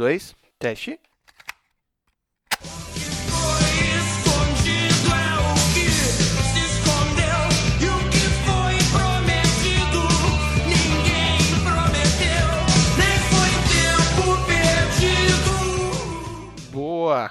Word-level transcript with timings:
dois, 0.00 0.34
teste. 0.58 0.98
Boa! 16.72 17.30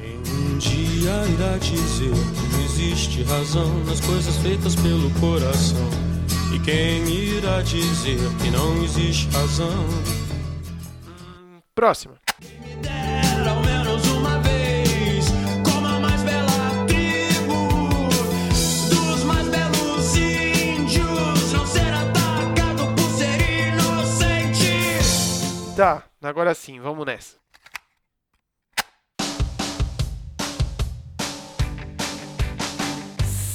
Um 0.00 0.58
dia 0.58 1.10
irá 1.26 1.58
dizer 1.58 2.12
que 2.12 2.64
existe 2.66 3.24
razão 3.24 3.84
nas 3.84 4.00
coisas 4.00 4.36
feitas 4.36 4.76
pelo 4.76 5.10
coração. 5.18 5.90
E 6.54 6.60
quem 6.60 7.04
irá 7.08 7.60
dizer 7.62 8.20
que 8.40 8.50
não 8.52 8.80
existe 8.84 9.28
razão? 9.30 10.19
Próxima. 11.80 12.20
Tá, 25.74 26.04
agora 26.20 26.54
sim, 26.54 26.78
vamos 26.80 27.06
nessa. 27.06 27.38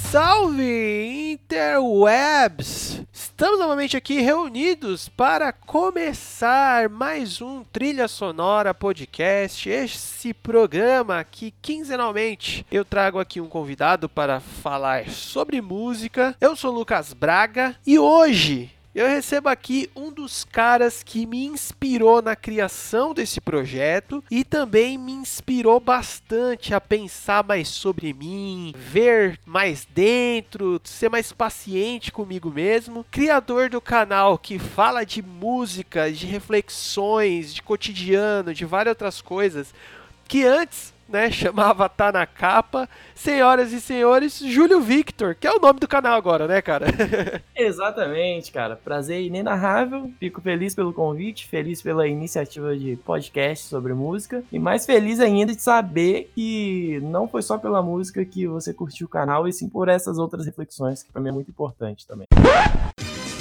Salve 0.10 1.34
interwebs! 1.34 3.06
Estamos 3.36 3.60
novamente 3.60 3.98
aqui 3.98 4.22
reunidos 4.22 5.10
para 5.10 5.52
começar 5.52 6.88
mais 6.88 7.42
um 7.42 7.66
Trilha 7.66 8.08
Sonora 8.08 8.74
Podcast, 8.74 9.70
esse 9.70 10.34
programa 10.34 11.22
que 11.22 11.54
quinzenalmente 11.62 12.66
eu 12.72 12.86
trago 12.86 13.20
aqui 13.20 13.42
um 13.42 13.50
convidado 13.50 14.08
para 14.08 14.40
falar 14.40 15.10
sobre 15.10 15.60
música. 15.60 16.34
Eu 16.40 16.56
sou 16.56 16.72
Lucas 16.72 17.12
Braga 17.12 17.76
e 17.86 18.00
hoje 18.00 18.72
eu 18.96 19.08
recebo 19.08 19.50
aqui 19.50 19.90
um 19.94 20.10
dos 20.10 20.46
caras 20.46 21.04
que 21.04 21.26
me 21.26 21.46
inspirou 21.46 22.22
na 22.22 22.34
criação 22.34 23.14
desse 23.14 23.42
projeto 23.42 24.24
e 24.32 24.46
também 24.46 24.98
me 24.98 25.12
inspirou 25.12 25.82
bastante 25.82 26.74
a 26.74 26.80
pensar 26.80 27.44
mais 27.44 27.68
sobre 27.68 28.14
mim, 28.14 28.74
ver 28.74 29.38
mais 29.46 29.86
dentro, 29.94 30.80
ser 30.86 31.10
mais 31.10 31.34
paciente 31.34 32.10
comigo 32.10 32.50
mesmo. 32.50 33.06
Criador 33.12 33.70
do 33.70 33.82
canal 33.82 34.38
que 34.38 34.58
fala 34.58 35.06
de 35.06 35.22
música, 35.22 36.10
de 36.10 36.26
reflexões, 36.26 37.54
de 37.54 37.62
cotidiano, 37.62 38.54
de 38.54 38.64
várias 38.64 38.94
outras 38.94 39.22
coisas 39.22 39.74
que 40.26 40.46
antes 40.46 40.95
né, 41.08 41.30
chamava 41.32 41.88
Tá 41.90 42.12
na 42.12 42.26
Capa. 42.26 42.88
Senhoras 43.14 43.72
e 43.72 43.80
senhores, 43.80 44.40
Júlio 44.40 44.82
Victor, 44.82 45.36
que 45.36 45.48
é 45.48 45.52
o 45.52 45.60
nome 45.60 45.80
do 45.80 45.88
canal 45.88 46.16
agora, 46.16 46.48
né, 46.48 46.62
cara? 46.62 46.88
Exatamente, 47.56 48.52
cara. 48.52 48.76
Prazer 48.76 49.22
inenarrável. 49.22 50.12
Fico 50.20 50.42
feliz 50.42 50.76
pelo 50.76 50.94
convite, 50.94 51.48
feliz 51.48 51.82
pela 51.82 52.08
iniciativa 52.08 52.76
de 52.76 52.96
podcast 52.98 53.68
sobre 53.68 53.94
música 53.94 54.44
e 54.52 54.60
mais 54.60 54.86
feliz 54.86 55.20
ainda 55.20 55.56
de 55.56 55.62
saber 55.62 56.32
que 56.36 57.00
não 57.04 57.28
foi 57.28 57.42
só 57.42 57.58
pela 57.58 57.82
música 57.82 58.26
que 58.26 58.48
você 58.48 58.74
curtiu 58.74 59.08
o 59.08 59.10
canal 59.10 59.48
e 59.48 59.54
sim 59.54 59.70
por 59.70 59.88
essas 59.88 60.18
outras 60.18 60.46
reflexões, 60.46 61.04
que 61.04 61.12
pra 61.12 61.22
mim 61.22 61.30
é 61.30 61.32
muito 61.32 61.50
importante 61.50 62.06
também. 62.06 62.28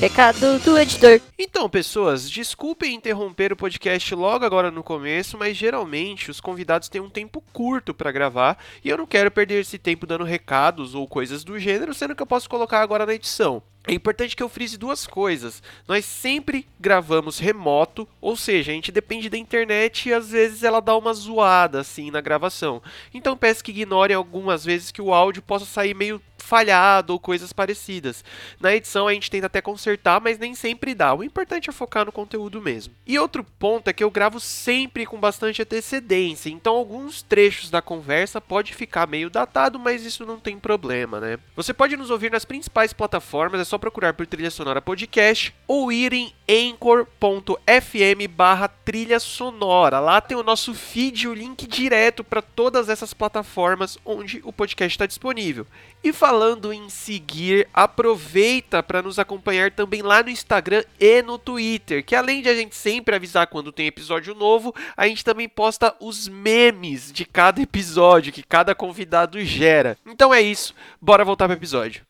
Recado 0.01 0.59
do 0.59 0.77
editor. 0.77 1.21
Então, 1.39 1.69
pessoas, 1.71 2.29
desculpem 2.29 2.95
interromper 2.95 3.53
o 3.53 3.57
podcast 3.57 4.15
logo 4.15 4.45
agora 4.45 4.71
no 4.71 4.83
começo, 4.83 5.39
mas 5.39 5.57
geralmente 5.57 6.31
os 6.31 6.41
convidados 6.41 6.89
têm 6.89 7.01
um 7.01 7.09
tempo 7.09 7.43
curto 7.53 7.95
para 7.95 8.13
gravar 8.13 8.59
e 8.85 8.89
eu 8.89 8.99
não 8.99 9.07
quero 9.07 9.31
perder 9.31 9.61
esse 9.61 9.79
tempo 9.79 10.07
dando 10.07 10.25
recados 10.25 10.95
ou 10.95 11.07
coisas 11.07 11.45
do 11.45 11.59
gênero, 11.59 11.95
sendo 11.95 12.15
que 12.15 12.23
eu 12.23 12.27
posso 12.27 12.51
colocar 12.51 12.81
agora 12.81 13.07
na 13.07 13.15
edição. 13.15 13.63
É 13.87 13.93
importante 13.93 14.35
que 14.35 14.43
eu 14.43 14.49
frise 14.49 14.79
duas 14.79 15.07
coisas. 15.07 15.63
Nós 15.87 16.07
sempre 16.07 16.67
gravamos 16.81 17.39
remoto, 17.39 18.09
ou 18.19 18.35
seja, 18.35 18.73
a 18.73 18.75
gente 18.75 18.91
depende 18.91 19.29
da 19.29 19.37
internet 19.37 20.09
e 20.09 20.15
às 20.15 20.31
vezes 20.31 20.63
ela 20.63 20.81
dá 20.81 20.97
uma 20.97 21.13
zoada 21.13 21.81
assim 21.81 22.11
na 22.11 22.23
gravação. 22.23 22.83
Então 23.13 23.37
peço 23.37 23.63
que 23.63 23.73
ignorem 23.73 24.17
algumas 24.17 24.65
vezes 24.65 24.91
que 24.91 25.03
o 25.03 25.13
áudio 25.13 25.43
possa 25.43 25.67
sair 25.67 25.95
meio 25.95 26.21
falhado 26.45 27.13
ou 27.13 27.19
coisas 27.19 27.53
parecidas. 27.53 28.23
Na 28.61 28.75
edição 28.75 29.09
a 29.09 29.15
gente 29.15 29.31
tenta 29.31 29.47
até 29.47 29.61
consertar, 29.61 30.21
mas 30.21 30.39
nem 30.39 30.55
sempre 30.55 30.95
dá. 30.95 31.15
O 31.15 31.25
importante 31.25 31.71
é 31.71 31.73
focar 31.73 32.05
no 32.05 32.13
conteúdo 32.13 32.61
mesmo. 32.61 32.95
E 33.07 33.19
outro 33.19 33.43
ponto 33.43 33.89
é 33.89 33.93
que 33.93 34.05
eu 34.05 34.11
gravo 34.11 34.39
sempre 34.39 35.07
com 35.07 35.19
bastante 35.19 35.63
antecedência, 35.63 36.51
então 36.51 36.77
alguns 36.77 37.23
trechos 37.23 37.71
da 37.71 37.81
conversa 37.81 38.41
pode 38.41 38.75
ficar 38.75 39.07
meio 39.07 39.31
datado, 39.31 39.79
mas 39.79 40.05
isso 40.05 40.27
não 40.27 40.39
tem 40.39 40.59
problema, 40.59 41.19
né? 41.19 41.39
Você 41.57 41.73
pode 41.73 41.97
nos 41.97 42.11
ouvir 42.11 42.31
nas 42.31 42.45
principais 42.45 42.93
plataformas, 42.93 43.61
é 43.61 43.65
só 43.65 43.74
procurar 43.79 44.15
por 44.15 44.27
Trilha 44.27 44.51
Sonora 44.51 44.81
Podcast 44.81 45.55
ou 45.67 45.91
ir 45.91 46.13
em 46.13 46.33
anchor.fm 46.49 48.29
barra 48.31 48.69
trilha 48.69 49.19
sonora. 49.19 49.99
Lá 49.99 50.21
tem 50.21 50.37
o 50.37 50.43
nosso 50.43 50.75
feed, 50.75 51.27
o 51.27 51.35
link 51.35 51.67
direto 51.67 52.23
para 52.23 52.43
todas 52.43 52.89
essas 52.89 53.15
plataformas 53.15 53.99
onde 54.05 54.41
o 54.45 54.53
podcast 54.53 54.95
está 54.95 55.07
disponível. 55.07 55.67
E 56.03 56.13
falando 56.13 56.73
em 56.73 56.91
seguir, 56.91 57.67
aproveita 57.73 58.83
para 58.83 59.01
nos 59.01 59.19
acompanhar 59.19 59.71
também 59.71 60.03
lá 60.03 60.23
no 60.23 60.29
Instagram 60.29 60.85
e 61.01 61.23
no 61.23 61.39
Twitter, 61.39 62.05
que 62.05 62.15
além 62.15 62.43
de 62.43 62.49
a 62.51 62.55
gente 62.55 62.77
sempre 62.77 63.17
avisar 63.17 63.47
quando 63.47 63.73
tem 63.73 63.87
episódio 63.87 64.35
novo, 64.35 64.75
a 64.97 65.09
gente 65.09 65.25
também 65.25 65.49
posta 65.49 65.95
os 65.99 66.29
memes 66.29 67.11
de 67.11 67.25
cada 67.25 67.63
episódio 67.63 68.33
que 68.33 68.43
cada 68.43 68.75
convidado 68.75 69.43
gera. 69.43 69.97
Então 70.05 70.33
é 70.33 70.43
isso, 70.43 70.75
bora 71.01 71.25
voltar 71.25 71.49
pro 71.49 71.57
episódio. 71.57 72.03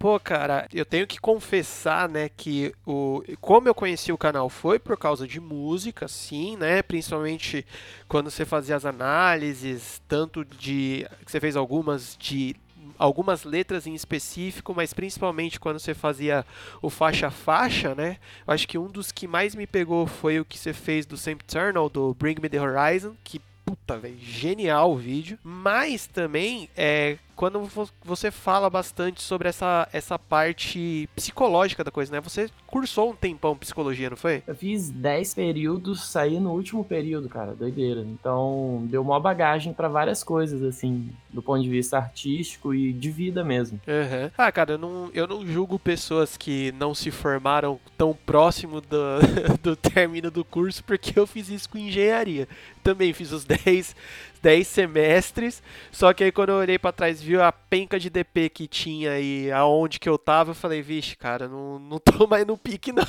Pô, 0.00 0.18
cara, 0.18 0.66
eu 0.72 0.86
tenho 0.86 1.06
que 1.06 1.20
confessar, 1.20 2.08
né, 2.08 2.30
que 2.34 2.74
o 2.86 3.22
como 3.38 3.68
eu 3.68 3.74
conheci 3.74 4.10
o 4.10 4.16
canal 4.16 4.48
foi 4.48 4.78
por 4.78 4.96
causa 4.96 5.28
de 5.28 5.38
música, 5.38 6.08
sim, 6.08 6.56
né, 6.56 6.82
principalmente 6.82 7.66
quando 8.08 8.30
você 8.30 8.46
fazia 8.46 8.76
as 8.76 8.86
análises, 8.86 10.00
tanto 10.08 10.42
de 10.42 11.06
que 11.22 11.30
você 11.30 11.38
fez 11.38 11.54
algumas 11.54 12.16
de 12.18 12.56
algumas 12.96 13.44
letras 13.44 13.86
em 13.86 13.92
específico, 13.92 14.72
mas 14.74 14.94
principalmente 14.94 15.60
quando 15.60 15.78
você 15.78 15.92
fazia 15.92 16.46
o 16.80 16.88
faixa 16.88 17.30
faixa, 17.30 17.94
né? 17.94 18.16
Eu 18.46 18.54
acho 18.54 18.66
que 18.66 18.78
um 18.78 18.86
dos 18.86 19.12
que 19.12 19.26
mais 19.28 19.54
me 19.54 19.66
pegou 19.66 20.06
foi 20.06 20.40
o 20.40 20.46
que 20.46 20.56
você 20.58 20.72
fez 20.72 21.04
do 21.04 21.18
Sempiternal, 21.18 21.90
do 21.90 22.14
Bring 22.14 22.36
Me 22.40 22.48
The 22.48 22.58
Horizon, 22.58 23.14
que 23.22 23.38
puta, 23.66 23.98
velho, 23.98 24.18
genial 24.18 24.92
o 24.92 24.96
vídeo. 24.96 25.38
Mas 25.44 26.06
também 26.06 26.68
é 26.76 27.18
quando 27.40 27.66
você 28.04 28.30
fala 28.30 28.68
bastante 28.68 29.22
sobre 29.22 29.48
essa, 29.48 29.88
essa 29.94 30.18
parte 30.18 31.08
psicológica 31.16 31.82
da 31.82 31.90
coisa, 31.90 32.12
né? 32.12 32.20
Você 32.20 32.50
cursou 32.66 33.12
um 33.12 33.16
tempão 33.16 33.56
psicologia, 33.56 34.10
não 34.10 34.16
foi? 34.18 34.42
Eu 34.46 34.54
fiz 34.54 34.90
10 34.90 35.32
períodos, 35.32 36.06
saí 36.06 36.38
no 36.38 36.52
último 36.52 36.84
período, 36.84 37.30
cara, 37.30 37.54
doideira. 37.54 38.02
Então, 38.02 38.86
deu 38.90 39.00
uma 39.00 39.18
bagagem 39.18 39.72
para 39.72 39.88
várias 39.88 40.22
coisas, 40.22 40.62
assim, 40.62 41.08
do 41.30 41.40
ponto 41.40 41.62
de 41.62 41.70
vista 41.70 41.96
artístico 41.96 42.74
e 42.74 42.92
de 42.92 43.10
vida 43.10 43.42
mesmo. 43.42 43.80
Uhum. 43.88 44.30
Ah, 44.36 44.52
cara, 44.52 44.72
eu 44.72 44.78
não, 44.78 45.10
eu 45.14 45.26
não 45.26 45.46
julgo 45.46 45.78
pessoas 45.78 46.36
que 46.36 46.72
não 46.72 46.94
se 46.94 47.10
formaram 47.10 47.80
tão 47.96 48.14
próximo 48.26 48.82
do, 48.82 49.18
do 49.62 49.74
término 49.74 50.30
do 50.30 50.44
curso, 50.44 50.84
porque 50.84 51.18
eu 51.18 51.26
fiz 51.26 51.48
isso 51.48 51.70
com 51.70 51.78
engenharia. 51.78 52.46
Também 52.82 53.14
fiz 53.14 53.32
os 53.32 53.46
10 53.46 53.96
10 54.42 54.66
semestres, 54.66 55.62
só 55.90 56.12
que 56.12 56.24
aí 56.24 56.32
quando 56.32 56.50
eu 56.50 56.56
olhei 56.56 56.78
para 56.78 56.92
trás 56.92 57.22
viu 57.22 57.42
a 57.42 57.52
penca 57.52 57.98
de 57.98 58.10
DP 58.10 58.48
que 58.48 58.66
tinha 58.66 59.18
e 59.18 59.50
aonde 59.52 60.00
que 60.00 60.08
eu 60.08 60.18
tava, 60.18 60.50
eu 60.50 60.54
falei, 60.54 60.82
vixe, 60.82 61.16
cara, 61.16 61.48
não, 61.48 61.78
não 61.78 61.98
tô 61.98 62.26
mais 62.28 62.46
no 62.46 62.56
pique 62.56 62.92
não. 62.92 63.04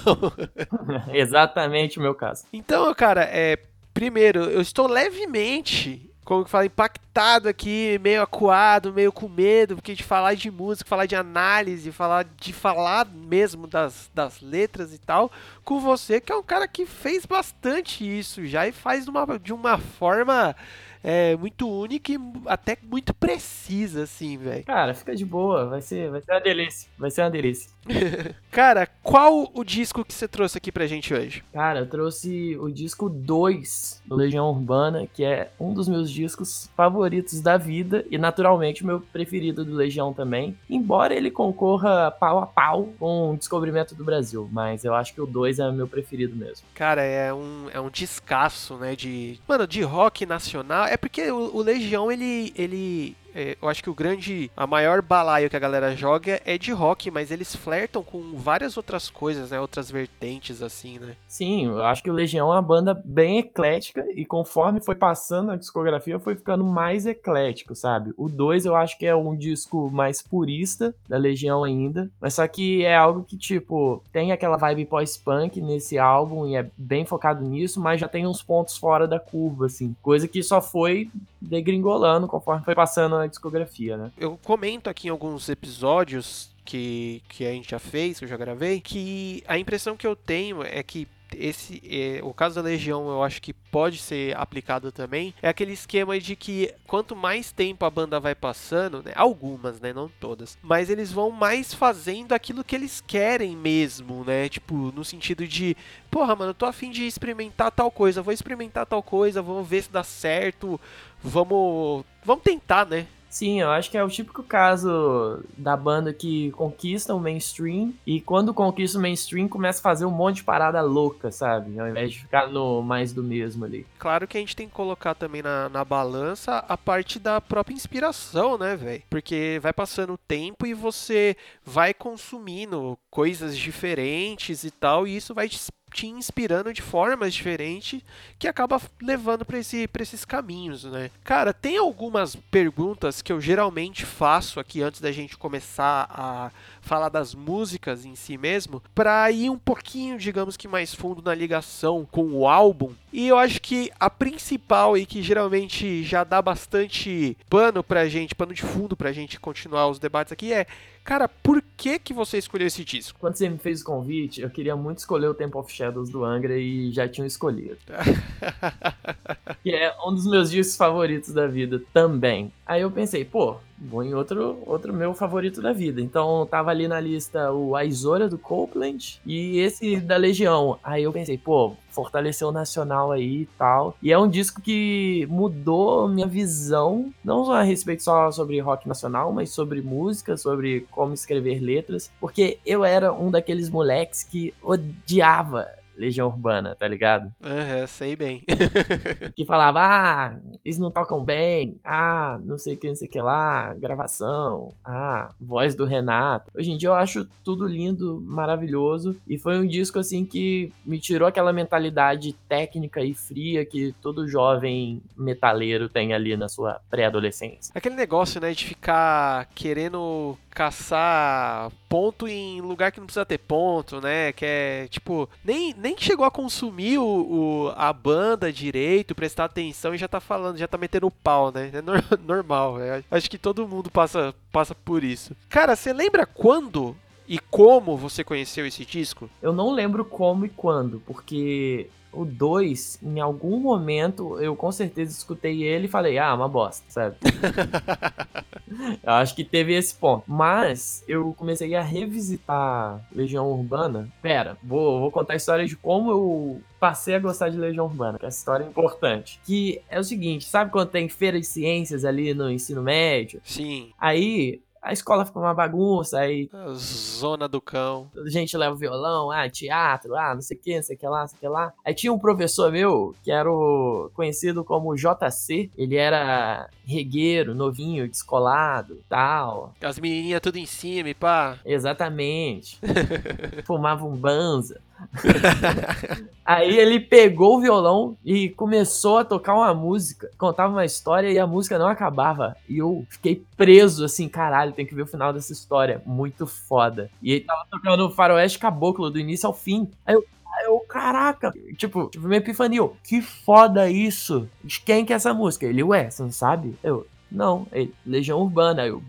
Exatamente 1.13 1.99
o 1.99 2.01
meu 2.01 2.15
caso. 2.15 2.45
Então, 2.51 2.93
cara, 2.93 3.23
é, 3.23 3.57
primeiro, 3.93 4.43
eu 4.43 4.61
estou 4.61 4.87
levemente 4.87 6.11
como 6.23 6.45
que 6.45 6.49
fala, 6.49 6.65
impactado 6.65 7.49
aqui, 7.49 7.99
meio 8.01 8.21
acuado, 8.21 8.93
meio 8.93 9.11
com 9.11 9.27
medo, 9.27 9.75
porque 9.75 9.93
de 9.93 10.03
falar 10.03 10.35
de 10.35 10.51
música, 10.51 10.87
falar 10.87 11.05
de 11.05 11.15
análise, 11.15 11.91
falar 11.91 12.23
de 12.23 12.53
falar 12.53 13.05
mesmo 13.05 13.67
das, 13.67 14.09
das 14.13 14.39
letras 14.39 14.93
e 14.93 14.97
tal, 14.97 15.31
com 15.65 15.79
você, 15.79 16.21
que 16.21 16.31
é 16.31 16.35
um 16.35 16.43
cara 16.43 16.67
que 16.67 16.85
fez 16.85 17.25
bastante 17.25 18.05
isso 18.05 18.45
já 18.45 18.67
e 18.67 18.71
faz 18.71 19.05
de 19.05 19.09
uma, 19.09 19.39
de 19.39 19.51
uma 19.51 19.77
forma 19.77 20.55
é, 21.03 21.35
muito 21.35 21.69
única 21.69 22.11
e 22.11 22.17
até 22.45 22.77
muito 22.83 23.13
precisa, 23.13 24.03
assim, 24.03 24.37
velho. 24.37 24.63
Cara, 24.63 24.93
fica 24.93 25.15
de 25.15 25.25
boa, 25.25 25.65
vai 25.67 25.81
ser, 25.81 26.09
vai 26.11 26.21
ser 26.21 26.31
uma 26.31 26.41
delícia, 26.41 26.89
vai 26.97 27.11
ser 27.11 27.21
uma 27.21 27.31
delícia. 27.31 27.71
Cara, 28.51 28.87
qual 29.01 29.49
o 29.53 29.63
disco 29.63 30.03
que 30.03 30.13
você 30.13 30.27
trouxe 30.27 30.57
aqui 30.57 30.71
pra 30.71 30.87
gente 30.87 31.13
hoje? 31.13 31.43
Cara, 31.53 31.79
eu 31.79 31.87
trouxe 31.87 32.57
o 32.57 32.69
disco 32.69 33.09
2 33.09 34.01
do 34.05 34.15
Legião 34.15 34.49
Urbana, 34.49 35.07
que 35.07 35.23
é 35.23 35.51
um 35.59 35.73
dos 35.73 35.87
meus 35.87 36.11
discos 36.11 36.69
favoritos 36.75 37.41
da 37.41 37.57
vida 37.57 38.05
e, 38.09 38.17
naturalmente, 38.17 38.83
o 38.83 38.87
meu 38.87 38.99
preferido 38.99 39.63
do 39.63 39.73
Legião 39.73 40.13
também. 40.13 40.57
Embora 40.69 41.13
ele 41.13 41.31
concorra 41.31 42.11
pau 42.11 42.39
a 42.39 42.45
pau 42.45 42.89
com 42.99 43.31
o 43.31 43.37
Descobrimento 43.37 43.95
do 43.95 44.03
Brasil, 44.03 44.49
mas 44.51 44.83
eu 44.83 44.93
acho 44.93 45.13
que 45.13 45.21
o 45.21 45.25
2 45.25 45.59
é 45.59 45.67
o 45.67 45.73
meu 45.73 45.87
preferido 45.87 46.35
mesmo. 46.35 46.65
Cara, 46.75 47.01
é 47.01 47.33
um, 47.33 47.67
é 47.73 47.79
um 47.79 47.89
descasso, 47.89 48.75
né, 48.75 48.95
de... 48.95 49.39
Mano, 49.47 49.65
de 49.65 49.81
rock 49.81 50.25
nacional. 50.25 50.85
É 50.85 50.97
porque 50.97 51.31
o, 51.31 51.55
o 51.55 51.61
Legião, 51.61 52.11
ele... 52.11 52.53
ele 52.55 53.15
é, 53.35 53.57
eu 53.61 53.67
acho 53.67 53.83
que 53.83 53.89
o 53.89 53.93
grande, 53.93 54.51
a 54.55 54.65
maior 54.65 55.01
balaio 55.01 55.49
que 55.49 55.55
a 55.55 55.59
galera 55.59 55.95
joga 55.95 56.41
é 56.45 56.57
de 56.57 56.71
rock, 56.71 57.09
mas 57.11 57.31
eles 57.31 57.55
flertam 57.55 58.03
com 58.03 58.35
várias 58.35 58.77
outras 58.77 59.09
coisas, 59.09 59.51
né? 59.51 59.59
Outras 59.59 59.89
vertentes, 59.89 60.61
assim, 60.61 60.99
né? 60.99 61.15
Sim, 61.27 61.67
eu 61.67 61.83
acho 61.83 62.03
que 62.03 62.09
o 62.09 62.13
Legião 62.13 62.49
é 62.49 62.55
uma 62.55 62.61
banda 62.61 62.93
bem 63.05 63.39
eclética 63.39 64.05
e 64.15 64.25
conforme 64.25 64.81
foi 64.81 64.95
passando 64.95 65.51
a 65.51 65.55
discografia 65.55 66.19
foi 66.19 66.35
ficando 66.35 66.63
mais 66.63 67.05
eclético, 67.05 67.75
sabe? 67.75 68.13
O 68.17 68.29
2 68.29 68.65
eu 68.65 68.75
acho 68.75 68.97
que 68.97 69.05
é 69.05 69.15
um 69.15 69.35
disco 69.35 69.89
mais 69.91 70.21
purista 70.21 70.93
da 71.07 71.17
Legião 71.17 71.63
ainda, 71.63 72.09
mas 72.19 72.33
só 72.33 72.47
que 72.47 72.83
é 72.83 72.95
algo 72.95 73.23
que, 73.23 73.37
tipo, 73.37 74.03
tem 74.11 74.31
aquela 74.31 74.57
vibe 74.57 74.85
pós-punk 74.85 75.61
nesse 75.61 75.97
álbum 75.97 76.47
e 76.47 76.55
é 76.55 76.69
bem 76.77 77.05
focado 77.05 77.43
nisso, 77.43 77.79
mas 77.79 77.99
já 77.99 78.07
tem 78.07 78.27
uns 78.27 78.43
pontos 78.43 78.77
fora 78.77 79.07
da 79.07 79.19
curva, 79.19 79.65
assim. 79.65 79.95
Coisa 80.01 80.27
que 80.27 80.43
só 80.43 80.61
foi 80.61 81.09
degringolando 81.41 82.27
conforme 82.27 82.63
foi 82.63 82.75
passando 82.75 83.15
a 83.15 83.27
discografia, 83.27 83.97
né? 83.97 84.11
Eu 84.17 84.37
comento 84.43 84.89
aqui 84.89 85.07
em 85.07 85.11
alguns 85.11 85.49
episódios 85.49 86.51
que, 86.63 87.23
que 87.27 87.45
a 87.45 87.51
gente 87.51 87.71
já 87.71 87.79
fez, 87.79 88.19
que 88.19 88.25
eu 88.25 88.29
já 88.29 88.37
gravei, 88.37 88.79
que 88.79 89.43
a 89.47 89.57
impressão 89.57 89.97
que 89.97 90.05
eu 90.05 90.15
tenho 90.15 90.63
é 90.63 90.83
que 90.83 91.07
esse 91.37 91.81
é, 91.85 92.19
o 92.23 92.33
caso 92.33 92.55
da 92.55 92.61
Legião 92.61 93.09
eu 93.09 93.23
acho 93.23 93.41
que 93.41 93.53
pode 93.53 93.97
ser 93.97 94.35
aplicado 94.37 94.91
também 94.91 95.33
é 95.41 95.49
aquele 95.49 95.73
esquema 95.73 96.19
de 96.19 96.35
que 96.35 96.73
quanto 96.87 97.15
mais 97.15 97.51
tempo 97.51 97.85
a 97.85 97.89
banda 97.89 98.19
vai 98.19 98.35
passando 98.35 99.03
né, 99.03 99.11
algumas 99.15 99.79
né 99.79 99.93
não 99.93 100.09
todas 100.19 100.57
mas 100.61 100.89
eles 100.89 101.11
vão 101.11 101.31
mais 101.31 101.73
fazendo 101.73 102.33
aquilo 102.33 102.63
que 102.63 102.75
eles 102.75 103.01
querem 103.05 103.55
mesmo 103.55 104.23
né 104.23 104.49
tipo 104.49 104.75
no 104.95 105.03
sentido 105.03 105.47
de 105.47 105.75
porra 106.09 106.35
mano 106.35 106.51
eu 106.51 106.55
tô 106.55 106.65
afim 106.65 106.91
de 106.91 107.05
experimentar 107.05 107.71
tal 107.71 107.91
coisa 107.91 108.21
vou 108.21 108.33
experimentar 108.33 108.85
tal 108.85 109.01
coisa 109.01 109.41
vamos 109.41 109.67
ver 109.67 109.83
se 109.83 109.91
dá 109.91 110.03
certo 110.03 110.79
vamos 111.23 112.03
vamos 112.23 112.43
tentar 112.43 112.85
né 112.85 113.07
Sim, 113.31 113.61
eu 113.61 113.71
acho 113.71 113.89
que 113.89 113.97
é 113.97 114.03
o 114.03 114.09
típico 114.09 114.43
caso 114.43 115.41
da 115.57 115.75
banda 115.77 116.13
que 116.13 116.51
conquista 116.51 117.15
o 117.15 117.19
mainstream 117.19 117.93
e 118.05 118.19
quando 118.19 118.53
conquista 118.53 118.97
o 118.97 119.01
mainstream 119.01 119.47
começa 119.47 119.79
a 119.79 119.81
fazer 119.81 120.05
um 120.05 120.11
monte 120.11 120.37
de 120.37 120.43
parada 120.43 120.81
louca, 120.81 121.31
sabe? 121.31 121.79
Ao 121.79 121.87
invés 121.87 122.11
de 122.11 122.19
ficar 122.19 122.47
no 122.47 122.81
mais 122.81 123.13
do 123.13 123.23
mesmo 123.23 123.63
ali. 123.63 123.87
Claro 123.97 124.27
que 124.27 124.37
a 124.37 124.41
gente 124.41 124.55
tem 124.55 124.67
que 124.67 124.73
colocar 124.73 125.15
também 125.15 125.41
na, 125.41 125.69
na 125.69 125.85
balança 125.85 126.57
a 126.67 126.77
parte 126.77 127.19
da 127.19 127.39
própria 127.39 127.73
inspiração, 127.73 128.57
né, 128.57 128.75
velho? 128.75 129.03
Porque 129.09 129.59
vai 129.61 129.71
passando 129.71 130.13
o 130.13 130.17
tempo 130.17 130.65
e 130.65 130.73
você 130.73 131.37
vai 131.63 131.93
consumindo 131.93 132.99
coisas 133.09 133.57
diferentes 133.57 134.65
e 134.65 134.71
tal, 134.71 135.07
e 135.07 135.15
isso 135.15 135.33
vai 135.33 135.47
te 135.47 135.57
te 135.93 136.07
inspirando 136.07 136.73
de 136.73 136.81
formas 136.81 137.33
diferentes 137.33 138.01
que 138.39 138.47
acaba 138.47 138.81
levando 139.01 139.45
para 139.45 139.59
esse, 139.59 139.89
esses 139.99 140.25
caminhos, 140.25 140.83
né? 140.85 141.11
Cara, 141.23 141.53
tem 141.53 141.77
algumas 141.77 142.35
perguntas 142.35 143.21
que 143.21 143.31
eu 143.31 143.41
geralmente 143.41 144.05
faço 144.05 144.59
aqui 144.59 144.81
antes 144.81 145.01
da 145.01 145.11
gente 145.11 145.37
começar 145.37 146.07
a 146.09 146.51
falar 146.81 147.09
das 147.09 147.33
músicas 147.33 148.05
em 148.05 148.15
si 148.15 148.37
mesmo, 148.37 148.81
para 148.93 149.29
ir 149.31 149.49
um 149.49 149.57
pouquinho, 149.57 150.17
digamos 150.17 150.57
que 150.57 150.67
mais 150.67 150.93
fundo 150.93 151.21
na 151.21 151.33
ligação 151.33 152.07
com 152.09 152.31
o 152.33 152.47
álbum. 152.47 152.91
E 153.13 153.27
eu 153.27 153.37
acho 153.37 153.61
que 153.61 153.91
a 153.99 154.09
principal 154.09 154.97
e 154.97 155.05
que 155.05 155.21
geralmente 155.21 156.03
já 156.03 156.23
dá 156.23 156.41
bastante 156.41 157.37
pano 157.49 157.83
pra 157.83 158.07
gente, 158.07 158.35
pano 158.35 158.53
de 158.53 158.61
fundo 158.61 158.95
pra 158.95 159.11
gente 159.11 159.39
continuar 159.39 159.87
os 159.87 159.99
debates 159.99 160.33
aqui 160.33 160.51
é 160.51 160.65
Cara, 161.03 161.27
por 161.27 161.63
que 161.75 161.97
que 161.97 162.13
você 162.13 162.37
escolheu 162.37 162.67
esse 162.67 162.85
disco? 162.85 163.17
Quando 163.19 163.35
você 163.35 163.49
me 163.49 163.57
fez 163.57 163.81
o 163.81 163.85
convite, 163.85 164.41
eu 164.41 164.49
queria 164.49 164.75
muito 164.75 164.99
escolher 164.99 165.27
o 165.27 165.33
Temple 165.33 165.59
of 165.59 165.73
Shadows 165.73 166.09
do 166.09 166.23
Angra 166.23 166.55
e 166.57 166.91
já 166.91 167.07
tinha 167.07 167.25
escolhido. 167.25 167.77
que 169.63 169.71
é 169.71 169.93
um 170.05 170.13
dos 170.13 170.27
meus 170.27 170.51
discos 170.51 170.77
favoritos 170.77 171.33
da 171.33 171.47
vida 171.47 171.81
também. 171.91 172.51
Aí 172.71 172.83
eu 172.83 172.89
pensei, 172.89 173.25
pô, 173.25 173.57
vou 173.77 174.01
em 174.01 174.13
outro, 174.13 174.63
outro 174.65 174.93
meu 174.93 175.13
favorito 175.13 175.61
da 175.61 175.73
vida. 175.73 175.99
Então 175.99 176.47
tava 176.49 176.69
ali 176.71 176.87
na 176.87 177.01
lista 177.01 177.51
o 177.51 177.75
Aizora 177.75 178.29
do 178.29 178.37
Copeland 178.37 179.19
e 179.25 179.59
esse 179.59 179.97
da 179.97 180.15
Legião. 180.15 180.79
Aí 180.81 181.03
eu 181.03 181.11
pensei, 181.11 181.37
pô, 181.37 181.75
fortaleceu 181.89 182.47
o 182.47 182.51
nacional 182.53 183.11
aí 183.11 183.41
e 183.41 183.45
tal. 183.57 183.97
E 184.01 184.09
é 184.09 184.17
um 184.17 184.29
disco 184.29 184.61
que 184.61 185.27
mudou 185.29 186.07
minha 186.07 186.27
visão, 186.27 187.13
não 187.21 187.43
só 187.43 187.55
a 187.55 187.61
respeito 187.61 188.03
só 188.03 188.31
sobre 188.31 188.57
rock 188.61 188.87
nacional, 188.87 189.33
mas 189.33 189.49
sobre 189.49 189.81
música, 189.81 190.37
sobre 190.37 190.87
como 190.89 191.13
escrever 191.13 191.59
letras, 191.59 192.09
porque 192.21 192.57
eu 192.65 192.85
era 192.85 193.11
um 193.11 193.29
daqueles 193.29 193.69
moleques 193.69 194.23
que 194.23 194.53
odiava 194.63 195.67
Legião 196.01 196.27
Urbana, 196.27 196.75
tá 196.75 196.87
ligado? 196.87 197.31
Aham, 197.43 197.85
sei 197.85 198.15
bem. 198.15 198.43
que 199.35 199.45
falava, 199.45 199.79
ah, 199.81 200.35
eles 200.65 200.79
não 200.79 200.89
tocam 200.89 201.23
bem, 201.23 201.79
ah, 201.83 202.39
não 202.43 202.57
sei 202.57 202.73
o 202.73 202.77
que, 202.77 202.87
não 202.87 202.95
sei 202.95 203.07
o 203.07 203.11
que 203.11 203.21
lá, 203.21 203.75
gravação, 203.75 204.73
ah, 204.83 205.31
voz 205.39 205.75
do 205.75 205.85
Renato. 205.85 206.49
Hoje 206.55 206.71
em 206.71 206.77
dia 206.77 206.89
eu 206.89 206.95
acho 206.95 207.27
tudo 207.43 207.67
lindo, 207.67 208.19
maravilhoso, 208.25 209.15
e 209.27 209.37
foi 209.37 209.59
um 209.59 209.67
disco 209.67 209.99
assim 209.99 210.25
que 210.25 210.73
me 210.83 210.99
tirou 210.99 211.27
aquela 211.27 211.53
mentalidade 211.53 212.33
técnica 212.49 213.03
e 213.03 213.13
fria 213.13 213.63
que 213.63 213.93
todo 214.01 214.27
jovem 214.27 215.03
metaleiro 215.15 215.87
tem 215.87 216.13
ali 216.13 216.35
na 216.35 216.49
sua 216.49 216.81
pré-adolescência. 216.89 217.71
Aquele 217.75 217.95
negócio, 217.95 218.41
né, 218.41 218.53
de 218.53 218.65
ficar 218.65 219.47
querendo 219.53 220.35
caçar 220.51 221.71
ponto 221.89 222.27
em 222.27 222.61
lugar 222.61 222.91
que 222.91 222.99
não 222.99 223.07
precisa 223.07 223.25
ter 223.25 223.37
ponto, 223.37 223.99
né? 223.99 224.31
Que 224.31 224.45
é 224.45 224.87
tipo, 224.89 225.29
nem, 225.43 225.73
nem 225.77 225.95
chegou 225.97 226.25
a 226.25 226.31
consumir 226.31 226.97
o, 226.97 227.03
o, 227.05 227.73
a 227.75 227.91
banda 227.91 228.51
direito, 228.51 229.15
prestar 229.15 229.45
atenção 229.45 229.93
e 229.93 229.97
já 229.97 230.07
tá 230.07 230.19
falando, 230.19 230.57
já 230.57 230.67
tá 230.67 230.77
metendo 230.77 231.07
o 231.07 231.11
pau, 231.11 231.51
né? 231.51 231.69
É 231.73 231.81
nor- 231.81 232.03
normal, 232.25 232.79
é. 232.81 233.03
acho 233.11 233.29
que 233.29 233.37
todo 233.37 233.67
mundo 233.67 233.89
passa, 233.89 234.33
passa 234.51 234.73
por 234.75 235.03
isso. 235.03 235.35
Cara, 235.49 235.75
você 235.75 235.91
lembra 235.93 236.25
quando 236.25 236.95
e 237.27 237.39
como 237.39 237.95
você 237.97 238.23
conheceu 238.23 238.65
esse 238.65 238.85
disco? 238.85 239.29
Eu 239.41 239.53
não 239.53 239.71
lembro 239.71 240.03
como 240.03 240.45
e 240.45 240.49
quando, 240.49 241.01
porque 241.05 241.87
o 242.11 242.25
2, 242.25 242.99
em 243.03 243.19
algum 243.19 243.59
momento, 243.59 244.39
eu 244.39 244.55
com 244.55 244.71
certeza 244.71 245.11
escutei 245.11 245.63
ele 245.63 245.85
e 245.85 245.89
falei, 245.89 246.17
ah, 246.17 246.33
uma 246.33 246.47
bosta, 246.47 246.83
sabe? 246.89 247.15
eu 249.03 249.13
acho 249.13 249.35
que 249.35 249.43
teve 249.43 249.73
esse 249.73 249.95
ponto. 249.95 250.23
Mas 250.27 251.03
eu 251.07 251.33
comecei 251.33 251.73
a 251.75 251.81
revisitar 251.81 253.01
Legião 253.13 253.51
Urbana. 253.51 254.09
Pera, 254.21 254.57
vou, 254.63 254.99
vou 254.99 255.11
contar 255.11 255.33
a 255.33 255.37
história 255.37 255.65
de 255.65 255.75
como 255.75 256.11
eu 256.11 256.61
passei 256.79 257.15
a 257.15 257.19
gostar 257.19 257.49
de 257.49 257.57
Legião 257.57 257.85
Urbana, 257.85 258.17
que 258.17 258.25
essa 258.25 258.39
história 258.39 258.63
é 258.63 258.67
importante. 258.67 259.39
Que 259.45 259.81
é 259.89 259.99
o 259.99 260.03
seguinte, 260.03 260.45
sabe 260.45 260.71
quando 260.71 260.89
tem 260.89 261.07
feira 261.07 261.39
de 261.39 261.45
ciências 261.45 262.03
ali 262.03 262.33
no 262.33 262.49
ensino 262.49 262.81
médio? 262.81 263.41
Sim, 263.43 263.91
Aí 263.99 264.61
a 264.81 264.91
escola 264.91 265.25
fica 265.25 265.39
uma 265.39 265.53
bagunça, 265.53 266.19
aí 266.19 266.49
a 266.51 266.73
Zona 266.73 267.47
do 267.47 267.61
Cão. 267.61 268.09
gente 268.27 268.57
leva 268.57 268.75
violão, 268.75 269.29
ah, 269.29 269.47
teatro, 269.49 270.15
ah, 270.15 270.33
não 270.33 270.41
sei 270.41 270.57
o 270.57 270.59
que, 270.59 270.75
não 270.75 270.83
sei 270.83 270.95
o 270.95 270.99
que 270.99 271.07
lá, 271.07 271.21
não 271.21 271.27
sei 271.27 271.37
o 271.37 271.39
que 271.39 271.47
lá. 271.47 271.73
Aí 271.85 271.93
tinha 271.93 272.11
um 272.11 272.17
professor 272.17 272.71
meu, 272.71 273.15
que 273.23 273.31
era 273.31 273.49
o 273.51 274.09
conhecido 274.13 274.63
como 274.63 274.95
JC, 274.95 275.69
ele 275.77 275.95
era 275.95 276.67
regueiro, 276.83 277.53
novinho, 277.53 278.07
descolado, 278.07 279.03
tal. 279.07 279.73
As 279.81 279.99
menininhas 279.99 280.41
tudo 280.41 280.57
em 280.57 280.65
cima 280.65 281.13
pá. 281.13 281.57
Exatamente. 281.63 282.79
Fumava 283.65 284.05
um 284.05 284.15
banza. 284.15 284.81
Aí 286.45 286.77
ele 286.77 286.99
pegou 286.99 287.57
o 287.57 287.61
violão 287.61 288.17
e 288.25 288.49
começou 288.49 289.19
a 289.19 289.25
tocar 289.25 289.53
uma 289.53 289.73
música, 289.73 290.29
contava 290.37 290.73
uma 290.73 290.85
história 290.85 291.29
e 291.29 291.39
a 291.39 291.47
música 291.47 291.77
não 291.77 291.87
acabava. 291.87 292.55
E 292.67 292.77
eu 292.77 293.05
fiquei 293.09 293.43
preso 293.55 294.03
assim, 294.03 294.27
caralho, 294.27 294.73
tem 294.73 294.85
que 294.85 294.95
ver 294.95 295.03
o 295.03 295.07
final 295.07 295.31
dessa 295.31 295.53
história. 295.53 296.01
Muito 296.05 296.45
foda. 296.47 297.09
E 297.21 297.31
ele 297.31 297.45
tava 297.45 297.65
tocando 297.69 298.07
o 298.07 298.11
Faroeste 298.11 298.59
Caboclo 298.59 299.09
do 299.09 299.19
início 299.19 299.47
ao 299.47 299.53
fim. 299.53 299.89
Aí 300.05 300.15
eu, 300.15 300.25
eu 300.65 300.79
caraca, 300.81 301.51
tipo, 301.77 302.09
tipo, 302.09 302.27
minha 302.27 302.39
epifania, 302.39 302.79
eu, 302.79 302.95
que 303.03 303.21
foda 303.21 303.89
isso. 303.89 304.49
De 304.63 304.79
quem 304.81 305.05
que 305.05 305.13
é 305.13 305.15
essa 305.15 305.33
música? 305.33 305.65
Ele, 305.65 305.83
ué, 305.83 306.09
você 306.09 306.23
não 306.23 306.31
sabe? 306.31 306.75
Eu, 306.83 307.07
não, 307.31 307.65
ele, 307.71 307.93
Legião 308.05 308.41
Urbana. 308.41 308.83
Aí 308.83 308.89
eu. 308.89 309.01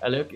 Aí 0.00 0.26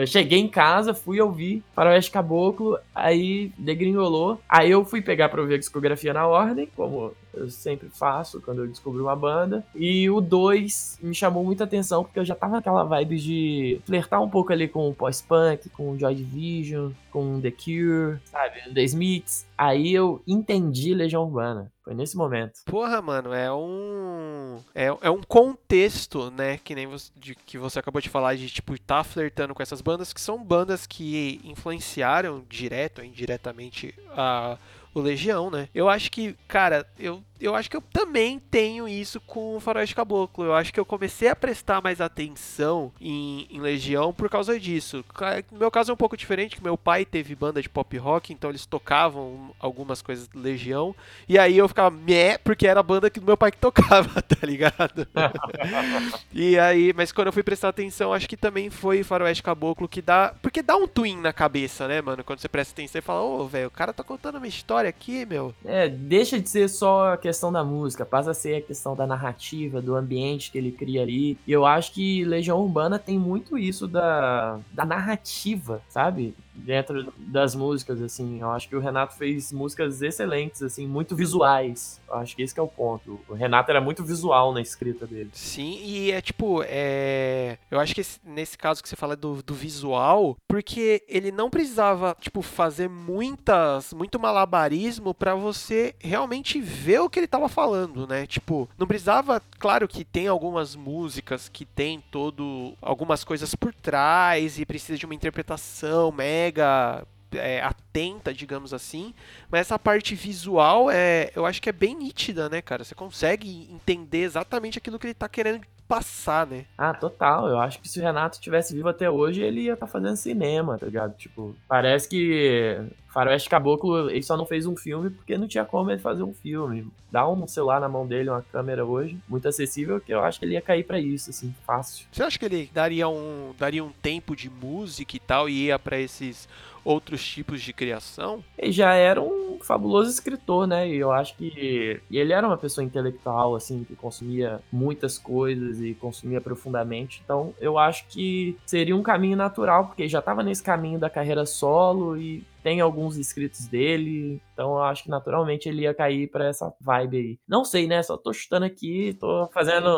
eu, 0.00 0.06
cheguei 0.06 0.38
em 0.38 0.48
casa, 0.48 0.94
fui 0.94 1.20
ouvir 1.20 1.62
Faroeste 1.74 2.10
Caboclo, 2.10 2.78
aí 2.94 3.52
degringolou. 3.58 4.40
Aí 4.48 4.70
eu 4.70 4.84
fui 4.84 5.00
pegar 5.00 5.28
pra 5.28 5.40
ouvir 5.40 5.54
a 5.54 5.58
discografia 5.58 6.12
na 6.12 6.26
ordem, 6.26 6.68
como 6.74 7.12
eu 7.34 7.48
sempre 7.48 7.88
faço 7.88 8.40
quando 8.40 8.62
eu 8.62 8.66
descubro 8.66 9.02
uma 9.02 9.16
banda. 9.16 9.64
E 9.74 10.08
o 10.10 10.20
2 10.20 10.98
me 11.02 11.14
chamou 11.14 11.44
muita 11.44 11.64
atenção 11.64 12.04
porque 12.04 12.18
eu 12.18 12.24
já 12.24 12.34
tava 12.34 12.56
naquela 12.56 12.84
vibe 12.84 13.18
de 13.18 13.80
flertar 13.84 14.22
um 14.22 14.28
pouco 14.28 14.52
ali 14.52 14.68
com 14.68 14.88
o 14.88 14.94
pós-punk, 14.94 15.68
com 15.70 15.92
o 15.92 15.98
Joy 15.98 16.14
Division, 16.14 16.92
com 17.10 17.40
The 17.40 17.50
Cure, 17.50 18.18
sabe, 18.24 18.72
The 18.72 18.82
Smiths. 18.84 19.46
Aí 19.56 19.92
eu 19.92 20.22
entendi 20.26 20.94
Legião 20.94 21.24
Urbana. 21.24 21.70
Foi 21.84 21.94
nesse 21.94 22.16
momento. 22.16 22.60
Porra, 22.64 23.02
mano, 23.02 23.32
é 23.34 23.52
um. 23.52 24.60
É, 24.72 24.86
é 24.86 25.10
um 25.10 25.20
contexto, 25.20 26.30
né? 26.30 26.56
Que 26.58 26.76
nem 26.76 26.86
você, 26.86 27.10
de, 27.16 27.34
que 27.34 27.58
você 27.58 27.80
acabou 27.80 28.00
de 28.00 28.08
falar, 28.08 28.36
de 28.36 28.48
tipo, 28.48 28.78
tá 28.80 29.02
flertando 29.02 29.52
com 29.52 29.62
essas 29.62 29.80
bandas, 29.80 30.12
que 30.12 30.20
são 30.20 30.42
bandas 30.42 30.86
que 30.86 31.40
influenciaram 31.44 32.44
direto 32.48 33.00
ou 33.00 33.04
indiretamente 33.04 33.92
a 34.10 34.56
o 34.94 35.00
Legião, 35.00 35.50
né? 35.50 35.68
Eu 35.74 35.88
acho 35.88 36.10
que, 36.10 36.34
cara, 36.46 36.86
eu, 36.98 37.22
eu 37.42 37.56
acho 37.56 37.68
que 37.68 37.76
eu 37.76 37.82
também 37.92 38.38
tenho 38.38 38.88
isso 38.88 39.20
com 39.20 39.56
o 39.56 39.60
Faroeste 39.60 39.94
Caboclo. 39.96 40.44
Eu 40.44 40.54
acho 40.54 40.72
que 40.72 40.78
eu 40.78 40.86
comecei 40.86 41.28
a 41.28 41.34
prestar 41.34 41.82
mais 41.82 42.00
atenção 42.00 42.92
em, 43.00 43.48
em 43.50 43.60
Legião 43.60 44.12
por 44.12 44.30
causa 44.30 44.58
disso. 44.58 45.04
No 45.50 45.58
meu 45.58 45.70
caso 45.70 45.90
é 45.90 45.94
um 45.94 45.96
pouco 45.96 46.16
diferente, 46.16 46.56
que 46.56 46.62
meu 46.62 46.78
pai 46.78 47.04
teve 47.04 47.34
banda 47.34 47.60
de 47.60 47.68
pop 47.68 47.96
rock, 47.98 48.32
então 48.32 48.48
eles 48.48 48.64
tocavam 48.64 49.50
algumas 49.58 50.00
coisas 50.00 50.28
do 50.28 50.38
Legião. 50.38 50.94
E 51.28 51.36
aí 51.36 51.58
eu 51.58 51.66
ficava 51.66 51.90
meh, 51.90 52.38
porque 52.38 52.66
era 52.66 52.78
a 52.78 52.82
banda 52.82 53.10
que 53.10 53.18
do 53.18 53.26
meu 53.26 53.36
pai 53.36 53.50
que 53.50 53.58
tocava, 53.60 54.22
tá 54.22 54.46
ligado? 54.46 55.06
e 56.32 56.56
aí, 56.58 56.92
mas 56.92 57.10
quando 57.10 57.26
eu 57.26 57.32
fui 57.32 57.42
prestar 57.42 57.70
atenção, 57.70 58.12
acho 58.12 58.28
que 58.28 58.36
também 58.36 58.70
foi 58.70 59.02
Faroeste 59.02 59.42
Caboclo 59.42 59.88
que 59.88 60.00
dá. 60.00 60.32
Porque 60.40 60.62
dá 60.62 60.76
um 60.76 60.86
twin 60.86 61.16
na 61.16 61.32
cabeça, 61.32 61.88
né, 61.88 62.00
mano? 62.00 62.22
Quando 62.22 62.38
você 62.38 62.48
presta 62.48 62.72
atenção 62.72 63.00
e 63.00 63.02
fala, 63.02 63.20
ô, 63.20 63.40
oh, 63.40 63.48
velho, 63.48 63.66
o 63.66 63.70
cara 63.70 63.92
tá 63.92 64.04
contando 64.04 64.36
uma 64.36 64.46
história 64.46 64.88
aqui, 64.88 65.26
meu. 65.26 65.52
É, 65.64 65.88
deixa 65.88 66.38
de 66.40 66.48
ser 66.48 66.68
só 66.68 67.14
a 67.14 67.16
questão 67.16 67.31
da 67.52 67.64
música, 67.64 68.04
passa 68.04 68.32
a 68.32 68.34
ser 68.34 68.56
a 68.56 68.62
questão 68.62 68.94
da 68.94 69.06
narrativa, 69.06 69.80
do 69.80 69.94
ambiente 69.94 70.50
que 70.50 70.58
ele 70.58 70.72
cria 70.72 71.02
ali. 71.02 71.38
E 71.46 71.52
eu 71.52 71.64
acho 71.64 71.92
que 71.92 72.24
Legião 72.24 72.60
Urbana 72.60 72.98
tem 72.98 73.18
muito 73.18 73.56
isso 73.56 73.88
da, 73.88 74.58
da 74.72 74.84
narrativa, 74.84 75.82
sabe? 75.88 76.34
Dentro 76.54 77.12
das 77.16 77.54
músicas, 77.54 78.00
assim. 78.00 78.40
Eu 78.40 78.50
acho 78.50 78.68
que 78.68 78.76
o 78.76 78.80
Renato 78.80 79.14
fez 79.16 79.52
músicas 79.52 80.02
excelentes, 80.02 80.62
assim, 80.62 80.86
muito 80.86 81.16
visuais. 81.16 82.00
Eu 82.08 82.16
acho 82.16 82.36
que 82.36 82.42
esse 82.42 82.52
que 82.52 82.60
é 82.60 82.62
o 82.62 82.68
ponto. 82.68 83.20
O 83.28 83.34
Renato 83.34 83.70
era 83.70 83.80
muito 83.80 84.04
visual 84.04 84.52
na 84.52 84.60
escrita 84.60 85.06
dele. 85.06 85.30
Sim, 85.32 85.80
e 85.82 86.12
é 86.12 86.20
tipo, 86.20 86.62
é... 86.66 87.58
eu 87.70 87.80
acho 87.80 87.94
que 87.94 88.00
esse, 88.00 88.20
nesse 88.24 88.56
caso 88.56 88.82
que 88.82 88.88
você 88.88 88.96
fala 88.96 89.16
do, 89.16 89.42
do 89.42 89.54
visual, 89.54 90.36
porque 90.46 91.02
ele 91.08 91.32
não 91.32 91.50
precisava, 91.50 92.16
tipo, 92.20 92.42
fazer 92.42 92.88
muitas, 92.88 93.92
muito 93.92 94.20
malabarismo 94.20 95.14
para 95.14 95.34
você 95.34 95.94
realmente 95.98 96.60
ver 96.60 97.00
o 97.00 97.08
que 97.08 97.18
ele 97.18 97.26
tava 97.26 97.48
falando, 97.48 98.06
né? 98.06 98.26
Tipo, 98.26 98.68
não 98.78 98.86
precisava, 98.86 99.42
claro 99.58 99.88
que 99.88 100.04
tem 100.04 100.28
algumas 100.28 100.76
músicas 100.76 101.48
que 101.48 101.64
tem 101.64 102.02
todo 102.10 102.74
algumas 102.80 103.24
coisas 103.24 103.54
por 103.54 103.72
trás 103.72 104.58
e 104.58 104.66
precisa 104.66 104.98
de 104.98 105.06
uma 105.06 105.14
interpretação 105.14 106.12
média 106.12 106.41
mega 106.42 107.06
é, 107.32 107.60
atenta, 107.62 108.32
digamos 108.34 108.74
assim, 108.74 109.14
mas 109.50 109.62
essa 109.62 109.78
parte 109.78 110.14
visual 110.14 110.90
é, 110.90 111.30
eu 111.34 111.46
acho 111.46 111.62
que 111.62 111.68
é 111.68 111.72
bem 111.72 111.94
nítida, 111.94 112.48
né, 112.48 112.60
cara? 112.60 112.84
Você 112.84 112.94
consegue 112.94 113.68
entender 113.70 114.22
exatamente 114.22 114.78
aquilo 114.78 114.98
que 114.98 115.06
ele 115.06 115.14
tá 115.14 115.28
querendo 115.28 115.64
passar, 115.92 116.46
né? 116.46 116.64
Ah, 116.78 116.94
total. 116.94 117.48
Eu 117.48 117.58
acho 117.58 117.78
que 117.78 117.86
se 117.86 118.00
o 118.00 118.02
Renato 118.02 118.40
tivesse 118.40 118.74
vivo 118.74 118.88
até 118.88 119.10
hoje, 119.10 119.42
ele 119.42 119.60
ia 119.60 119.74
estar 119.74 119.84
tá 119.84 119.92
fazendo 119.92 120.16
cinema, 120.16 120.78
tá 120.78 120.86
ligado? 120.86 121.14
Tipo, 121.18 121.54
parece 121.68 122.08
que 122.08 122.80
Faroeste 123.12 123.50
Caboclo, 123.50 124.08
ele 124.08 124.22
só 124.22 124.34
não 124.34 124.46
fez 124.46 124.64
um 124.64 124.74
filme 124.74 125.10
porque 125.10 125.36
não 125.36 125.46
tinha 125.46 125.66
como 125.66 125.90
ele 125.90 126.00
fazer 126.00 126.22
um 126.22 126.32
filme. 126.32 126.86
Dá 127.10 127.28
um 127.28 127.46
celular 127.46 127.78
na 127.78 127.90
mão 127.90 128.06
dele, 128.06 128.30
uma 128.30 128.40
câmera 128.40 128.86
hoje, 128.86 129.18
muito 129.28 129.46
acessível, 129.46 130.00
que 130.00 130.14
eu 130.14 130.24
acho 130.24 130.38
que 130.38 130.46
ele 130.46 130.54
ia 130.54 130.62
cair 130.62 130.82
para 130.82 130.98
isso, 130.98 131.28
assim, 131.28 131.54
fácil. 131.66 132.06
Você 132.10 132.22
acha 132.22 132.38
que 132.38 132.46
ele 132.46 132.70
daria 132.72 133.06
um, 133.06 133.54
daria 133.58 133.84
um 133.84 133.92
tempo 134.00 134.34
de 134.34 134.48
música 134.48 135.14
e 135.14 135.20
tal 135.20 135.46
e 135.46 135.66
ia 135.66 135.78
para 135.78 136.00
esses 136.00 136.48
outros 136.84 137.24
tipos 137.24 137.62
de 137.62 137.72
criação? 137.72 138.42
Ele 138.58 138.72
já 138.72 138.94
era 138.94 139.20
um 139.20 139.58
fabuloso 139.62 140.10
escritor, 140.10 140.66
né? 140.66 140.88
E 140.88 140.96
eu 140.96 141.12
acho 141.12 141.36
que 141.36 142.00
ele 142.10 142.32
era 142.32 142.46
uma 142.46 142.56
pessoa 142.56 142.84
intelectual, 142.84 143.54
assim, 143.54 143.84
que 143.84 143.94
consumia 143.94 144.60
muitas 144.72 145.18
coisas 145.18 145.80
e 145.80 145.94
consumia 145.94 146.40
profundamente. 146.40 147.22
Então, 147.24 147.54
eu 147.60 147.78
acho 147.78 148.06
que 148.08 148.56
seria 148.66 148.96
um 148.96 149.02
caminho 149.02 149.36
natural, 149.36 149.86
porque 149.86 150.08
já 150.08 150.18
estava 150.18 150.42
nesse 150.42 150.62
caminho 150.62 150.98
da 150.98 151.10
carreira 151.10 151.46
solo 151.46 152.16
e 152.16 152.44
tem 152.62 152.80
alguns 152.80 153.16
inscritos 153.16 153.66
dele, 153.66 154.40
então 154.52 154.70
eu 154.70 154.82
acho 154.82 155.04
que 155.04 155.10
naturalmente 155.10 155.68
ele 155.68 155.82
ia 155.82 155.94
cair 155.94 156.28
para 156.28 156.46
essa 156.46 156.72
vibe 156.80 157.16
aí. 157.16 157.38
Não 157.46 157.64
sei, 157.64 157.86
né? 157.86 158.02
Só 158.02 158.16
tô 158.16 158.32
chutando 158.32 158.64
aqui, 158.64 159.16
tô 159.18 159.48
fazendo 159.52 159.88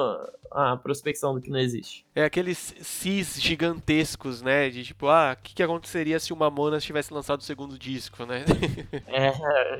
a 0.50 0.76
prospecção 0.76 1.34
do 1.34 1.40
que 1.40 1.50
não 1.50 1.58
existe. 1.58 2.06
É 2.14 2.24
aqueles 2.24 2.74
cis 2.80 3.40
gigantescos, 3.40 4.40
né? 4.40 4.70
De 4.70 4.84
tipo, 4.84 5.08
ah, 5.08 5.36
o 5.38 5.42
que, 5.42 5.54
que 5.54 5.62
aconteceria 5.62 6.18
se 6.20 6.32
o 6.32 6.36
Mamonas 6.36 6.84
tivesse 6.84 7.12
lançado 7.12 7.40
o 7.40 7.44
segundo 7.44 7.76
disco, 7.76 8.24
né? 8.24 8.44
é, 9.08 9.32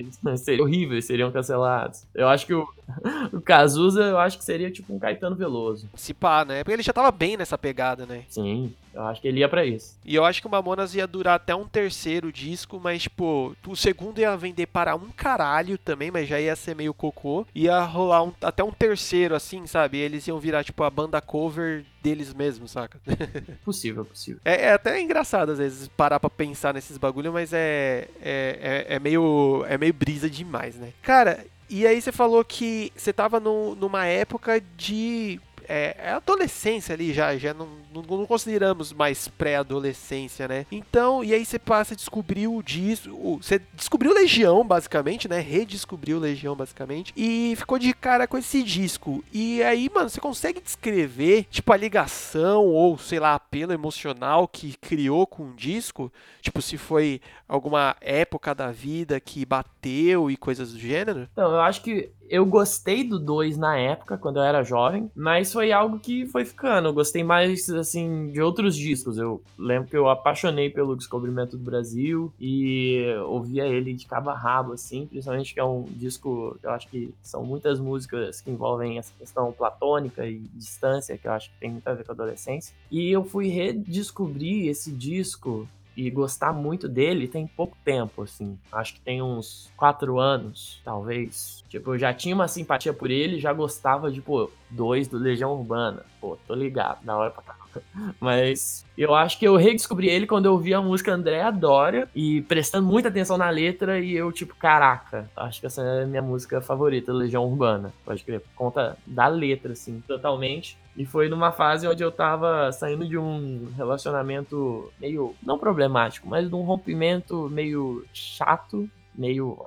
seria 0.37 0.63
horrível, 0.63 1.01
seriam 1.01 1.31
cancelados. 1.31 2.05
Eu 2.15 2.29
acho 2.29 2.45
que 2.45 2.55
o, 2.55 2.67
o 3.33 3.41
Cazuza, 3.41 4.03
eu 4.03 4.19
acho 4.19 4.37
que 4.37 4.45
seria 4.45 4.71
tipo 4.71 4.93
um 4.93 4.99
Caetano 4.99 5.37
Veloso. 5.37 5.89
Se 5.95 6.13
pá, 6.13 6.45
né? 6.45 6.65
Porque 6.65 6.75
ele 6.75 6.83
já 6.83 6.93
tava 6.93 7.13
bem 7.13 7.37
nessa 7.37 7.57
pegada, 7.57 8.05
né? 8.05 8.25
Sim, 8.29 8.75
eu 8.95 9.03
acho 9.03 9.21
que 9.21 9.29
ele 9.29 9.41
ia 9.41 9.49
para 9.49 9.65
isso. 9.65 9.99
E 10.05 10.15
eu 10.15 10.25
acho 10.25 10.41
que 10.41 10.47
o 10.47 10.51
Mamonas 10.51 10.95
ia 10.95 11.07
durar 11.07 11.35
até 11.35 11.55
um 11.55 11.67
terceiro 11.67 12.33
disco, 12.33 12.81
mas, 12.83 13.03
tipo, 13.03 13.57
o 13.67 13.75
segundo 13.75 14.21
ia 14.21 14.37
vender 14.37 14.67
para 14.67 14.95
um 14.95 15.11
caralho 15.11 15.77
também, 15.77 16.11
mas 16.11 16.29
já 16.29 16.41
ia 16.41 16.55
ser 16.55 16.77
meio 16.77 16.95
cocô. 16.95 17.45
Ia 17.55 17.81
rolar 17.81 18.23
um, 18.23 18.33
até 18.41 18.63
um 18.63 18.71
terceiro, 18.71 19.35
assim, 19.35 19.67
sabe? 19.67 19.99
Eles 19.99 20.27
iam 20.29 20.39
virar, 20.39 20.63
tipo, 20.63 20.83
a 20.85 20.91
banda 20.91 21.21
cover 21.21 21.85
deles 22.01 22.33
mesmos, 22.33 22.71
saca? 22.71 23.01
Possível, 23.65 24.05
possível. 24.05 24.41
É, 24.45 24.67
é, 24.67 24.73
até 24.73 25.01
engraçado, 25.01 25.53
às 25.53 25.59
vezes, 25.59 25.89
parar 25.89 26.21
pra 26.21 26.31
pensar 26.31 26.75
nesses 26.75 26.99
bagulho, 26.99 27.33
mas 27.33 27.53
é, 27.53 28.09
é, 28.21 28.85
é, 28.89 28.97
é, 28.97 28.99
meio, 29.01 29.65
é 29.67 29.77
meio 29.79 29.93
brisa 29.93 30.29
demais, 30.29 30.77
né? 30.77 30.93
Cara, 31.03 31.45
e 31.69 31.87
aí 31.87 32.01
você 32.01 32.13
falou 32.13 32.45
que 32.45 32.93
você 32.95 33.13
tava 33.13 33.41
no, 33.41 33.75
numa 33.75 34.07
época 34.07 34.63
de 34.77 35.41
é, 35.69 35.97
é 35.99 36.11
adolescência 36.11 36.95
ali 36.95 37.13
já, 37.13 37.37
já 37.37 37.55
não, 37.55 37.69
não, 37.93 38.03
não 38.03 38.27
consideramos 38.27 38.93
mais 38.93 39.29
pré-adolescência, 39.29 40.49
né? 40.49 40.67
Então, 40.71 41.23
e 41.23 41.33
aí 41.35 41.45
você 41.45 41.59
passa 41.59 41.95
a 41.95 41.97
descobrir 41.97 42.47
o 42.49 42.63
disco, 42.63 43.39
você 43.41 43.61
descobriu 43.75 44.13
Legião, 44.13 44.67
basicamente, 44.67 45.29
né? 45.29 45.41
Redescobriu 45.41 46.19
Legião, 46.19 46.55
basicamente, 46.55 47.13
e 47.17 47.55
ficou 47.57 47.79
de 47.79 47.93
cara 47.93 48.27
com 48.27 48.39
esse 48.39 48.63
disco. 48.63 49.25
E 49.33 49.63
aí, 49.63 49.91
mano, 49.93 50.09
você 50.09 50.21
consegue 50.21 50.61
descrever, 50.61 51.47
tipo, 51.51 51.73
a 51.73 51.77
ligação 51.77 52.65
ou, 52.67 52.99
sei 52.99 53.19
lá, 53.19 53.35
apelo 53.35 53.73
emocional 53.73 54.49
que 54.49 54.77
criou 54.77 55.27
com 55.27 55.51
o 55.51 55.55
disco? 55.55 56.13
Tipo, 56.41 56.61
se 56.61 56.77
foi 56.77 57.21
alguma 57.49 57.97
época 58.01 58.55
da 58.55 58.71
vida 58.71 59.21
que 59.21 59.45
bateu 59.45 60.31
e 60.31 60.37
coisas 60.37 60.73
do 60.73 60.79
gênero? 60.79 61.29
Então, 61.33 61.53
eu 61.53 61.61
acho 61.61 61.83
que 61.83 62.11
eu 62.29 62.45
gostei 62.47 63.05
do 63.05 63.19
2 63.19 63.57
na 63.57 63.77
época, 63.79 64.19
quando 64.19 64.37
eu 64.37 64.43
era 64.43 64.63
jovem, 64.63 65.11
mas 65.15 65.53
foi 65.53 65.73
algo 65.73 65.99
que 65.99 66.27
foi 66.27 66.45
ficando. 66.45 66.89
Eu 66.89 66.93
gostei 66.93 67.23
mais, 67.23 67.69
assim, 67.71 68.31
de 68.33 68.41
outros 68.41 68.77
discos. 68.77 69.19
Eu 69.19 69.43
lembro 69.59 69.89
que 69.89 69.97
eu 69.97 70.09
apaixonei 70.09 70.71
pelo 70.71 70.97
Descobrimento 70.97 71.57
do 71.57 71.65
Brasil 71.65 72.33
e 72.41 73.05
ouvia 73.27 73.67
ele 73.67 73.95
de 73.95 74.07
cabo 74.07 74.31
a 74.31 74.35
rabo, 74.35 74.73
assim, 74.73 75.07
principalmente 75.07 75.55
que 75.55 75.61
é 75.61 75.65
um 75.65 75.85
disco, 75.85 76.59
eu 76.63 76.71
acho 76.71 76.89
que 76.89 77.13
são 77.23 77.45
muitas 77.45 77.79
músicas 77.79 78.41
que 78.41 78.51
envolvem 78.51 78.99
essa 78.99 79.13
questão 79.19 79.53
platônica 79.53 80.27
e 80.27 80.39
distância, 80.55 81.17
que 81.19 81.27
eu 81.27 81.33
acho 81.33 81.51
que 81.51 81.57
tem 81.61 81.71
muito 81.71 81.87
a 81.87 81.95
ver 81.95 82.05
com 82.05 82.13
a 82.13 82.15
adolescência. 82.15 82.75
E 82.91 83.11
eu 83.11 83.25
fui 83.25 83.49
redescobrir 83.49 84.69
esse 84.69 84.91
disco 84.91 85.69
e 85.97 86.11
gostar 86.11 86.53
muito 86.53 86.89
dele 86.89 87.29
tem 87.29 87.47
pouco 87.47 87.77
tempo, 87.85 88.23
assim. 88.23 88.59
Acho 88.73 88.95
que 88.95 89.01
tem 89.01 89.23
uns 89.23 89.71
quatro 89.77 90.19
anos, 90.19 90.81
talvez. 90.85 91.65
Tipo, 91.69 91.95
eu 91.95 91.99
já 91.99 92.13
tinha 92.13 92.35
uma 92.35 92.49
simpatia 92.49 92.93
por 92.93 93.11
ele, 93.11 93.41
já 93.41 93.53
gostava 93.53 94.11
de, 94.11 94.21
pô, 94.21 94.51
dois 94.71 95.09
do 95.09 95.19
Legião 95.19 95.53
Urbana. 95.53 96.05
Pô, 96.25 96.39
tô 96.47 96.55
ligado, 96.55 97.05
na 97.05 97.19
hora 97.19 97.31
pra 97.31 97.43
caramba. 97.43 98.15
Mas 98.19 98.87
eu 98.97 99.15
acho 99.15 99.39
que 99.39 99.47
eu 99.47 99.57
redescobri 99.57 100.09
ele 100.09 100.27
quando 100.27 100.47
eu 100.47 100.53
ouvi 100.53 100.73
a 100.73 100.81
música 100.81 101.13
Andréa 101.13 101.51
Dória 101.51 102.09
e 102.15 102.41
prestando 102.43 102.87
muita 102.87 103.11
atenção 103.11 103.37
na 103.37 103.51
letra 103.51 104.01
e 104.01 104.15
eu, 104.15 104.33
tipo, 104.33 104.57
caraca, 104.57 105.29
acho 105.37 105.61
que 105.61 105.67
essa 105.67 105.83
é 105.83 106.05
a 106.05 106.07
minha 106.07 106.23
música 106.23 106.63
favorita, 106.63 107.13
Legião 107.13 107.45
Urbana. 107.45 107.93
Pode 108.07 108.25
crer, 108.25 108.41
por 108.41 108.55
conta 108.55 108.97
da 109.07 109.27
letra, 109.27 109.73
assim, 109.75 110.03
totalmente. 110.09 110.79
E 110.97 111.05
foi 111.05 111.29
numa 111.29 111.53
fase 111.53 111.87
onde 111.87 112.03
eu 112.03 112.11
tava 112.11 112.73
saindo 112.73 113.07
de 113.07 113.19
um 113.19 113.71
relacionamento 113.77 114.91
meio, 114.99 115.35
não 115.43 115.59
problemático, 115.59 116.27
mas 116.27 116.49
de 116.49 116.55
um 116.55 116.63
rompimento 116.63 117.51
meio 117.51 118.03
chato, 118.15 118.89
meio 119.15 119.59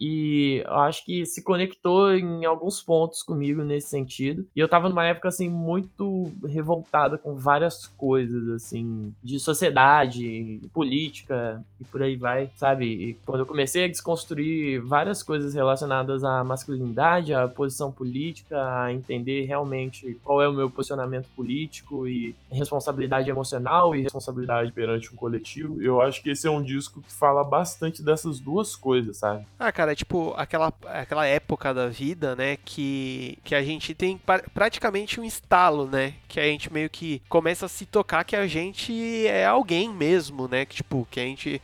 E 0.00 0.64
acho 0.66 1.04
que 1.04 1.26
se 1.26 1.42
conectou 1.42 2.14
em 2.14 2.44
alguns 2.44 2.80
pontos 2.80 3.22
comigo 3.22 3.62
nesse 3.62 3.88
sentido. 3.88 4.46
E 4.56 4.60
eu 4.60 4.68
tava 4.68 4.88
numa 4.88 5.04
época, 5.04 5.28
assim, 5.28 5.48
muito 5.48 6.32
revoltada 6.46 7.18
com 7.18 7.36
várias 7.36 7.86
coisas, 7.86 8.48
assim, 8.48 9.12
de 9.22 9.38
sociedade, 9.38 10.60
política 10.72 11.62
e 11.80 11.84
por 11.84 12.02
aí 12.02 12.16
vai, 12.16 12.50
sabe? 12.56 12.86
E 12.86 13.14
quando 13.26 13.40
eu 13.40 13.46
comecei 13.46 13.84
a 13.84 13.88
desconstruir 13.88 14.80
várias 14.80 15.22
coisas 15.22 15.54
relacionadas 15.54 16.24
à 16.24 16.42
masculinidade, 16.42 17.34
à 17.34 17.46
posição 17.46 17.92
política, 17.92 18.56
a 18.82 18.92
entender 18.92 19.44
realmente 19.44 20.18
qual 20.24 20.40
é 20.40 20.48
o 20.48 20.52
meu 20.52 20.70
posicionamento 20.70 21.28
político 21.36 22.08
e 22.08 22.34
responsabilidade 22.50 23.28
emocional 23.28 23.94
e 23.94 24.02
responsabilidade 24.02 24.72
perante 24.72 25.12
um 25.12 25.16
coletivo, 25.16 25.82
eu 25.82 26.00
acho 26.00 26.22
que 26.22 26.30
esse 26.30 26.46
é 26.46 26.50
um 26.50 26.62
disco 26.62 27.02
que 27.02 27.12
fala 27.12 27.44
bastante 27.44 28.02
dessas 28.02 28.40
duas 28.40 28.74
coisas, 28.74 29.18
sabe? 29.18 29.44
Ah, 29.58 29.72
cara, 29.72 29.89
é 29.90 29.94
tipo 29.94 30.32
aquela, 30.36 30.72
aquela 30.86 31.26
época 31.26 31.72
da 31.74 31.88
vida, 31.88 32.34
né, 32.36 32.56
que, 32.64 33.38
que 33.44 33.54
a 33.54 33.62
gente 33.62 33.94
tem 33.94 34.16
pa- 34.18 34.42
praticamente 34.54 35.20
um 35.20 35.24
estalo, 35.24 35.86
né, 35.86 36.14
que 36.28 36.38
a 36.40 36.44
gente 36.44 36.72
meio 36.72 36.88
que 36.88 37.20
começa 37.28 37.66
a 37.66 37.68
se 37.68 37.84
tocar 37.86 38.24
que 38.24 38.36
a 38.36 38.46
gente 38.46 39.26
é 39.26 39.44
alguém 39.46 39.88
mesmo, 39.92 40.48
né, 40.48 40.64
que 40.64 40.76
tipo, 40.76 41.06
que 41.10 41.20
a 41.20 41.24
gente, 41.24 41.60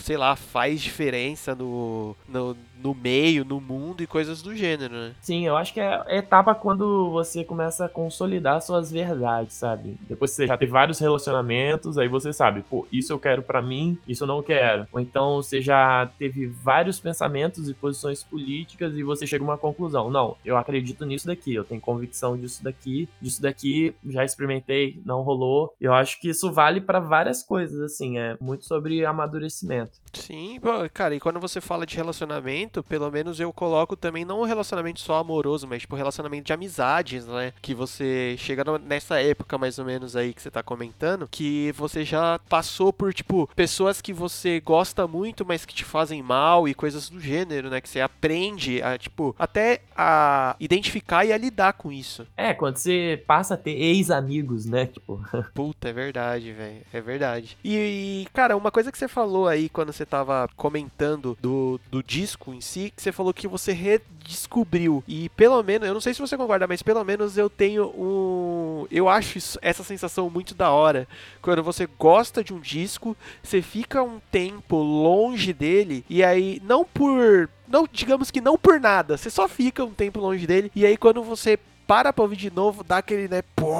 sei 0.00 0.16
lá, 0.16 0.36
faz 0.36 0.80
diferença 0.80 1.54
no, 1.54 2.16
no, 2.28 2.56
no 2.82 2.94
meio, 2.94 3.44
no 3.44 3.60
mundo 3.60 4.02
e 4.02 4.06
coisas 4.06 4.42
do 4.42 4.54
gênero, 4.54 4.94
né. 4.94 5.12
Sim, 5.20 5.46
eu 5.46 5.56
acho 5.56 5.72
que 5.72 5.80
é 5.80 6.02
a 6.06 6.16
etapa 6.16 6.54
quando 6.54 7.10
você 7.10 7.44
começa 7.44 7.84
a 7.84 7.88
consolidar 7.88 8.60
suas 8.60 8.90
verdades, 8.90 9.54
sabe? 9.54 9.98
Depois 10.08 10.30
você 10.30 10.46
já 10.46 10.56
teve 10.56 10.72
vários 10.72 10.98
relacionamentos, 10.98 11.98
aí 11.98 12.08
você 12.08 12.32
sabe, 12.32 12.64
pô, 12.68 12.86
isso 12.92 13.12
eu 13.12 13.18
quero 13.18 13.42
pra 13.42 13.62
mim, 13.62 13.98
isso 14.06 14.24
eu 14.24 14.28
não 14.28 14.42
quero. 14.42 14.86
Ou 14.92 15.00
então 15.00 15.36
você 15.36 15.60
já 15.60 16.10
teve 16.18 16.46
vários 16.46 16.98
pensamentos 17.00 17.68
e 17.68 17.74
posições 17.74 18.22
políticas 18.22 18.96
e 18.96 19.02
você 19.02 19.26
chega 19.26 19.44
a 19.44 19.48
uma 19.48 19.58
conclusão. 19.58 20.10
Não, 20.10 20.36
eu 20.44 20.56
acredito 20.56 21.04
nisso 21.04 21.26
daqui, 21.26 21.54
eu 21.54 21.64
tenho 21.64 21.80
convicção 21.80 22.36
disso 22.36 22.62
daqui, 22.62 23.08
disso 23.20 23.42
daqui, 23.42 23.94
já 24.06 24.24
experimentei, 24.24 25.00
não 25.04 25.22
rolou. 25.22 25.74
Eu 25.80 25.92
acho 25.92 26.20
que 26.20 26.30
isso 26.30 26.52
vale 26.52 26.80
pra 26.80 27.00
várias 27.00 27.42
coisas, 27.42 27.80
assim, 27.80 28.18
é 28.18 28.36
muito 28.40 28.64
sobre 28.64 29.04
amadurecimento. 29.04 29.69
Sim, 30.12 30.58
cara, 30.92 31.14
e 31.14 31.20
quando 31.20 31.38
você 31.38 31.60
fala 31.60 31.86
de 31.86 31.96
relacionamento, 31.96 32.82
pelo 32.82 33.10
menos 33.10 33.38
eu 33.38 33.52
coloco 33.52 33.96
também 33.96 34.24
não 34.24 34.40
um 34.40 34.44
relacionamento 34.44 35.00
só 35.00 35.18
amoroso, 35.18 35.66
mas 35.68 35.82
tipo 35.82 35.94
relacionamento 35.94 36.46
de 36.46 36.52
amizades, 36.52 37.26
né? 37.26 37.52
Que 37.62 37.74
você 37.74 38.34
chega 38.38 38.64
nessa 38.78 39.20
época 39.20 39.56
mais 39.56 39.78
ou 39.78 39.84
menos 39.84 40.16
aí 40.16 40.34
que 40.34 40.42
você 40.42 40.50
tá 40.50 40.62
comentando, 40.62 41.28
que 41.30 41.72
você 41.76 42.04
já 42.04 42.38
passou 42.48 42.92
por 42.92 43.14
tipo 43.14 43.48
pessoas 43.54 44.00
que 44.00 44.12
você 44.12 44.60
gosta 44.60 45.06
muito, 45.06 45.46
mas 45.46 45.64
que 45.64 45.74
te 45.74 45.84
fazem 45.84 46.22
mal 46.22 46.68
e 46.68 46.74
coisas 46.74 47.08
do 47.08 47.20
gênero, 47.20 47.70
né? 47.70 47.80
Que 47.80 47.88
você 47.88 48.00
aprende 48.00 48.82
a 48.82 48.98
tipo 48.98 49.34
até 49.38 49.82
a 49.96 50.56
identificar 50.58 51.24
e 51.24 51.32
a 51.32 51.38
lidar 51.38 51.74
com 51.74 51.92
isso. 51.92 52.26
É, 52.36 52.52
quando 52.52 52.76
você 52.76 53.22
passa 53.26 53.54
a 53.54 53.56
ter 53.56 53.72
ex-amigos, 53.72 54.66
né? 54.66 54.86
Tipo, 54.86 55.20
Puta, 55.54 55.88
é 55.88 55.92
verdade, 55.92 56.52
velho. 56.52 56.82
É 56.92 57.00
verdade. 57.00 57.56
E, 57.62 57.76
e, 58.24 58.26
cara, 58.32 58.56
uma 58.56 58.70
coisa 58.70 58.90
que 58.90 58.98
você 58.98 59.08
falou 59.08 59.46
aí 59.46 59.59
quando 59.68 59.92
você 59.92 60.06
tava 60.06 60.48
comentando 60.56 61.36
do, 61.40 61.80
do 61.90 62.02
disco 62.02 62.52
em 62.52 62.60
si, 62.60 62.92
que 62.94 63.02
você 63.02 63.12
falou 63.12 63.34
que 63.34 63.46
você 63.48 63.72
redescobriu. 63.72 65.02
E 65.06 65.28
pelo 65.30 65.62
menos, 65.62 65.86
eu 65.88 65.94
não 65.94 66.00
sei 66.00 66.14
se 66.14 66.20
você 66.20 66.36
concorda, 66.36 66.66
mas 66.66 66.82
pelo 66.82 67.04
menos 67.04 67.36
eu 67.36 67.48
tenho 67.50 67.86
um. 67.96 68.86
Eu 68.90 69.08
acho 69.08 69.38
isso- 69.38 69.58
essa 69.62 69.82
sensação 69.84 70.30
muito 70.30 70.54
da 70.54 70.70
hora. 70.70 71.06
Quando 71.42 71.62
você 71.62 71.86
gosta 71.98 72.42
de 72.42 72.52
um 72.52 72.60
disco, 72.60 73.16
você 73.42 73.60
fica 73.62 74.02
um 74.02 74.20
tempo 74.30 74.76
longe 74.76 75.52
dele, 75.52 76.04
e 76.08 76.22
aí, 76.22 76.60
não 76.64 76.84
por. 76.84 77.48
Não, 77.68 77.86
digamos 77.90 78.30
que 78.32 78.40
não 78.40 78.58
por 78.58 78.80
nada, 78.80 79.16
você 79.16 79.30
só 79.30 79.46
fica 79.46 79.84
um 79.84 79.92
tempo 79.92 80.18
longe 80.18 80.44
dele, 80.44 80.72
e 80.74 80.84
aí 80.84 80.96
quando 80.96 81.22
você 81.22 81.56
para 81.90 82.12
pra 82.12 82.22
ouvir 82.22 82.36
de 82.36 82.52
novo, 82.52 82.84
dá 82.84 82.98
aquele, 82.98 83.26
né, 83.26 83.42
pô, 83.56 83.74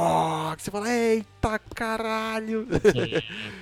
que 0.57 0.65
você 0.65 0.69
fala, 0.73 0.91
eita 0.91 1.61
caralho. 1.77 2.67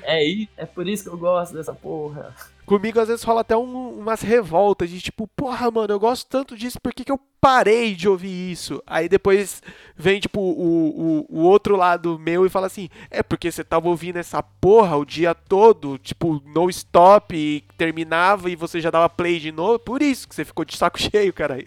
é, 0.03 0.27
i- 0.27 0.49
é 0.57 0.65
por 0.65 0.89
isso 0.89 1.03
que 1.03 1.11
eu 1.11 1.19
gosto 1.19 1.53
dessa 1.55 1.75
porra. 1.75 2.35
Comigo 2.69 3.01
às 3.01 3.09
vezes 3.09 3.25
rola 3.25 3.41
até 3.41 3.57
um- 3.57 3.99
umas 3.99 4.21
revoltas 4.21 4.91
de 4.91 5.01
tipo, 5.01 5.27
porra, 5.27 5.71
mano, 5.71 5.93
eu 5.95 5.99
gosto 5.99 6.27
tanto 6.29 6.55
disso, 6.57 6.79
por 6.81 6.93
que, 6.93 7.03
que 7.03 7.11
eu 7.11 7.19
parei 7.41 7.95
de 7.95 8.07
ouvir 8.09 8.51
isso? 8.51 8.83
Aí 8.87 9.09
depois 9.09 9.63
vem, 9.97 10.21
tipo, 10.21 10.39
o, 10.41 11.25
o, 11.31 11.39
o 11.39 11.43
outro 11.45 11.77
lado 11.77 12.19
meu 12.19 12.45
e 12.45 12.51
fala 12.51 12.67
assim, 12.67 12.89
é 13.11 13.23
porque 13.23 13.51
você 13.51 13.65
tava 13.65 13.89
ouvindo 13.89 14.19
essa 14.19 14.43
porra 14.43 14.97
o 14.99 15.05
dia 15.07 15.35
todo, 15.35 15.97
tipo, 15.99 16.43
no 16.55 16.69
stop, 16.69 17.35
e 17.35 17.65
terminava 17.79 18.51
e 18.51 18.57
você 18.57 18.81
já 18.81 18.91
dava 18.91 19.09
play 19.09 19.39
de 19.41 19.51
novo, 19.51 19.79
por 19.79 20.03
isso 20.03 20.29
que 20.29 20.35
você 20.35 20.45
ficou 20.45 20.65
de 20.65 20.77
saco 20.77 20.99
cheio, 21.01 21.33
caralho. 21.33 21.65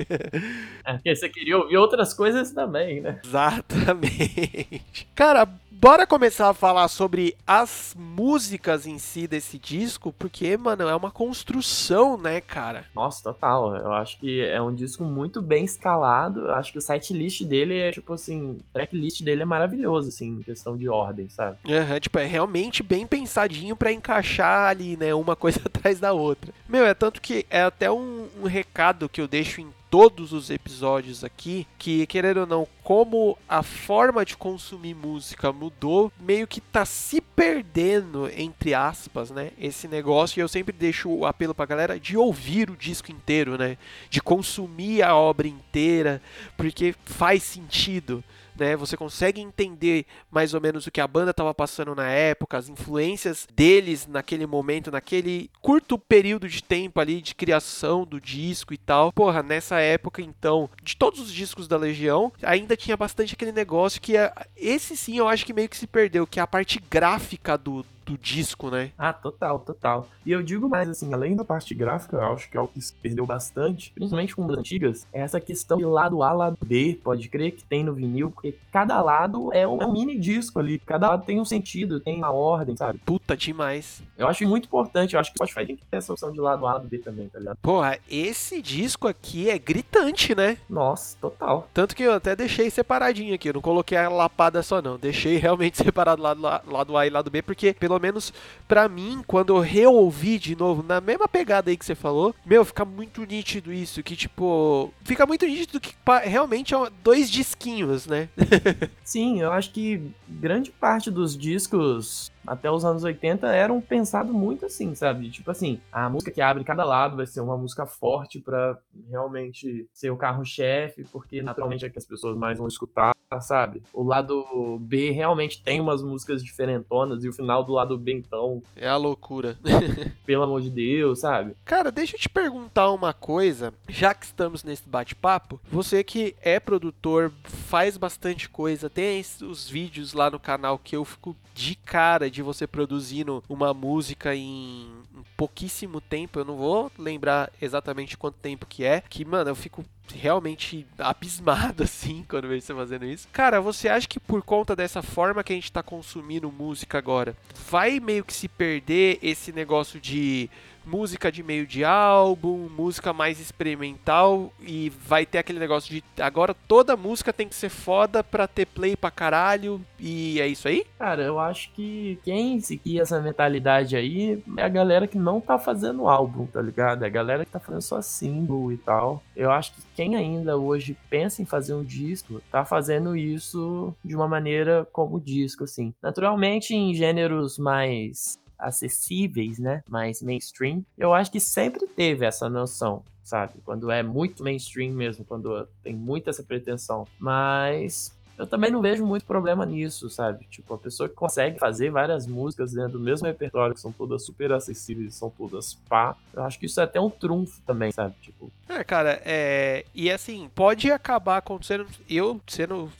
É 0.85 0.93
porque 0.93 1.15
você 1.15 1.29
queria 1.29 1.57
ouvir 1.57 1.77
outras 1.77 2.13
coisas 2.13 2.51
também, 2.51 3.01
né? 3.01 3.19
Exatamente. 3.25 5.07
Cara, 5.15 5.47
bora 5.81 6.05
começar 6.05 6.47
a 6.47 6.53
falar 6.53 6.87
sobre 6.89 7.35
as 7.45 7.95
músicas 7.97 8.85
em 8.85 8.99
si 8.99 9.25
desse 9.27 9.57
disco, 9.57 10.13
porque, 10.13 10.55
mano, 10.55 10.87
é 10.87 10.95
uma 10.95 11.09
construção, 11.09 12.19
né, 12.19 12.39
cara? 12.39 12.85
Nossa, 12.93 13.23
total. 13.23 13.75
Eu 13.75 13.91
acho 13.91 14.19
que 14.19 14.41
é 14.41 14.61
um 14.61 14.75
disco 14.75 15.03
muito 15.03 15.41
bem 15.41 15.65
escalado. 15.65 16.41
Eu 16.41 16.53
acho 16.53 16.71
que 16.71 16.77
o 16.77 16.81
setlist 16.81 17.41
dele 17.45 17.79
é, 17.79 17.91
tipo 17.91 18.13
assim, 18.13 18.51
o 18.51 18.57
tracklist 18.71 19.23
dele 19.23 19.41
é 19.41 19.45
maravilhoso, 19.45 20.09
assim, 20.09 20.27
em 20.27 20.43
questão 20.43 20.77
de 20.77 20.87
ordem, 20.87 21.27
sabe? 21.29 21.57
Aham, 21.67 21.99
tipo, 21.99 22.19
é 22.19 22.25
realmente 22.27 22.83
bem 22.83 23.07
pensadinho 23.07 23.75
pra 23.75 23.91
encaixar 23.91 24.69
ali, 24.69 24.95
né, 24.95 25.15
uma 25.15 25.35
coisa 25.35 25.61
atrás 25.65 25.99
da 25.99 26.13
outra. 26.13 26.53
Meu, 26.69 26.85
é 26.85 26.93
tanto 26.93 27.19
que 27.19 27.43
é 27.49 27.63
até 27.63 27.89
um, 27.89 28.27
um 28.39 28.45
recado 28.45 29.09
que 29.09 29.19
eu 29.19 29.27
deixo 29.27 29.61
em 29.61 29.73
todos 29.91 30.31
os 30.31 30.49
episódios 30.49 31.21
aqui, 31.21 31.67
que 31.77 32.07
querendo 32.07 32.37
ou 32.37 32.47
não, 32.47 32.67
como 32.81 33.37
a 33.47 33.61
forma 33.61 34.23
de 34.23 34.37
consumir 34.37 34.95
música 34.95 35.51
mudou, 35.51 36.09
meio 36.17 36.47
que 36.47 36.61
tá 36.61 36.85
se 36.85 37.19
perdendo, 37.19 38.29
entre 38.33 38.73
aspas, 38.73 39.29
né, 39.31 39.51
esse 39.59 39.89
negócio, 39.89 40.39
e 40.39 40.41
eu 40.41 40.47
sempre 40.47 40.73
deixo 40.73 41.09
o 41.09 41.25
apelo 41.25 41.53
pra 41.53 41.65
galera 41.65 41.99
de 41.99 42.15
ouvir 42.15 42.69
o 42.69 42.77
disco 42.77 43.11
inteiro, 43.11 43.57
né, 43.57 43.77
de 44.09 44.21
consumir 44.21 45.03
a 45.03 45.13
obra 45.13 45.49
inteira, 45.49 46.21
porque 46.55 46.95
faz 47.03 47.43
sentido, 47.43 48.23
né, 48.57 48.75
você 48.75 48.95
consegue 48.97 49.41
entender 49.41 50.05
mais 50.29 50.53
ou 50.53 50.61
menos 50.61 50.87
o 50.87 50.91
que 50.91 51.01
a 51.01 51.07
banda 51.07 51.31
estava 51.31 51.53
passando 51.53 51.95
na 51.95 52.07
época, 52.07 52.57
as 52.57 52.69
influências 52.69 53.47
deles 53.53 54.07
naquele 54.07 54.45
momento, 54.45 54.91
naquele 54.91 55.49
curto 55.61 55.97
período 55.97 56.47
de 56.47 56.63
tempo 56.63 56.99
ali 56.99 57.21
de 57.21 57.35
criação 57.35 58.05
do 58.05 58.19
disco 58.19 58.73
e 58.73 58.77
tal. 58.77 59.11
Porra, 59.11 59.41
nessa 59.41 59.79
época 59.79 60.21
então, 60.21 60.69
de 60.83 60.95
todos 60.95 61.19
os 61.19 61.31
discos 61.31 61.67
da 61.67 61.77
Legião, 61.77 62.31
ainda 62.41 62.77
tinha 62.77 62.97
bastante 62.97 63.33
aquele 63.33 63.51
negócio 63.51 64.01
que 64.01 64.17
é, 64.17 64.31
esse 64.55 64.95
sim 64.95 65.17
eu 65.17 65.27
acho 65.27 65.45
que 65.45 65.53
meio 65.53 65.69
que 65.69 65.77
se 65.77 65.87
perdeu, 65.87 66.27
que 66.27 66.39
é 66.39 66.43
a 66.43 66.47
parte 66.47 66.81
gráfica 66.89 67.57
do, 67.57 67.85
do 68.11 68.17
disco, 68.17 68.69
né? 68.69 68.91
Ah, 68.97 69.13
total, 69.13 69.59
total. 69.59 70.07
E 70.25 70.31
eu 70.31 70.43
digo 70.43 70.67
mais 70.69 70.89
assim, 70.89 71.13
além 71.13 71.35
da 71.35 71.43
parte 71.43 71.73
gráfica, 71.73 72.17
eu 72.17 72.33
acho 72.33 72.49
que 72.49 72.57
é 72.57 72.61
o 72.61 72.67
que 72.67 72.81
se 72.81 72.93
perdeu 72.93 73.25
bastante, 73.25 73.91
principalmente 73.91 74.35
com 74.35 74.45
as 74.45 74.57
antigas, 74.57 75.07
é 75.13 75.21
essa 75.21 75.39
questão 75.39 75.77
de 75.77 75.85
lado 75.85 76.21
A, 76.23 76.31
lado 76.31 76.57
B, 76.63 76.99
pode 77.03 77.27
crer 77.29 77.51
que 77.51 77.63
tem 77.63 77.83
no 77.83 77.93
vinil, 77.93 78.31
porque 78.31 78.55
cada 78.71 79.01
lado 79.01 79.51
é 79.53 79.67
um, 79.67 79.81
é 79.81 79.85
um 79.85 79.91
mini 79.91 80.19
disco 80.19 80.59
ali, 80.59 80.79
cada 80.79 81.09
lado 81.09 81.25
tem 81.25 81.39
um 81.39 81.45
sentido, 81.45 81.99
tem 81.99 82.17
uma 82.17 82.31
ordem, 82.31 82.75
sabe? 82.75 82.99
Puta 82.99 83.35
demais. 83.35 84.03
Eu 84.17 84.27
acho 84.27 84.47
muito 84.47 84.65
importante, 84.65 85.13
eu 85.13 85.19
acho 85.19 85.31
que 85.31 85.41
o 85.41 85.47
Spotify 85.47 85.65
tem 85.65 85.75
que 85.75 85.85
ter 85.85 85.97
essa 85.97 86.11
opção 86.11 86.31
de 86.31 86.39
lado 86.39 86.65
A, 86.65 86.73
lado 86.73 86.87
B 86.87 86.97
também, 86.97 87.29
tá 87.29 87.39
ligado? 87.39 87.57
Porra, 87.61 87.97
esse 88.09 88.61
disco 88.61 89.07
aqui 89.07 89.49
é 89.49 89.57
gritante, 89.57 90.35
né? 90.35 90.57
Nossa, 90.69 91.17
total. 91.19 91.67
Tanto 91.73 91.95
que 91.95 92.03
eu 92.03 92.13
até 92.13 92.35
deixei 92.35 92.69
separadinho 92.69 93.33
aqui, 93.33 93.49
eu 93.49 93.53
não 93.53 93.61
coloquei 93.61 93.97
a 93.97 94.09
lapada 94.09 94.61
só 94.61 94.81
não, 94.81 94.97
deixei 94.97 95.37
realmente 95.41 95.77
separado 95.77 96.21
lado, 96.21 96.41
lado 96.41 96.97
A 96.97 97.07
e 97.07 97.09
lado 97.09 97.31
B, 97.31 97.41
porque 97.41 97.73
pelo 97.73 97.99
menos 98.01 98.33
pra 98.67 98.89
mim, 98.89 99.23
quando 99.25 99.55
eu 99.55 99.59
reouvi 99.59 100.39
de 100.39 100.55
novo, 100.55 100.83
na 100.83 100.99
mesma 100.99 101.27
pegada 101.27 101.69
aí 101.69 101.77
que 101.77 101.85
você 101.85 101.95
falou, 101.95 102.33
meu, 102.45 102.65
fica 102.65 102.83
muito 102.83 103.23
nítido 103.23 103.71
isso, 103.71 104.03
que 104.03 104.15
tipo, 104.15 104.93
fica 105.03 105.25
muito 105.25 105.45
nítido 105.45 105.79
que 105.79 105.93
realmente 106.23 106.73
é 106.73 106.77
dois 107.03 107.29
disquinhos, 107.29 108.07
né? 108.07 108.29
Sim, 109.03 109.41
eu 109.41 109.51
acho 109.51 109.71
que 109.71 110.01
grande 110.27 110.71
parte 110.71 111.11
dos 111.11 111.37
discos 111.37 112.31
até 112.45 112.69
os 112.71 112.83
anos 112.85 113.03
80 113.03 113.47
eram 113.47 113.81
pensados 113.81 114.31
muito 114.33 114.65
assim, 114.65 114.93
sabe? 114.95 115.29
Tipo 115.29 115.51
assim, 115.51 115.79
a 115.91 116.09
música 116.09 116.31
que 116.31 116.41
abre 116.41 116.63
cada 116.63 116.83
lado 116.83 117.17
vai 117.17 117.25
ser 117.25 117.41
uma 117.41 117.57
música 117.57 117.85
forte 117.85 118.39
pra 118.39 118.77
realmente 119.09 119.87
ser 119.93 120.09
o 120.09 120.17
carro-chefe, 120.17 121.03
porque 121.11 121.41
naturalmente 121.41 121.85
é 121.85 121.89
que 121.89 121.97
as 121.97 122.05
pessoas 122.05 122.37
mais 122.37 122.57
vão 122.57 122.67
escutar, 122.67 123.15
sabe? 123.41 123.81
O 123.93 124.03
lado 124.03 124.77
B 124.81 125.11
realmente 125.11 125.63
tem 125.63 125.79
umas 125.79 126.01
músicas 126.03 126.43
diferentonas 126.43 127.23
e 127.23 127.29
o 127.29 127.33
final 127.33 127.63
do 127.63 127.73
lado 127.73 127.97
B 127.97 128.13
então, 128.13 128.61
É 128.75 128.87
a 128.87 128.97
loucura. 128.97 129.57
pelo 130.25 130.43
amor 130.43 130.61
de 130.61 130.69
Deus, 130.69 131.19
sabe? 131.19 131.55
Cara, 131.65 131.91
deixa 131.91 132.15
eu 132.15 132.19
te 132.19 132.29
perguntar 132.29 132.91
uma 132.91 133.13
coisa, 133.13 133.73
já 133.87 134.13
que 134.13 134.25
estamos 134.25 134.63
nesse 134.63 134.87
bate-papo, 134.87 135.59
você 135.69 136.03
que 136.03 136.35
é 136.41 136.59
produtor, 136.59 137.31
faz 137.43 137.97
bastante 137.97 138.49
coisa, 138.49 138.89
tem 138.89 139.21
os 139.41 139.69
vídeos 139.69 140.13
lá 140.13 140.29
no 140.29 140.39
canal 140.39 140.77
que 140.77 140.95
eu 140.95 141.05
fico 141.05 141.35
de 141.53 141.75
cara 141.75 142.29
de 142.29 142.40
de 142.41 142.43
você 142.43 142.65
produzindo 142.67 143.43
uma 143.47 143.73
música 143.73 144.35
em 144.35 144.89
pouquíssimo 145.37 146.01
tempo, 146.01 146.39
eu 146.39 146.45
não 146.45 146.57
vou 146.57 146.91
lembrar 146.97 147.51
exatamente 147.61 148.17
quanto 148.17 148.35
tempo 148.35 148.65
que 148.65 148.83
é, 148.83 149.01
que, 149.01 149.23
mano, 149.23 149.49
eu 149.49 149.55
fico 149.55 149.85
realmente 150.13 150.85
abismado, 150.97 151.83
assim, 151.83 152.25
quando 152.27 152.47
vejo 152.47 152.65
você 152.65 152.73
fazendo 152.73 153.05
isso. 153.05 153.27
Cara, 153.31 153.61
você 153.61 153.87
acha 153.87 154.07
que 154.07 154.19
por 154.19 154.41
conta 154.41 154.75
dessa 154.75 155.01
forma 155.01 155.43
que 155.43 155.53
a 155.53 155.55
gente 155.55 155.71
tá 155.71 155.81
consumindo 155.83 156.51
música 156.51 156.97
agora, 156.97 157.35
vai 157.69 157.99
meio 157.99 158.25
que 158.25 158.33
se 158.33 158.47
perder 158.47 159.19
esse 159.21 159.51
negócio 159.51 159.99
de 159.99 160.49
música 160.85 161.31
de 161.31 161.43
meio 161.43 161.65
de 161.65 161.83
álbum, 161.83 162.69
música 162.69 163.13
mais 163.13 163.39
experimental 163.39 164.51
e 164.61 164.89
vai 164.89 165.25
ter 165.25 165.37
aquele 165.37 165.59
negócio 165.59 165.93
de 165.93 166.03
agora 166.21 166.53
toda 166.67 166.97
música 166.97 167.31
tem 167.33 167.47
que 167.47 167.55
ser 167.55 167.69
foda 167.69 168.23
pra 168.23 168.47
ter 168.47 168.65
play 168.65 168.95
pra 168.95 169.11
caralho 169.11 169.81
e 169.99 170.39
é 170.41 170.47
isso 170.47 170.67
aí? 170.67 170.85
Cara, 170.97 171.23
eu 171.23 171.39
acho 171.39 171.71
que 171.73 172.19
quem 172.23 172.59
seguir 172.59 172.99
essa 172.99 173.21
mentalidade 173.21 173.95
aí 173.95 174.41
é 174.57 174.63
a 174.63 174.69
galera 174.69 175.07
que 175.07 175.17
não 175.17 175.39
tá 175.39 175.57
fazendo 175.57 176.07
álbum, 176.07 176.45
tá 176.45 176.61
ligado? 176.61 177.03
É 177.03 177.07
a 177.07 177.09
galera 177.09 177.45
que 177.45 177.51
tá 177.51 177.59
fazendo 177.59 177.81
só 177.81 178.01
single 178.01 178.71
e 178.71 178.77
tal. 178.77 179.21
Eu 179.35 179.51
acho 179.51 179.73
que 179.73 179.81
quem 179.95 180.15
ainda 180.15 180.57
hoje 180.57 180.97
pensa 181.09 181.41
em 181.41 181.45
fazer 181.45 181.73
um 181.73 181.83
disco, 181.83 182.41
tá 182.51 182.65
fazendo 182.65 183.15
isso 183.15 183.93
de 184.03 184.15
uma 184.15 184.27
maneira 184.27 184.87
como 184.91 185.19
disco, 185.19 185.63
assim. 185.63 185.93
Naturalmente, 186.01 186.73
em 186.73 186.93
gêneros 186.93 187.57
mais 187.57 188.40
acessíveis, 188.61 189.59
né? 189.59 189.83
Mais 189.89 190.21
mainstream, 190.21 190.85
eu 190.97 191.13
acho 191.13 191.31
que 191.31 191.39
sempre 191.39 191.87
teve 191.87 192.25
essa 192.25 192.49
noção, 192.49 193.03
sabe? 193.23 193.55
Quando 193.65 193.89
é 193.91 194.01
muito 194.03 194.43
mainstream 194.43 194.93
mesmo, 194.93 195.25
quando 195.25 195.67
tem 195.83 195.95
muita 195.95 196.29
essa 196.29 196.43
pretensão. 196.43 197.07
Mas 197.19 198.15
eu 198.37 198.47
também 198.47 198.71
não 198.71 198.81
vejo 198.81 199.05
muito 199.05 199.23
problema 199.25 199.65
nisso, 199.65 200.09
sabe? 200.09 200.47
Tipo, 200.49 200.73
a 200.73 200.77
pessoa 200.77 201.07
que 201.07 201.13
consegue 201.13 201.59
fazer 201.59 201.91
várias 201.91 202.25
músicas 202.25 202.71
dentro 202.73 202.93
do 202.93 202.99
mesmo 202.99 203.27
repertório, 203.27 203.75
que 203.75 203.81
são 203.81 203.91
todas 203.91 204.25
super 204.25 204.51
acessíveis, 204.51 205.13
são 205.13 205.29
todas 205.29 205.75
pá. 205.87 206.15
Eu 206.33 206.43
acho 206.43 206.57
que 206.57 206.65
isso 206.65 206.79
é 206.81 206.83
até 206.83 206.99
um 206.99 207.09
trunfo 207.09 207.61
também, 207.67 207.91
sabe? 207.91 208.15
Tipo, 208.21 208.51
É, 208.67 208.83
cara, 208.83 209.21
é. 209.23 209.85
E 209.93 210.09
assim, 210.09 210.49
pode 210.55 210.91
acabar 210.91 211.37
acontecendo. 211.37 211.85
Eu 212.09 212.41
sendo 212.47 212.91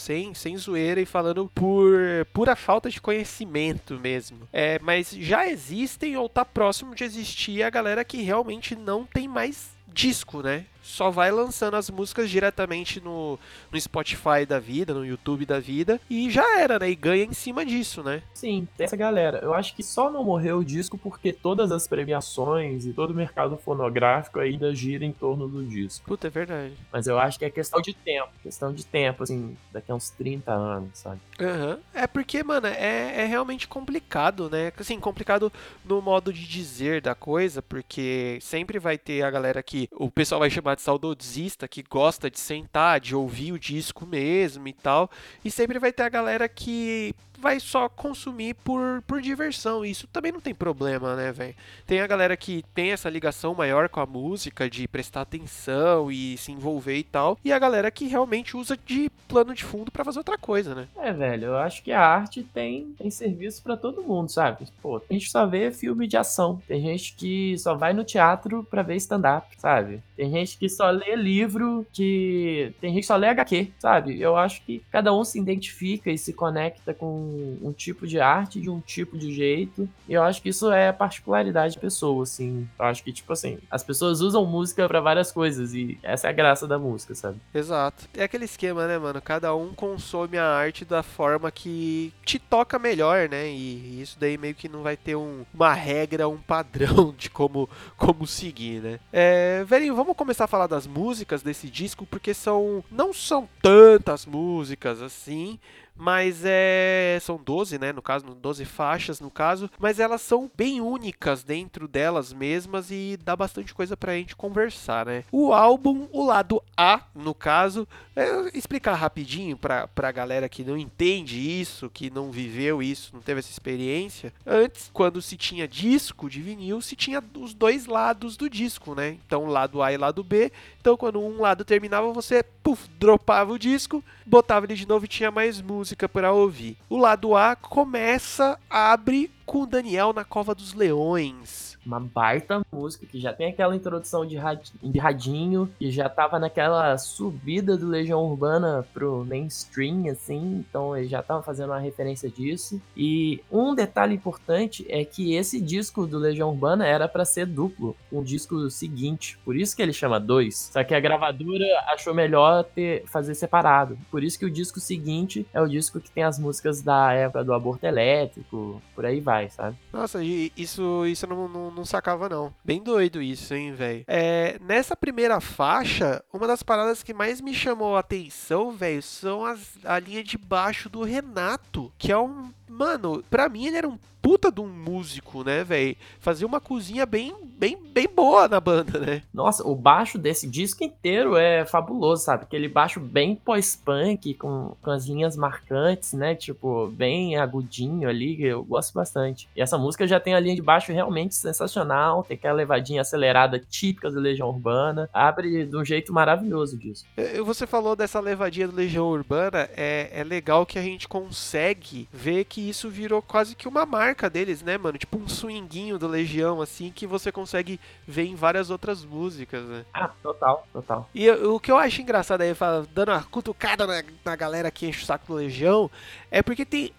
sem, 0.00 0.34
sem 0.34 0.56
zoeira 0.56 1.00
e 1.00 1.06
falando 1.06 1.50
por 1.54 1.92
pura 2.32 2.56
falta 2.56 2.90
de 2.90 3.00
conhecimento 3.00 3.98
mesmo. 4.00 4.48
É, 4.52 4.78
mas 4.80 5.10
já 5.10 5.46
existem 5.46 6.16
ou 6.16 6.28
tá 6.28 6.44
próximo 6.44 6.94
de 6.94 7.04
existir 7.04 7.62
a 7.62 7.70
galera 7.70 8.04
que 8.04 8.22
realmente 8.22 8.74
não 8.74 9.04
tem 9.04 9.28
mais 9.28 9.70
disco, 9.92 10.42
né? 10.42 10.64
Só 10.90 11.10
vai 11.10 11.30
lançando 11.30 11.76
as 11.76 11.88
músicas 11.88 12.28
diretamente 12.28 13.00
no, 13.00 13.38
no 13.70 13.80
Spotify 13.80 14.44
da 14.46 14.58
vida, 14.58 14.92
no 14.92 15.06
YouTube 15.06 15.46
da 15.46 15.60
vida, 15.60 16.00
e 16.10 16.30
já 16.30 16.60
era, 16.60 16.78
né? 16.78 16.90
E 16.90 16.94
ganha 16.94 17.24
em 17.24 17.32
cima 17.32 17.64
disso, 17.64 18.02
né? 18.02 18.22
Sim, 18.34 18.66
tem 18.76 18.84
essa 18.84 18.96
galera. 18.96 19.38
Eu 19.38 19.54
acho 19.54 19.74
que 19.74 19.82
só 19.82 20.10
não 20.10 20.24
morreu 20.24 20.58
o 20.58 20.64
disco 20.64 20.98
porque 20.98 21.32
todas 21.32 21.70
as 21.70 21.86
premiações 21.86 22.84
e 22.86 22.92
todo 22.92 23.10
o 23.10 23.14
mercado 23.14 23.56
fonográfico 23.56 24.40
ainda 24.40 24.74
gira 24.74 25.04
em 25.04 25.12
torno 25.12 25.48
do 25.48 25.64
disco. 25.64 26.04
Puta, 26.06 26.26
é 26.26 26.30
verdade. 26.30 26.74
Mas 26.92 27.06
eu 27.06 27.18
acho 27.18 27.38
que 27.38 27.44
é 27.44 27.50
questão 27.50 27.80
de 27.80 27.94
tempo. 27.94 28.30
Questão 28.42 28.72
de 28.72 28.84
tempo, 28.84 29.22
assim, 29.22 29.56
daqui 29.72 29.92
a 29.92 29.94
uns 29.94 30.10
30 30.10 30.52
anos, 30.52 30.90
sabe? 30.94 31.20
Aham. 31.40 31.78
É 31.94 32.06
porque, 32.06 32.42
mano, 32.42 32.66
é, 32.66 33.22
é 33.22 33.26
realmente 33.26 33.68
complicado, 33.68 34.50
né? 34.50 34.72
Assim, 34.78 34.98
complicado 34.98 35.52
no 35.84 36.02
modo 36.02 36.32
de 36.32 36.46
dizer 36.46 37.00
da 37.00 37.14
coisa, 37.14 37.62
porque 37.62 38.38
sempre 38.40 38.78
vai 38.78 38.98
ter 38.98 39.22
a 39.22 39.30
galera 39.30 39.62
que 39.62 39.88
o 39.92 40.10
pessoal 40.10 40.40
vai 40.40 40.50
chamar 40.50 40.74
de 40.74 40.79
saudosista, 40.80 41.68
que 41.68 41.82
gosta 41.82 42.30
de 42.30 42.40
sentar, 42.40 43.00
de 43.00 43.14
ouvir 43.14 43.52
o 43.52 43.58
disco 43.58 44.06
mesmo 44.06 44.66
e 44.66 44.72
tal. 44.72 45.10
E 45.44 45.50
sempre 45.50 45.78
vai 45.78 45.92
ter 45.92 46.02
a 46.02 46.08
galera 46.08 46.48
que 46.48 47.14
vai 47.40 47.58
só 47.58 47.88
consumir 47.88 48.54
por, 48.54 49.02
por 49.06 49.20
diversão. 49.20 49.84
E 49.84 49.90
isso 49.90 50.06
também 50.06 50.32
não 50.32 50.40
tem 50.40 50.54
problema, 50.54 51.16
né, 51.16 51.32
velho? 51.32 51.54
Tem 51.86 52.00
a 52.00 52.06
galera 52.06 52.36
que 52.36 52.64
tem 52.74 52.92
essa 52.92 53.08
ligação 53.08 53.54
maior 53.54 53.88
com 53.88 54.00
a 54.00 54.06
música, 54.06 54.68
de 54.68 54.86
prestar 54.86 55.22
atenção 55.22 56.10
e 56.10 56.36
se 56.36 56.52
envolver 56.52 56.96
e 56.96 57.02
tal. 57.02 57.38
E 57.44 57.52
a 57.52 57.58
galera 57.58 57.90
que 57.90 58.06
realmente 58.06 58.56
usa 58.56 58.76
de 58.86 59.10
plano 59.26 59.54
de 59.54 59.64
fundo 59.64 59.90
pra 59.90 60.04
fazer 60.04 60.18
outra 60.18 60.36
coisa, 60.36 60.74
né? 60.74 60.88
É, 60.96 61.12
velho, 61.12 61.46
eu 61.46 61.56
acho 61.56 61.82
que 61.82 61.92
a 61.92 62.04
arte 62.04 62.42
tem, 62.42 62.94
tem 62.98 63.10
serviço 63.10 63.62
pra 63.62 63.76
todo 63.76 64.02
mundo, 64.02 64.30
sabe? 64.30 64.66
Pô, 64.82 65.00
tem 65.00 65.18
gente 65.18 65.30
só 65.30 65.46
vê 65.46 65.70
filme 65.70 66.06
de 66.06 66.16
ação. 66.16 66.60
Tem 66.66 66.80
gente 66.80 67.14
que 67.14 67.56
só 67.58 67.74
vai 67.74 67.92
no 67.92 68.04
teatro 68.04 68.66
pra 68.70 68.82
ver 68.82 68.96
stand-up, 68.96 69.46
sabe? 69.58 70.02
Tem 70.16 70.30
gente 70.30 70.58
que 70.58 70.68
só 70.68 70.90
lê 70.90 71.16
livro, 71.16 71.86
que. 71.92 72.72
Tem 72.80 72.92
gente 72.92 73.02
que 73.02 73.06
só 73.06 73.16
lê 73.16 73.28
HQ, 73.28 73.72
sabe? 73.78 74.20
Eu 74.20 74.36
acho 74.36 74.62
que 74.62 74.82
cada 74.90 75.14
um 75.14 75.24
se 75.24 75.38
identifica 75.38 76.10
e 76.10 76.18
se 76.18 76.32
conecta 76.32 76.92
com 76.92 77.29
um 77.62 77.72
tipo 77.72 78.06
de 78.06 78.18
arte 78.20 78.60
de 78.60 78.68
um 78.70 78.80
tipo 78.80 79.16
de 79.18 79.32
jeito. 79.32 79.88
E 80.08 80.12
eu 80.14 80.22
acho 80.22 80.40
que 80.42 80.48
isso 80.48 80.70
é 80.70 80.88
a 80.88 80.92
particularidade 80.92 81.74
da 81.74 81.80
pessoa, 81.80 82.22
assim. 82.22 82.68
Eu 82.78 82.84
acho 82.84 83.02
que, 83.02 83.12
tipo 83.12 83.32
assim, 83.32 83.58
as 83.70 83.82
pessoas 83.82 84.20
usam 84.20 84.44
música 84.46 84.86
pra 84.88 85.00
várias 85.00 85.30
coisas 85.32 85.74
e 85.74 85.98
essa 86.02 86.26
é 86.26 86.30
a 86.30 86.32
graça 86.32 86.66
da 86.66 86.78
música, 86.78 87.14
sabe? 87.14 87.38
Exato. 87.54 88.08
É 88.14 88.24
aquele 88.24 88.44
esquema, 88.44 88.86
né, 88.86 88.98
mano? 88.98 89.20
Cada 89.22 89.54
um 89.54 89.72
consome 89.74 90.38
a 90.38 90.44
arte 90.46 90.84
da 90.84 91.02
forma 91.02 91.50
que 91.50 92.12
te 92.24 92.38
toca 92.38 92.78
melhor, 92.78 93.28
né? 93.28 93.48
E 93.50 94.00
isso 94.00 94.16
daí 94.18 94.36
meio 94.38 94.54
que 94.54 94.68
não 94.68 94.82
vai 94.82 94.96
ter 94.96 95.16
um- 95.16 95.44
uma 95.52 95.72
regra, 95.72 96.28
um 96.28 96.38
padrão 96.38 97.14
de 97.16 97.30
como, 97.30 97.68
como 97.96 98.26
seguir, 98.26 98.80
né? 98.82 99.00
É, 99.12 99.64
velhinho, 99.64 99.94
vamos 99.94 100.16
começar 100.16 100.44
a 100.44 100.48
falar 100.48 100.66
das 100.66 100.86
músicas 100.86 101.42
desse 101.42 101.68
disco, 101.68 102.06
porque 102.06 102.32
são. 102.34 102.82
Não 102.90 103.12
são 103.12 103.48
tantas 103.62 104.26
músicas 104.26 105.00
assim. 105.02 105.58
Mas 106.00 106.40
é. 106.46 107.18
São 107.20 107.36
12, 107.36 107.78
né? 107.78 107.92
No 107.92 108.00
caso, 108.00 108.24
12 108.24 108.64
faixas, 108.64 109.20
no 109.20 109.30
caso. 109.30 109.70
Mas 109.78 110.00
elas 110.00 110.22
são 110.22 110.50
bem 110.56 110.80
únicas 110.80 111.42
dentro 111.42 111.86
delas 111.86 112.32
mesmas 112.32 112.90
e 112.90 113.18
dá 113.22 113.36
bastante 113.36 113.74
coisa 113.74 113.98
pra 113.98 114.14
gente 114.14 114.34
conversar, 114.34 115.04
né? 115.04 115.24
O 115.30 115.52
álbum, 115.52 116.08
o 116.10 116.24
lado 116.24 116.62
A, 116.74 117.02
no 117.14 117.34
caso, 117.34 117.86
é, 118.16 118.56
explicar 118.56 118.94
rapidinho 118.94 119.58
pra, 119.58 119.86
pra 119.88 120.10
galera 120.10 120.48
que 120.48 120.64
não 120.64 120.78
entende 120.78 121.38
isso, 121.38 121.90
que 121.90 122.08
não 122.08 122.30
viveu 122.30 122.82
isso, 122.82 123.10
não 123.12 123.20
teve 123.20 123.40
essa 123.40 123.50
experiência. 123.50 124.32
Antes, 124.46 124.90
quando 124.94 125.20
se 125.20 125.36
tinha 125.36 125.68
disco 125.68 126.30
de 126.30 126.40
vinil, 126.40 126.80
se 126.80 126.96
tinha 126.96 127.22
os 127.38 127.52
dois 127.52 127.84
lados 127.84 128.38
do 128.38 128.48
disco, 128.48 128.94
né? 128.94 129.18
Então, 129.26 129.44
lado 129.44 129.82
A 129.82 129.92
e 129.92 129.98
lado 129.98 130.24
B. 130.24 130.50
Então, 130.80 130.96
quando 130.96 131.20
um 131.20 131.42
lado 131.42 131.62
terminava, 131.62 132.10
você, 132.10 132.42
puf, 132.42 132.88
dropava 132.98 133.52
o 133.52 133.58
disco, 133.58 134.02
botava 134.24 134.64
ele 134.64 134.74
de 134.74 134.88
novo 134.88 135.04
e 135.04 135.08
tinha 135.08 135.30
mais 135.30 135.60
música 135.60 135.89
para 136.08 136.32
ouvir. 136.32 136.76
O 136.88 136.96
lado 136.96 137.34
A 137.36 137.56
começa, 137.56 138.58
abre 138.68 139.30
com 139.44 139.62
o 139.62 139.66
Daniel 139.66 140.12
na 140.12 140.24
Cova 140.24 140.54
dos 140.54 140.74
Leões. 140.74 141.69
Uma 141.84 142.00
baita 142.00 142.60
música 142.72 143.06
que 143.06 143.18
já 143.18 143.32
tem 143.32 143.48
aquela 143.48 143.74
introdução 143.74 144.26
de, 144.26 144.36
radi- 144.36 144.72
de 144.82 144.98
radinho, 144.98 145.70
que 145.78 145.90
já 145.90 146.08
tava 146.08 146.38
naquela 146.38 146.96
subida 146.98 147.76
do 147.76 147.88
Legião 147.88 148.24
Urbana 148.24 148.86
pro 148.92 149.24
mainstream, 149.24 150.08
assim, 150.10 150.64
então 150.68 150.96
ele 150.96 151.08
já 151.08 151.22
tava 151.22 151.42
fazendo 151.42 151.70
uma 151.70 151.78
referência 151.78 152.30
disso. 152.30 152.80
E 152.96 153.40
um 153.50 153.74
detalhe 153.74 154.14
importante 154.14 154.84
é 154.88 155.04
que 155.04 155.34
esse 155.34 155.60
disco 155.60 156.06
do 156.06 156.18
Legião 156.18 156.50
Urbana 156.50 156.86
era 156.86 157.08
pra 157.08 157.24
ser 157.24 157.46
duplo, 157.46 157.96
um 158.12 158.22
disco 158.22 158.68
seguinte, 158.70 159.38
por 159.44 159.56
isso 159.56 159.74
que 159.74 159.82
ele 159.82 159.92
chama 159.92 160.20
dois. 160.20 160.70
Só 160.72 160.84
que 160.84 160.94
a 160.94 161.00
gravadora 161.00 161.64
achou 161.88 162.14
melhor 162.14 162.64
ter, 162.64 163.04
fazer 163.06 163.34
separado. 163.34 163.98
Por 164.10 164.22
isso 164.22 164.38
que 164.38 164.44
o 164.44 164.50
disco 164.50 164.80
seguinte 164.80 165.46
é 165.52 165.60
o 165.60 165.68
disco 165.68 166.00
que 166.00 166.10
tem 166.10 166.24
as 166.24 166.38
músicas 166.38 166.82
da 166.82 167.12
época 167.12 167.44
do 167.44 167.54
aborto 167.54 167.86
elétrico, 167.86 168.80
por 168.94 169.06
aí 169.06 169.20
vai, 169.20 169.48
sabe? 169.50 169.76
Nossa, 169.92 170.22
e 170.22 170.52
isso, 170.56 171.06
isso 171.06 171.24
eu 171.26 171.30
não, 171.30 171.69
não, 171.70 171.76
não 171.76 171.84
sacava, 171.84 172.28
não. 172.28 172.52
Bem 172.64 172.82
doido 172.82 173.22
isso, 173.22 173.54
hein, 173.54 173.72
velho. 173.72 174.04
É, 174.06 174.58
nessa 174.60 174.96
primeira 174.96 175.40
faixa, 175.40 176.22
uma 176.32 176.46
das 176.46 176.62
paradas 176.62 177.02
que 177.02 177.14
mais 177.14 177.40
me 177.40 177.54
chamou 177.54 177.96
a 177.96 178.00
atenção, 178.00 178.72
velho, 178.72 179.02
são 179.02 179.44
as, 179.44 179.78
a 179.84 179.98
linha 179.98 180.22
de 180.22 180.36
baixo 180.36 180.88
do 180.88 181.02
Renato, 181.02 181.92
que 181.96 182.12
é 182.12 182.18
um. 182.18 182.52
Mano, 182.70 183.22
pra 183.28 183.48
mim 183.48 183.66
ele 183.66 183.76
era 183.76 183.88
um 183.88 183.98
puta 184.22 184.52
de 184.52 184.60
um 184.60 184.68
músico, 184.68 185.42
né, 185.42 185.64
velho? 185.64 185.96
Fazia 186.20 186.46
uma 186.46 186.60
cozinha 186.60 187.06
bem, 187.06 187.34
bem, 187.58 187.76
bem 187.76 188.06
boa 188.06 188.46
na 188.48 188.60
banda, 188.60 188.98
né? 188.98 189.22
Nossa, 189.32 189.66
o 189.66 189.74
baixo 189.74 190.18
desse 190.18 190.46
disco 190.46 190.84
inteiro 190.84 191.36
é 191.36 191.64
fabuloso, 191.64 192.24
sabe? 192.24 192.44
Aquele 192.44 192.68
baixo 192.68 193.00
bem 193.00 193.34
pós-punk, 193.34 194.34
com, 194.34 194.76
com 194.82 194.90
as 194.90 195.06
linhas 195.06 195.36
marcantes, 195.36 196.12
né? 196.12 196.34
Tipo, 196.34 196.88
bem 196.88 197.36
agudinho 197.36 198.08
ali, 198.08 198.42
eu 198.44 198.62
gosto 198.62 198.92
bastante. 198.92 199.48
E 199.56 199.62
essa 199.62 199.78
música 199.78 200.06
já 200.06 200.20
tem 200.20 200.34
a 200.34 200.40
linha 200.40 200.54
de 200.54 200.62
baixo 200.62 200.92
realmente 200.92 201.34
sensacional, 201.34 202.22
tem 202.22 202.36
aquela 202.36 202.54
levadinha 202.54 203.00
acelerada 203.00 203.58
típica 203.58 204.10
do 204.10 204.20
Legião 204.20 204.48
Urbana, 204.48 205.08
abre 205.14 205.64
de 205.64 205.76
um 205.76 205.84
jeito 205.84 206.12
maravilhoso 206.12 206.76
disso. 206.78 207.06
Eh, 207.16 207.40
Você 207.40 207.66
falou 207.66 207.96
dessa 207.96 208.20
levadinha 208.20 208.68
do 208.68 208.76
Legião 208.76 209.08
Urbana, 209.08 209.68
é, 209.74 210.10
é 210.12 210.22
legal 210.24 210.66
que 210.66 210.78
a 210.78 210.82
gente 210.82 211.08
consegue 211.08 212.06
ver 212.12 212.44
que 212.44 212.59
isso 212.68 212.88
virou 212.90 213.22
quase 213.22 213.54
que 213.54 213.66
uma 213.68 213.86
marca 213.86 214.28
deles, 214.28 214.62
né, 214.62 214.76
mano? 214.76 214.98
Tipo 214.98 215.18
um 215.18 215.28
swinguinho 215.28 215.98
do 215.98 216.06
Legião, 216.08 216.60
assim, 216.60 216.90
que 216.90 217.06
você 217.06 217.30
consegue 217.32 217.80
ver 218.06 218.24
em 218.24 218.34
várias 218.34 218.70
outras 218.70 219.04
músicas, 219.04 219.64
né? 219.64 219.84
Ah, 219.94 220.10
total, 220.22 220.66
total. 220.72 221.08
E 221.14 221.24
eu- 221.26 221.54
o 221.54 221.60
que 221.60 221.70
eu 221.70 221.76
acho 221.76 222.00
engraçado 222.02 222.40
aí, 222.42 222.54
dando 222.92 223.10
uma 223.10 223.22
cutucada 223.24 223.86
na, 223.86 224.02
na 224.24 224.36
galera 224.36 224.70
que 224.70 224.86
enche 224.86 225.02
o 225.02 225.06
saco 225.06 225.26
do 225.26 225.34
Legião, 225.34 225.90
é 226.30 226.42
porque 226.42 226.64
tem 226.64 226.92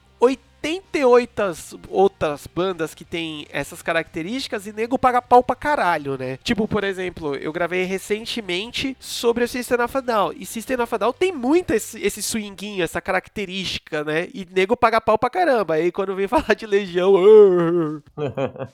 78 0.61 1.39
as- 1.41 1.75
outras 1.89 2.45
bandas 2.47 2.93
que 2.93 3.03
tem 3.03 3.47
essas 3.49 3.81
características 3.81 4.67
e 4.67 4.73
nego 4.73 4.97
paga 4.99 5.21
pau 5.21 5.41
pra 5.43 5.55
caralho, 5.55 6.17
né? 6.17 6.37
Tipo, 6.43 6.67
por 6.67 6.83
exemplo, 6.83 7.35
eu 7.35 7.51
gravei 7.51 7.83
recentemente 7.83 8.95
sobre 8.99 9.43
o 9.43 9.47
System 9.47 9.81
of 9.81 9.97
a 9.97 10.01
Down. 10.01 10.33
E 10.35 10.45
System 10.45 10.79
of 10.79 10.93
a 10.95 10.97
Down 10.97 11.13
tem 11.13 11.31
muito 11.31 11.71
esse, 11.73 11.99
esse 12.01 12.21
swinguinho, 12.21 12.83
essa 12.83 13.01
característica, 13.01 14.03
né? 14.03 14.27
E 14.33 14.47
nego 14.51 14.77
paga 14.77 15.01
pau 15.01 15.17
pra 15.17 15.29
caramba. 15.29 15.73
Aí 15.75 15.91
quando 15.91 16.15
vem 16.15 16.27
falar 16.29 16.53
de 16.55 16.65
Legião. 16.65 17.11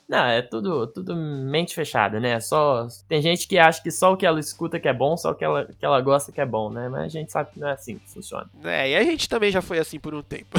Não, 0.08 0.26
é 0.26 0.42
tudo, 0.42 0.88
tudo 0.88 1.16
mente 1.16 1.74
fechada, 1.74 2.20
né? 2.20 2.40
Só 2.40 2.88
tem 3.08 3.22
gente 3.22 3.48
que 3.48 3.58
acha 3.58 3.82
que 3.82 3.92
só 3.92 4.14
o 4.14 4.18
que 4.18 4.26
ela 4.26 4.40
escuta 4.40 4.80
que 4.80 4.88
é 4.88 4.94
bom, 4.94 5.16
só 5.16 5.32
o 5.32 5.36
que 5.36 5.46
ela, 5.46 5.66
que 5.66 5.86
ela 5.86 6.02
gosta 6.02 6.32
que 6.32 6.42
é 6.42 6.46
bom, 6.46 6.70
né? 6.70 6.90
Mas 6.90 7.04
a 7.04 7.08
gente 7.10 7.32
sabe 7.32 7.52
que 7.54 7.60
não 7.60 7.70
é 7.70 7.72
assim 7.74 7.98
que 7.98 8.10
funciona. 8.10 8.48
É, 8.64 8.90
e 8.92 8.96
a 8.96 9.04
gente 9.04 9.30
também 9.30 9.52
já 9.52 9.62
foi 9.62 9.80
assim 9.80 10.00
por 10.00 10.14
um 10.14 10.22
tempo. 10.22 10.58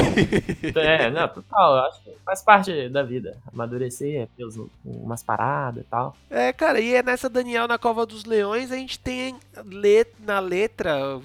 É, 0.76 1.10
não, 1.20 1.28
total, 1.28 1.76
eu 1.76 1.82
acho 1.84 2.02
que 2.02 2.10
faz 2.24 2.42
parte 2.42 2.88
da 2.88 3.02
vida. 3.02 3.36
Amadurecer, 3.52 4.28
uns- 4.40 4.58
umas 4.84 5.22
paradas 5.22 5.82
e 5.84 5.86
tal. 5.86 6.16
É, 6.30 6.52
cara, 6.52 6.80
e 6.80 6.94
é 6.94 7.02
nessa 7.02 7.28
Daniel 7.28 7.66
na 7.68 7.78
Cova 7.78 8.04
dos 8.06 8.24
Leões 8.24 8.70
a 8.72 8.76
gente 8.76 8.98
tem 8.98 9.36
le- 9.64 10.06
na 10.20 10.40
letra 10.40 11.20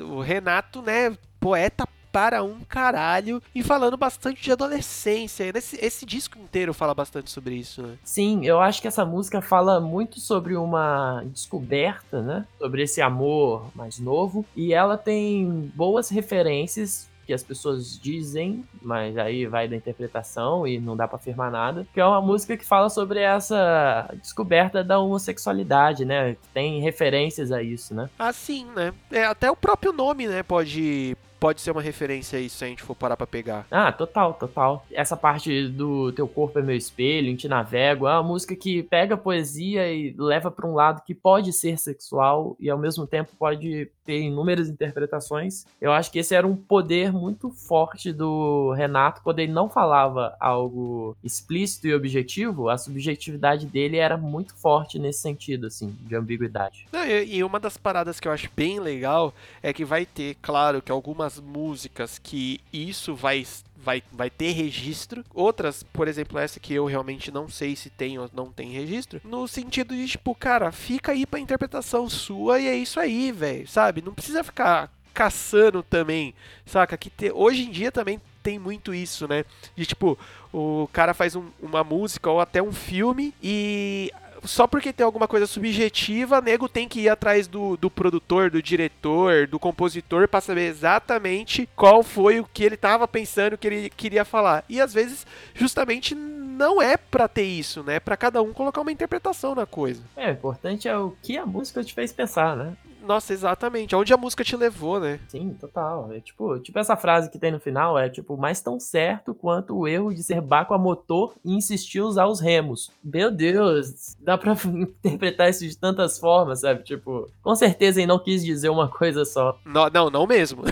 o 0.00 0.20
Renato, 0.20 0.82
né, 0.82 1.16
poeta 1.40 1.86
para 2.10 2.42
um 2.42 2.60
caralho 2.66 3.40
e 3.54 3.62
falando 3.62 3.94
bastante 3.96 4.42
de 4.42 4.50
adolescência. 4.50 5.52
Esse, 5.54 5.76
esse 5.84 6.06
disco 6.06 6.38
inteiro 6.38 6.72
fala 6.72 6.94
bastante 6.94 7.30
sobre 7.30 7.54
isso, 7.54 7.82
né? 7.82 7.96
Sim, 8.02 8.44
eu 8.46 8.58
acho 8.60 8.80
que 8.80 8.88
essa 8.88 9.04
música 9.04 9.42
fala 9.42 9.78
muito 9.78 10.18
sobre 10.18 10.56
uma 10.56 11.22
descoberta, 11.26 12.22
né? 12.22 12.46
Sobre 12.58 12.82
esse 12.82 13.02
amor 13.02 13.70
mais 13.74 13.98
novo. 13.98 14.44
E 14.56 14.72
ela 14.72 14.96
tem 14.96 15.70
boas 15.74 16.08
referências 16.08 17.08
que 17.28 17.34
as 17.34 17.42
pessoas 17.42 18.00
dizem, 18.00 18.64
mas 18.80 19.18
aí 19.18 19.44
vai 19.44 19.68
da 19.68 19.76
interpretação 19.76 20.66
e 20.66 20.80
não 20.80 20.96
dá 20.96 21.06
pra 21.06 21.18
afirmar 21.18 21.50
nada. 21.50 21.86
Que 21.92 22.00
é 22.00 22.04
uma 22.06 22.22
música 22.22 22.56
que 22.56 22.64
fala 22.64 22.88
sobre 22.88 23.20
essa 23.20 24.08
descoberta 24.14 24.82
da 24.82 24.98
homossexualidade, 24.98 26.06
né? 26.06 26.38
Tem 26.54 26.80
referências 26.80 27.52
a 27.52 27.62
isso, 27.62 27.94
né? 27.94 28.08
Assim, 28.18 28.64
né? 28.74 28.94
É, 29.10 29.26
até 29.26 29.50
o 29.50 29.54
próprio 29.54 29.92
nome, 29.92 30.26
né, 30.26 30.42
pode, 30.42 31.14
pode 31.38 31.60
ser 31.60 31.70
uma 31.70 31.82
referência 31.82 32.38
a 32.38 32.42
isso 32.42 32.56
se 32.56 32.64
a 32.64 32.68
gente 32.68 32.82
for 32.82 32.94
parar 32.94 33.16
pra 33.16 33.26
pegar. 33.26 33.66
Ah, 33.70 33.92
total, 33.92 34.34
total. 34.34 34.84
Essa 34.90 35.16
parte 35.16 35.68
do 35.68 36.12
Teu 36.12 36.26
Corpo 36.26 36.58
é 36.58 36.62
Meu 36.62 36.76
Espelho, 36.76 37.28
Em 37.28 37.36
Te 37.36 37.48
Navego, 37.48 38.06
é 38.06 38.12
uma 38.12 38.22
música 38.22 38.54
que 38.56 38.82
pega 38.82 39.14
a 39.14 39.18
poesia 39.18 39.92
e 39.92 40.14
leva 40.18 40.50
pra 40.50 40.66
um 40.66 40.74
lado 40.74 41.02
que 41.04 41.14
pode 41.14 41.52
ser 41.52 41.78
sexual 41.78 42.56
e 42.58 42.70
ao 42.70 42.78
mesmo 42.78 43.06
tempo 43.06 43.30
pode 43.38 43.90
ter 44.04 44.22
inúmeras 44.22 44.70
interpretações. 44.70 45.66
Eu 45.80 45.92
acho 45.92 46.10
que 46.10 46.18
esse 46.18 46.34
era 46.34 46.46
um 46.46 46.56
poder 46.56 47.12
muito 47.12 47.50
forte 47.50 48.10
do 48.10 48.72
Renato 48.72 49.20
quando 49.22 49.40
ele 49.40 49.52
não 49.52 49.68
falava 49.68 50.34
algo 50.40 51.14
explícito 51.22 51.86
e 51.86 51.94
objetivo, 51.94 52.70
a 52.70 52.78
subjetividade 52.78 53.66
dele 53.66 53.98
era 53.98 54.16
muito 54.16 54.56
forte 54.56 54.98
nesse 54.98 55.20
sentido, 55.20 55.66
assim, 55.66 55.94
de 56.00 56.16
ambiguidade. 56.16 56.86
Não, 56.90 57.04
e, 57.04 57.36
e 57.36 57.44
uma 57.44 57.60
das 57.60 57.76
paradas 57.76 58.18
que 58.18 58.26
eu 58.26 58.32
acho 58.32 58.48
bem 58.56 58.80
legal 58.80 59.34
é 59.62 59.74
que 59.74 59.84
vai 59.84 60.06
ter, 60.06 60.36
claro, 60.40 60.80
que 60.80 60.90
algumas 60.90 61.27
músicas 61.36 62.16
que 62.18 62.60
isso 62.72 63.14
vai, 63.14 63.44
vai, 63.76 64.02
vai 64.12 64.30
ter 64.30 64.52
registro. 64.52 65.24
Outras, 65.34 65.82
por 65.82 66.06
exemplo, 66.08 66.38
essa 66.38 66.60
que 66.60 66.72
eu 66.72 66.86
realmente 66.86 67.30
não 67.32 67.48
sei 67.48 67.74
se 67.76 67.90
tem 67.90 68.18
ou 68.18 68.30
não 68.32 68.50
tem 68.52 68.70
registro. 68.70 69.20
No 69.24 69.46
sentido 69.48 69.94
de, 69.94 70.06
tipo, 70.06 70.32
cara, 70.34 70.70
fica 70.72 71.10
aí 71.12 71.26
pra 71.26 71.40
interpretação 71.40 72.08
sua 72.08 72.60
e 72.60 72.68
é 72.68 72.76
isso 72.76 72.98
aí, 72.98 73.30
velho, 73.32 73.68
sabe? 73.68 74.00
Não 74.00 74.14
precisa 74.14 74.42
ficar 74.44 74.90
caçando 75.12 75.82
também, 75.82 76.32
saca? 76.64 76.96
Que 76.96 77.10
te- 77.10 77.32
hoje 77.32 77.64
em 77.64 77.70
dia 77.70 77.90
também 77.90 78.20
tem 78.42 78.58
muito 78.58 78.94
isso, 78.94 79.26
né? 79.26 79.44
De 79.76 79.84
tipo, 79.84 80.16
o 80.52 80.88
cara 80.92 81.12
faz 81.12 81.34
um- 81.34 81.50
uma 81.60 81.82
música 81.82 82.30
ou 82.30 82.40
até 82.40 82.62
um 82.62 82.72
filme 82.72 83.34
e 83.42 84.12
só 84.48 84.66
porque 84.66 84.92
tem 84.92 85.04
alguma 85.04 85.28
coisa 85.28 85.46
subjetiva, 85.46 86.40
nego 86.40 86.68
tem 86.68 86.88
que 86.88 87.00
ir 87.00 87.08
atrás 87.08 87.46
do, 87.46 87.76
do 87.76 87.90
produtor, 87.90 88.50
do 88.50 88.62
diretor, 88.62 89.46
do 89.46 89.58
compositor 89.58 90.26
pra 90.26 90.40
saber 90.40 90.68
exatamente 90.68 91.68
qual 91.76 92.02
foi 92.02 92.40
o 92.40 92.48
que 92.52 92.64
ele 92.64 92.76
tava 92.76 93.06
pensando, 93.06 93.52
o 93.52 93.58
que 93.58 93.66
ele 93.66 93.90
queria 93.90 94.24
falar. 94.24 94.64
E 94.68 94.80
às 94.80 94.94
vezes, 94.94 95.26
justamente, 95.54 96.14
não 96.14 96.80
é 96.80 96.96
pra 96.96 97.28
ter 97.28 97.44
isso, 97.44 97.82
né? 97.82 97.96
É 97.96 98.00
Pra 98.00 98.16
cada 98.16 98.40
um 98.40 98.52
colocar 98.52 98.80
uma 98.80 98.92
interpretação 98.92 99.54
na 99.54 99.66
coisa. 99.66 100.02
É, 100.16 100.28
o 100.28 100.32
importante 100.32 100.88
é 100.88 100.96
o 100.96 101.14
que 101.22 101.36
a 101.36 101.44
música 101.44 101.84
te 101.84 101.92
fez 101.92 102.12
pensar, 102.12 102.56
né? 102.56 102.74
Nossa, 103.02 103.32
exatamente. 103.32 103.94
Aonde 103.94 104.12
a 104.12 104.16
música 104.16 104.44
te 104.44 104.56
levou, 104.56 105.00
né? 105.00 105.18
Sim, 105.28 105.56
total. 105.58 106.12
É 106.12 106.20
tipo, 106.20 106.58
tipo 106.58 106.78
essa 106.78 106.96
frase 106.96 107.30
que 107.30 107.38
tem 107.38 107.52
no 107.52 107.60
final 107.60 107.98
é 107.98 108.08
tipo, 108.08 108.36
mais 108.36 108.60
tão 108.60 108.78
certo 108.78 109.34
quanto 109.34 109.76
o 109.76 109.88
erro 109.88 110.14
de 110.14 110.22
ser 110.22 110.40
baco 110.40 110.74
a 110.74 110.78
motor 110.78 111.34
e 111.44 111.54
insistir 111.54 112.00
usar 112.00 112.26
os 112.26 112.40
remos. 112.40 112.90
Meu 113.02 113.30
Deus, 113.30 114.16
dá 114.20 114.36
pra 114.36 114.52
interpretar 114.64 115.50
isso 115.50 115.66
de 115.66 115.76
tantas 115.76 116.18
formas, 116.18 116.60
sabe? 116.60 116.82
Tipo, 116.82 117.30
com 117.42 117.54
certeza 117.54 118.00
ele 118.00 118.06
não 118.06 118.18
quis 118.18 118.44
dizer 118.44 118.68
uma 118.68 118.88
coisa 118.88 119.24
só. 119.24 119.58
Não, 119.64 119.88
não, 119.88 120.10
não 120.10 120.26
mesmo. 120.26 120.62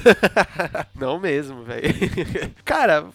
não 0.94 1.18
mesmo, 1.18 1.62
velho. 1.64 1.94
Cara, 2.64 3.06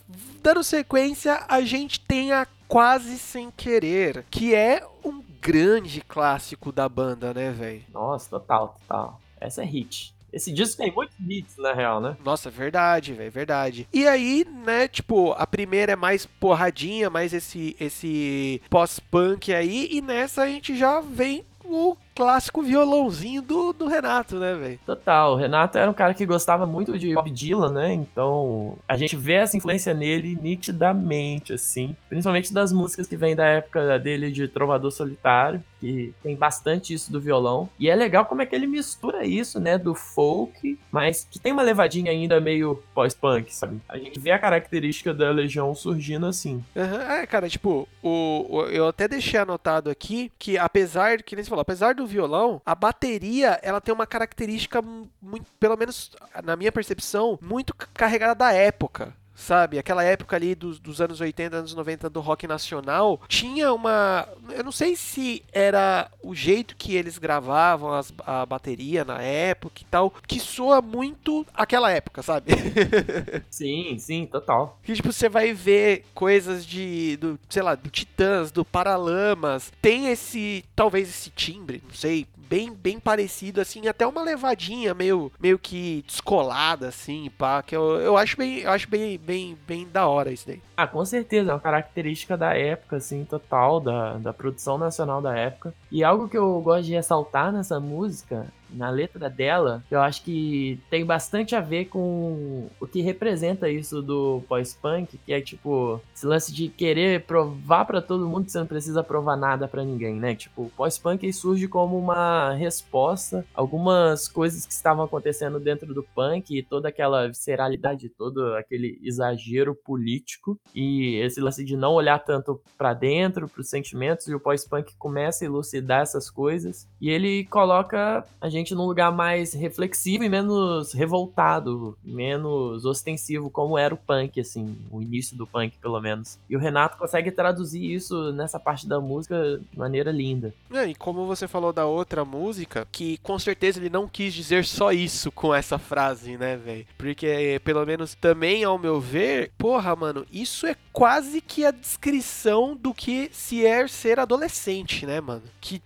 dando 0.42 0.64
sequência, 0.64 1.44
a 1.48 1.62
gente 1.62 2.00
tem 2.00 2.32
a 2.32 2.48
Quase 2.68 3.18
Sem 3.18 3.52
Querer, 3.52 4.26
que 4.32 4.56
é 4.56 4.86
um 5.04 5.22
grande 5.42 6.02
clássico 6.02 6.72
da 6.72 6.88
banda, 6.88 7.34
né, 7.34 7.52
velho? 7.52 7.84
Nossa, 7.92 8.30
total, 8.30 8.80
total. 8.88 9.20
Essa 9.40 9.64
é 9.64 9.66
hit. 9.66 10.14
Esse 10.32 10.54
disco 10.54 10.78
tem 10.78 10.94
muitos 10.94 11.18
hits, 11.20 11.58
na 11.58 11.74
real, 11.74 12.00
né? 12.00 12.16
Nossa, 12.24 12.50
verdade, 12.50 13.14
velho, 13.14 13.32
verdade. 13.32 13.88
E 13.92 14.08
aí, 14.08 14.46
né, 14.66 14.88
tipo, 14.88 15.34
a 15.34 15.46
primeira 15.46 15.92
é 15.92 15.96
mais 15.96 16.26
porradinha, 16.26 17.10
mais 17.10 17.34
esse 17.34 17.76
esse 17.80 18.62
pós-punk 18.70 19.54
aí, 19.54 19.90
e 19.92 20.02
nessa 20.02 20.44
a 20.44 20.48
gente 20.48 20.78
já 20.78 21.02
vem 21.02 21.44
o 21.66 21.98
clássico 22.22 22.62
violãozinho 22.62 23.42
do, 23.42 23.74
do 23.74 23.88
Renato, 23.88 24.36
né, 24.36 24.54
velho? 24.54 24.80
Total. 24.86 25.34
O 25.34 25.36
Renato 25.36 25.80
era 25.80 25.90
um 25.90 25.94
cara 25.94 26.14
que 26.14 26.24
gostava 26.24 26.68
muito 26.68 27.00
de 27.00 27.16
Bob 27.16 27.32
Dylan, 27.32 27.72
né? 27.72 27.94
Então 27.94 28.78
a 28.88 28.96
gente 28.96 29.16
vê 29.16 29.34
essa 29.34 29.58
influência 29.58 29.92
nele 29.92 30.38
nitidamente, 30.40 31.52
assim. 31.54 31.96
Principalmente 32.08 32.54
das 32.54 32.72
músicas 32.72 33.08
que 33.08 33.18
vêm 33.18 33.36
da 33.36 33.46
época 33.46 33.98
dele 33.98 34.32
de 34.32 34.48
Trovador 34.48 34.92
Solitário, 34.92 35.64
que 35.82 36.14
tem 36.24 36.36
bastante 36.36 36.94
isso 36.94 37.12
do 37.12 37.20
violão. 37.20 37.68
E 37.78 37.90
é 37.90 37.96
legal 37.96 38.26
como 38.26 38.42
é 38.42 38.46
que 38.46 38.56
ele 38.56 38.68
mistura 38.68 39.26
isso, 39.26 39.60
né? 39.60 39.78
Do 39.78 39.94
folk, 39.94 40.80
mas 40.92 41.28
que 41.30 41.40
tem 41.40 41.52
uma 41.52 41.62
levadinha 41.64 42.12
ainda 42.12 42.40
meio 42.40 42.82
pós-punk, 42.94 43.54
sabe? 43.54 43.82
A 43.90 43.98
gente 43.98 44.18
vê 44.20 44.32
a 44.32 44.40
característica 44.40 45.14
da 45.14 45.32
Legião 45.32 45.74
surgindo 45.76 46.26
assim. 46.28 46.64
Aham, 46.78 47.02
É, 47.02 47.26
cara, 47.26 47.50
tipo, 47.50 47.88
o, 48.02 48.46
o- 48.50 48.66
eu 48.68 48.88
até 48.88 49.08
deixei 49.08 49.40
anotado 49.40 49.90
aqui 49.90 50.32
que 50.38 50.58
apesar, 50.58 51.22
que 51.24 51.36
nem 51.36 51.44
você 51.44 51.50
falou, 51.50 51.62
apesar 51.64 51.96
do 51.96 52.06
violão, 52.06 52.62
a 52.66 52.76
bateria, 52.76 53.60
ela 53.64 53.82
tem 53.82 53.94
uma 53.94 54.06
característica 54.08 54.82
muito, 55.22 55.46
pelo 55.60 55.76
menos 55.76 56.12
na 56.44 56.56
minha 56.56 56.72
percepção, 56.72 57.40
muito 57.42 57.74
carregada 57.94 58.36
da 58.36 58.52
época. 58.54 59.14
Sabe, 59.34 59.80
aquela 59.80 60.04
época 60.04 60.36
ali 60.36 60.54
dos, 60.54 60.78
dos 60.78 61.02
anos 61.02 61.20
80, 61.20 61.56
anos 61.58 61.74
90 61.74 62.10
do 62.10 62.20
rock 62.20 62.46
nacional, 62.46 63.20
tinha 63.28 63.74
uma. 63.74 64.28
Eu 64.52 64.64
não 64.64 64.72
sei 64.72 64.96
se 64.96 65.42
era 65.52 66.12
o 66.22 66.36
jeito 66.36 66.76
que 66.76 66.96
eles 66.96 67.18
gravavam 67.18 67.94
as- 67.94 68.14
a 68.26 68.46
bateria 68.46 69.04
na 69.04 69.20
época 69.22 69.82
e 69.82 69.86
tal, 69.86 70.12
que 70.28 70.40
soa 70.40 70.82
muito 70.82 71.46
aquela 71.54 71.90
época, 71.92 72.22
sabe? 72.22 72.52
Sim, 73.50 73.98
sim, 74.00 74.26
total. 74.26 74.80
Que, 74.84 74.94
tipo, 74.94 75.12
você 75.12 75.28
vai 75.30 75.54
ver 75.54 76.06
coisas 76.14 76.66
de, 76.66 77.18
do, 77.18 77.40
sei 77.50 77.62
lá, 77.64 77.74
do 77.76 77.90
Titãs, 77.90 78.52
do 78.52 78.64
Paralamas. 78.66 79.72
Tem 79.82 80.08
esse, 80.10 80.64
talvez 80.76 81.10
esse 81.10 81.30
timbre, 81.30 81.82
não 81.86 81.94
sei, 81.94 82.28
bem, 82.52 82.74
bem 82.74 83.00
parecido, 83.00 83.62
assim, 83.62 83.88
até 83.88 84.06
uma 84.06 84.22
levadinha 84.22 84.94
meio, 84.94 85.32
meio 85.40 85.58
que 85.58 86.04
descolada, 86.06 86.90
assim, 86.90 87.32
pá, 87.38 87.64
que 87.64 87.74
eu, 87.74 87.98
eu 88.02 88.18
acho 88.18 88.36
bem, 88.36 88.60
eu 88.60 88.72
acho 88.72 88.90
bem, 88.90 89.18
bem, 89.18 89.58
bem 89.66 89.88
da 89.88 90.06
hora 90.06 90.34
isso 90.34 90.46
daí. 90.48 90.62
Ah, 90.76 90.86
com 90.86 91.06
certeza, 91.06 91.52
é 91.52 91.54
uma 91.54 91.62
característica 91.62 92.36
da 92.36 92.54
época, 92.54 92.98
assim, 92.98 93.24
total, 93.24 93.80
da, 93.80 94.18
da 94.18 94.34
produção 94.34 94.78
nacional 94.78 95.22
da 95.22 95.34
época. 95.34 95.74
E 95.90 96.04
algo 96.04 96.28
que 96.28 96.38
eu 96.38 96.60
gosto 96.60 96.84
de 96.84 96.92
ressaltar 96.92 97.54
nessa 97.54 97.80
música, 97.80 98.48
na 98.74 98.90
letra 98.90 99.30
dela, 99.30 99.84
eu 99.90 100.02
acho 100.02 100.24
que 100.24 100.80
tem 100.90 101.06
bastante 101.06 101.56
a 101.56 101.62
ver 101.62 101.86
com 101.86 102.68
o 102.80 102.88
que 102.88 103.02
representa 103.02 103.70
isso 103.70 104.02
do 104.02 104.42
pós-punk, 104.48 105.18
que 105.26 105.34
é 105.34 105.42
tipo, 105.42 106.02
esse 106.14 106.26
lance 106.26 106.54
de 106.54 106.68
querer 106.70 107.26
provar 107.26 107.86
pra 107.86 108.02
todo 108.02 108.28
mundo 108.28 108.46
que 108.46 108.52
você 108.52 108.60
não 108.60 108.68
precisa 108.68 109.04
provar 109.04 109.36
nada 109.36 109.68
pra 109.68 109.84
ninguém, 109.84 110.16
né? 110.16 110.36
Tipo, 110.36 110.64
o 110.64 110.70
pós-punk 110.70 111.32
surge 111.34 111.68
como 111.68 111.98
uma 111.98 112.54
resposta 112.54 113.46
a 113.54 113.62
algumas 113.62 114.28
coisas 114.28 114.66
que 114.66 114.74
estavam 114.74 115.06
acontecendo 115.06 115.60
dentro 115.60 115.94
do 115.94 116.04
punk 116.04 116.58
e 116.58 116.64
toda 116.64 116.90
aquela 116.90 117.28
visceralidade, 117.28 118.10
todo 118.10 118.56
aquele 118.56 119.00
exagero 119.04 119.76
político 119.76 120.60
E 120.74 121.18
esse 121.18 121.40
lance 121.40 121.64
de 121.64 121.76
não 121.76 121.94
olhar 121.94 122.20
tanto 122.20 122.62
pra 122.78 122.94
dentro, 122.94 123.48
pros 123.48 123.70
sentimentos, 123.70 124.28
e 124.28 124.36
o 124.36 124.40
pós-punk 124.40 124.96
começa 124.98 125.44
a 125.44 125.48
elucidar 125.48 126.02
essas 126.02 126.30
coisas. 126.30 126.88
E 127.00 127.10
ele 127.10 127.46
coloca 127.46 128.26
a 128.40 128.50
gente 128.50 128.61
num 128.70 128.86
lugar 128.86 129.12
mais 129.12 129.54
reflexivo 129.54 130.24
e 130.24 130.30
menos 130.30 130.94
revoltado, 130.94 131.98
menos 132.04 132.86
ostensivo, 132.86 133.50
como 133.50 133.78
era 133.78 133.94
o 133.94 133.98
punk, 133.98 134.40
assim, 134.40 134.78
o 134.92 135.02
início 135.02 135.36
do 135.36 135.48
punk, 135.48 135.78
pelo 135.82 136.00
menos. 136.00 136.38
E 136.50 136.56
o 136.56 136.60
Renato 136.60 136.98
consegue 136.98 137.32
traduzir 137.32 137.94
isso 137.94 138.32
nessa 138.32 138.60
parte 138.60 138.88
da 138.88 139.00
música 139.00 139.60
de 139.72 139.78
maneira 139.78 140.12
linda. 140.12 140.54
É, 140.72 140.86
e 140.88 140.96
como 140.96 141.26
você 141.26 141.48
falou 141.48 141.74
da 141.74 141.86
outra 141.86 142.24
música, 142.24 142.88
que 142.92 143.18
com 143.20 143.40
certeza 143.40 143.80
ele 143.80 143.90
não 143.90 144.08
quis 144.08 144.34
dizer 144.34 144.66
só 144.66 144.92
isso 144.92 145.32
com 145.32 145.54
essa 145.54 145.78
frase, 145.78 146.38
né, 146.38 146.58
velho? 146.58 146.86
Porque, 146.98 147.60
pelo 147.64 147.86
menos 147.86 148.16
também, 148.16 148.64
ao 148.64 148.78
meu 148.78 149.00
ver, 149.00 149.52
porra, 149.58 149.96
mano, 149.96 150.26
isso 150.32 150.68
é 150.68 150.76
quase 150.92 151.42
que 151.42 151.66
a 151.66 151.72
descrição 151.72 152.76
do 152.76 152.94
que 152.94 153.30
se 153.32 153.66
é 153.66 153.88
ser 153.88 154.20
adolescente, 154.20 155.06
né, 155.06 155.22
mano? 155.22 155.44
Que 155.60 155.82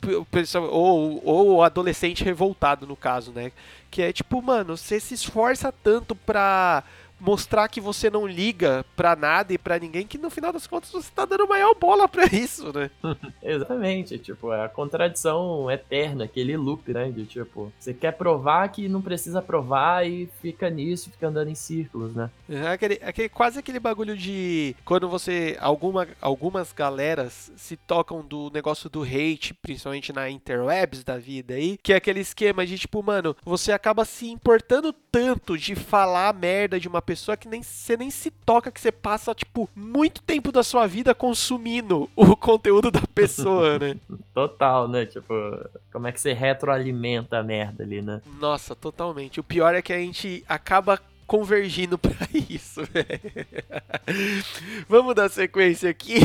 ou, 0.72 1.22
ou 1.24 1.64
adolescente 1.64 2.24
revoltado, 2.24 2.56
no 2.88 2.96
caso, 2.96 3.32
né? 3.32 3.52
Que 3.92 4.02
é 4.02 4.14
tipo, 4.14 4.42
mano, 4.42 4.76
você 4.76 5.00
se 5.00 5.14
esforça 5.14 5.72
tanto 5.72 6.16
pra 6.16 6.84
mostrar 7.20 7.68
que 7.68 7.82
você 7.82 8.10
não 8.10 8.28
liga 8.28 8.86
pra 8.96 9.16
nada 9.16 9.54
e 9.54 9.58
pra 9.58 9.80
ninguém, 9.80 10.06
que 10.06 10.18
no 10.18 10.30
final 10.30 10.52
das 10.52 10.68
contas 10.68 10.92
você 10.92 11.10
tá 11.14 11.26
dando 11.26 11.48
maior 11.48 11.74
bola 11.76 12.08
pra 12.08 12.26
isso, 12.26 12.72
né? 12.74 12.90
Exatamente, 13.42 14.18
tipo, 14.18 14.52
é 14.54 14.66
a 14.66 14.70
contradição 14.70 15.70
eterna, 15.70 16.26
aquele 16.26 16.56
loop, 16.58 16.94
né? 16.94 17.10
De 17.10 17.26
tipo, 17.26 17.72
você 17.80 17.94
quer 17.94 18.12
provar 18.12 18.68
que 18.70 18.88
não 18.88 19.02
precisa 19.02 19.42
provar 19.42 20.08
e 20.08 20.30
fica 20.42 20.70
nisso, 20.70 21.10
fica 21.12 21.28
andando 21.28 21.50
em 21.50 21.56
círculos, 21.56 22.16
né? 22.16 22.30
É 22.50 22.68
aquele, 22.68 23.00
aquele, 23.04 23.30
quase 23.30 23.60
aquele 23.60 23.80
bagulho 23.80 24.16
de 24.18 24.76
quando 24.86 25.10
você. 25.10 25.58
Alguma, 25.60 26.08
algumas 26.22 26.72
galeras 26.72 27.52
se 27.56 27.76
tocam 27.76 28.22
do 28.22 28.52
negócio 28.54 28.90
do 28.90 29.04
hate, 29.04 29.54
principalmente 29.54 30.14
na 30.14 30.30
interwebs 30.30 31.04
da 31.04 31.18
vida 31.18 31.56
aí, 31.56 31.78
que 31.82 31.94
é 31.94 31.96
aquele 31.96 32.20
esquema 32.20 32.66
de 32.66 32.78
tipo, 32.78 33.02
mano, 33.02 33.36
você 33.44 33.72
acaba 33.72 34.06
se 34.06 34.30
importando 34.30 34.94
tanto 34.94 35.58
de 35.58 35.76
falar 35.76 36.34
merda 36.34 36.80
de 36.80 36.88
uma 36.88 37.02
pessoa 37.02 37.15
que 37.38 37.48
nem 37.48 37.64
você 37.64 37.96
nem 37.96 38.10
se 38.12 38.30
toca, 38.30 38.72
que 38.72 38.80
você 38.80 38.92
passa, 38.92 39.34
tipo, 39.34 39.70
muito 39.76 40.22
tempo 40.22 40.52
da 40.52 40.64
sua 40.64 40.88
vida 40.88 41.16
consumindo 41.16 42.10
o 42.16 42.36
conteúdo 42.38 42.92
da 42.92 43.02
pessoa, 43.14 43.80
né? 43.80 43.96
Total, 44.34 44.88
né? 44.88 45.06
Tipo, 45.06 45.34
como 45.92 46.08
é 46.08 46.12
que 46.12 46.20
você 46.20 46.34
retroalimenta 46.34 47.38
a 47.38 47.44
merda 47.44 47.84
ali, 47.84 48.02
né? 48.02 48.22
Nossa, 48.40 48.76
totalmente. 48.76 49.40
O 49.40 49.44
pior 49.44 49.74
é 49.76 49.82
que 49.82 49.94
a 49.94 49.98
gente 49.98 50.44
acaba 50.48 51.00
convergindo 51.28 51.98
pra 52.00 52.16
isso, 52.34 52.82
velho. 52.86 53.48
Vamos 54.88 55.16
dar 55.16 55.30
sequência 55.30 55.90
aqui. 55.90 56.16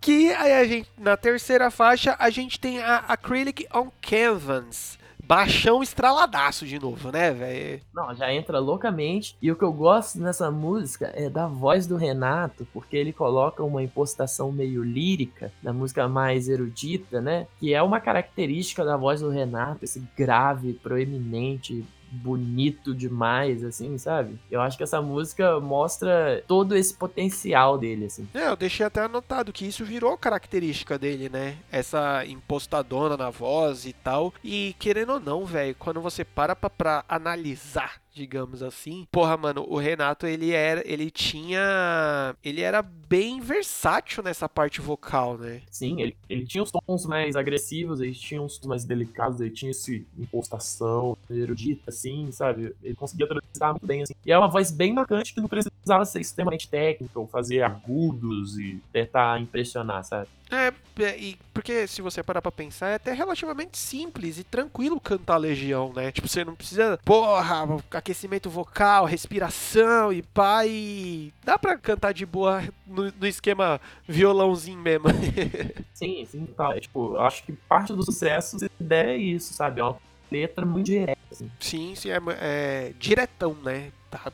que 0.00 0.32
aí 0.32 0.52
a 0.52 0.64
gente, 0.64 0.88
na 0.98 1.16
terceira 1.16 1.70
faixa, 1.70 2.16
a 2.18 2.30
gente 2.30 2.58
tem 2.58 2.80
a 2.82 2.98
Acrylic 2.98 3.66
on 3.74 3.90
Canvas. 4.00 4.98
Baixão 5.26 5.82
estraladaço 5.82 6.66
de 6.66 6.78
novo, 6.78 7.10
né, 7.10 7.30
velho? 7.30 7.80
Não, 7.94 8.14
já 8.14 8.32
entra 8.32 8.58
loucamente. 8.58 9.36
E 9.40 9.50
o 9.50 9.56
que 9.56 9.64
eu 9.64 9.72
gosto 9.72 10.20
nessa 10.20 10.50
música 10.50 11.10
é 11.14 11.30
da 11.30 11.46
voz 11.46 11.86
do 11.86 11.96
Renato, 11.96 12.66
porque 12.72 12.96
ele 12.96 13.12
coloca 13.12 13.62
uma 13.62 13.82
impostação 13.82 14.52
meio 14.52 14.82
lírica, 14.82 15.50
da 15.62 15.72
música 15.72 16.06
mais 16.08 16.48
erudita, 16.48 17.20
né? 17.20 17.46
Que 17.58 17.72
é 17.72 17.82
uma 17.82 18.00
característica 18.00 18.84
da 18.84 18.96
voz 18.96 19.20
do 19.20 19.30
Renato, 19.30 19.84
esse 19.84 20.06
grave, 20.16 20.74
proeminente, 20.74 21.84
bonito 22.14 22.94
demais, 22.94 23.64
assim, 23.64 23.98
sabe? 23.98 24.38
Eu 24.50 24.60
acho 24.60 24.76
que 24.76 24.82
essa 24.82 25.02
música 25.02 25.58
mostra 25.60 26.42
todo 26.46 26.76
esse 26.76 26.94
potencial 26.94 27.76
dele, 27.76 28.06
assim. 28.06 28.28
É, 28.32 28.48
eu 28.48 28.56
deixei 28.56 28.86
até 28.86 29.00
anotado 29.02 29.52
que 29.52 29.66
isso 29.66 29.84
virou 29.84 30.16
característica 30.16 30.98
dele, 30.98 31.28
né? 31.28 31.56
Essa 31.70 32.24
impostadona 32.26 33.16
na 33.16 33.30
voz 33.30 33.84
e 33.84 33.92
tal. 33.92 34.32
E 34.42 34.74
querendo 34.78 35.14
ou 35.14 35.20
não, 35.20 35.44
velho, 35.44 35.74
quando 35.78 36.00
você 36.00 36.24
para 36.24 36.54
pra, 36.54 36.70
pra 36.70 37.04
analisar 37.08 38.03
digamos 38.14 38.62
assim. 38.62 39.06
Porra, 39.10 39.36
mano, 39.36 39.66
o 39.68 39.76
Renato, 39.76 40.26
ele 40.26 40.52
era, 40.52 40.82
ele 40.86 41.10
tinha, 41.10 42.34
ele 42.42 42.60
era 42.60 42.80
bem 42.80 43.40
versátil 43.40 44.22
nessa 44.22 44.48
parte 44.48 44.80
vocal, 44.80 45.36
né? 45.36 45.60
Sim, 45.70 46.00
ele, 46.00 46.16
ele 46.28 46.46
tinha 46.46 46.62
os 46.62 46.70
tons 46.70 47.04
mais 47.04 47.34
agressivos, 47.34 48.00
ele 48.00 48.14
tinha 48.14 48.40
uns 48.40 48.56
tons 48.56 48.68
mais 48.68 48.84
delicados, 48.84 49.40
ele 49.40 49.50
tinha 49.50 49.72
esse 49.72 50.06
impostação 50.16 51.18
erudita, 51.28 51.90
assim, 51.90 52.30
sabe? 52.30 52.74
Ele 52.82 52.94
conseguia 52.94 53.26
traduzir 53.26 53.64
muito 53.70 53.86
bem, 53.86 54.02
assim. 54.02 54.14
E 54.24 54.30
é 54.30 54.38
uma 54.38 54.48
voz 54.48 54.70
bem 54.70 54.92
marcante 54.92 55.34
que 55.34 55.40
não 55.40 55.48
precisava 55.48 56.04
ser 56.04 56.20
extremamente 56.20 56.68
técnica 56.68 57.18
ou 57.18 57.26
fazer 57.26 57.62
agudos 57.62 58.56
e 58.58 58.80
tentar 58.92 59.40
impressionar, 59.40 60.04
sabe? 60.04 60.28
É, 60.50 60.72
é, 61.02 61.18
e 61.18 61.36
porque 61.54 61.86
se 61.86 62.02
você 62.02 62.22
parar 62.22 62.42
pra 62.42 62.50
pensar, 62.50 62.88
é 62.88 62.94
até 62.96 63.12
relativamente 63.12 63.78
simples 63.78 64.38
e 64.38 64.44
tranquilo 64.44 65.00
cantar 65.00 65.36
Legião, 65.36 65.92
né? 65.94 66.10
Tipo, 66.10 66.26
você 66.28 66.44
não 66.44 66.54
precisa, 66.56 66.98
porra, 67.04 67.64
aquecimento 67.92 68.50
vocal, 68.50 69.04
respiração 69.04 70.12
e 70.12 70.20
pá, 70.20 70.66
e 70.66 71.32
dá 71.44 71.56
pra 71.56 71.78
cantar 71.78 72.12
de 72.12 72.26
boa 72.26 72.62
no, 72.84 73.12
no 73.12 73.26
esquema 73.26 73.80
violãozinho 74.06 74.80
mesmo. 74.80 75.06
Sim, 75.94 76.24
sim, 76.26 76.44
tá. 76.46 76.76
É, 76.76 76.80
tipo, 76.80 77.14
eu 77.14 77.20
acho 77.20 77.44
que 77.44 77.52
parte 77.52 77.92
do 77.92 78.02
sucesso 78.02 78.58
se 78.58 78.68
der 78.80 79.10
é 79.10 79.16
isso, 79.16 79.54
sabe? 79.54 79.80
É 79.80 79.84
uma 79.84 79.96
letra 80.30 80.66
muito 80.66 80.86
direta, 80.86 81.18
assim. 81.30 81.50
sim, 81.60 81.94
sim, 81.94 82.10
é, 82.10 82.18
é 82.40 82.92
diretão, 82.98 83.54
né? 83.62 83.92
Tá 84.10 84.32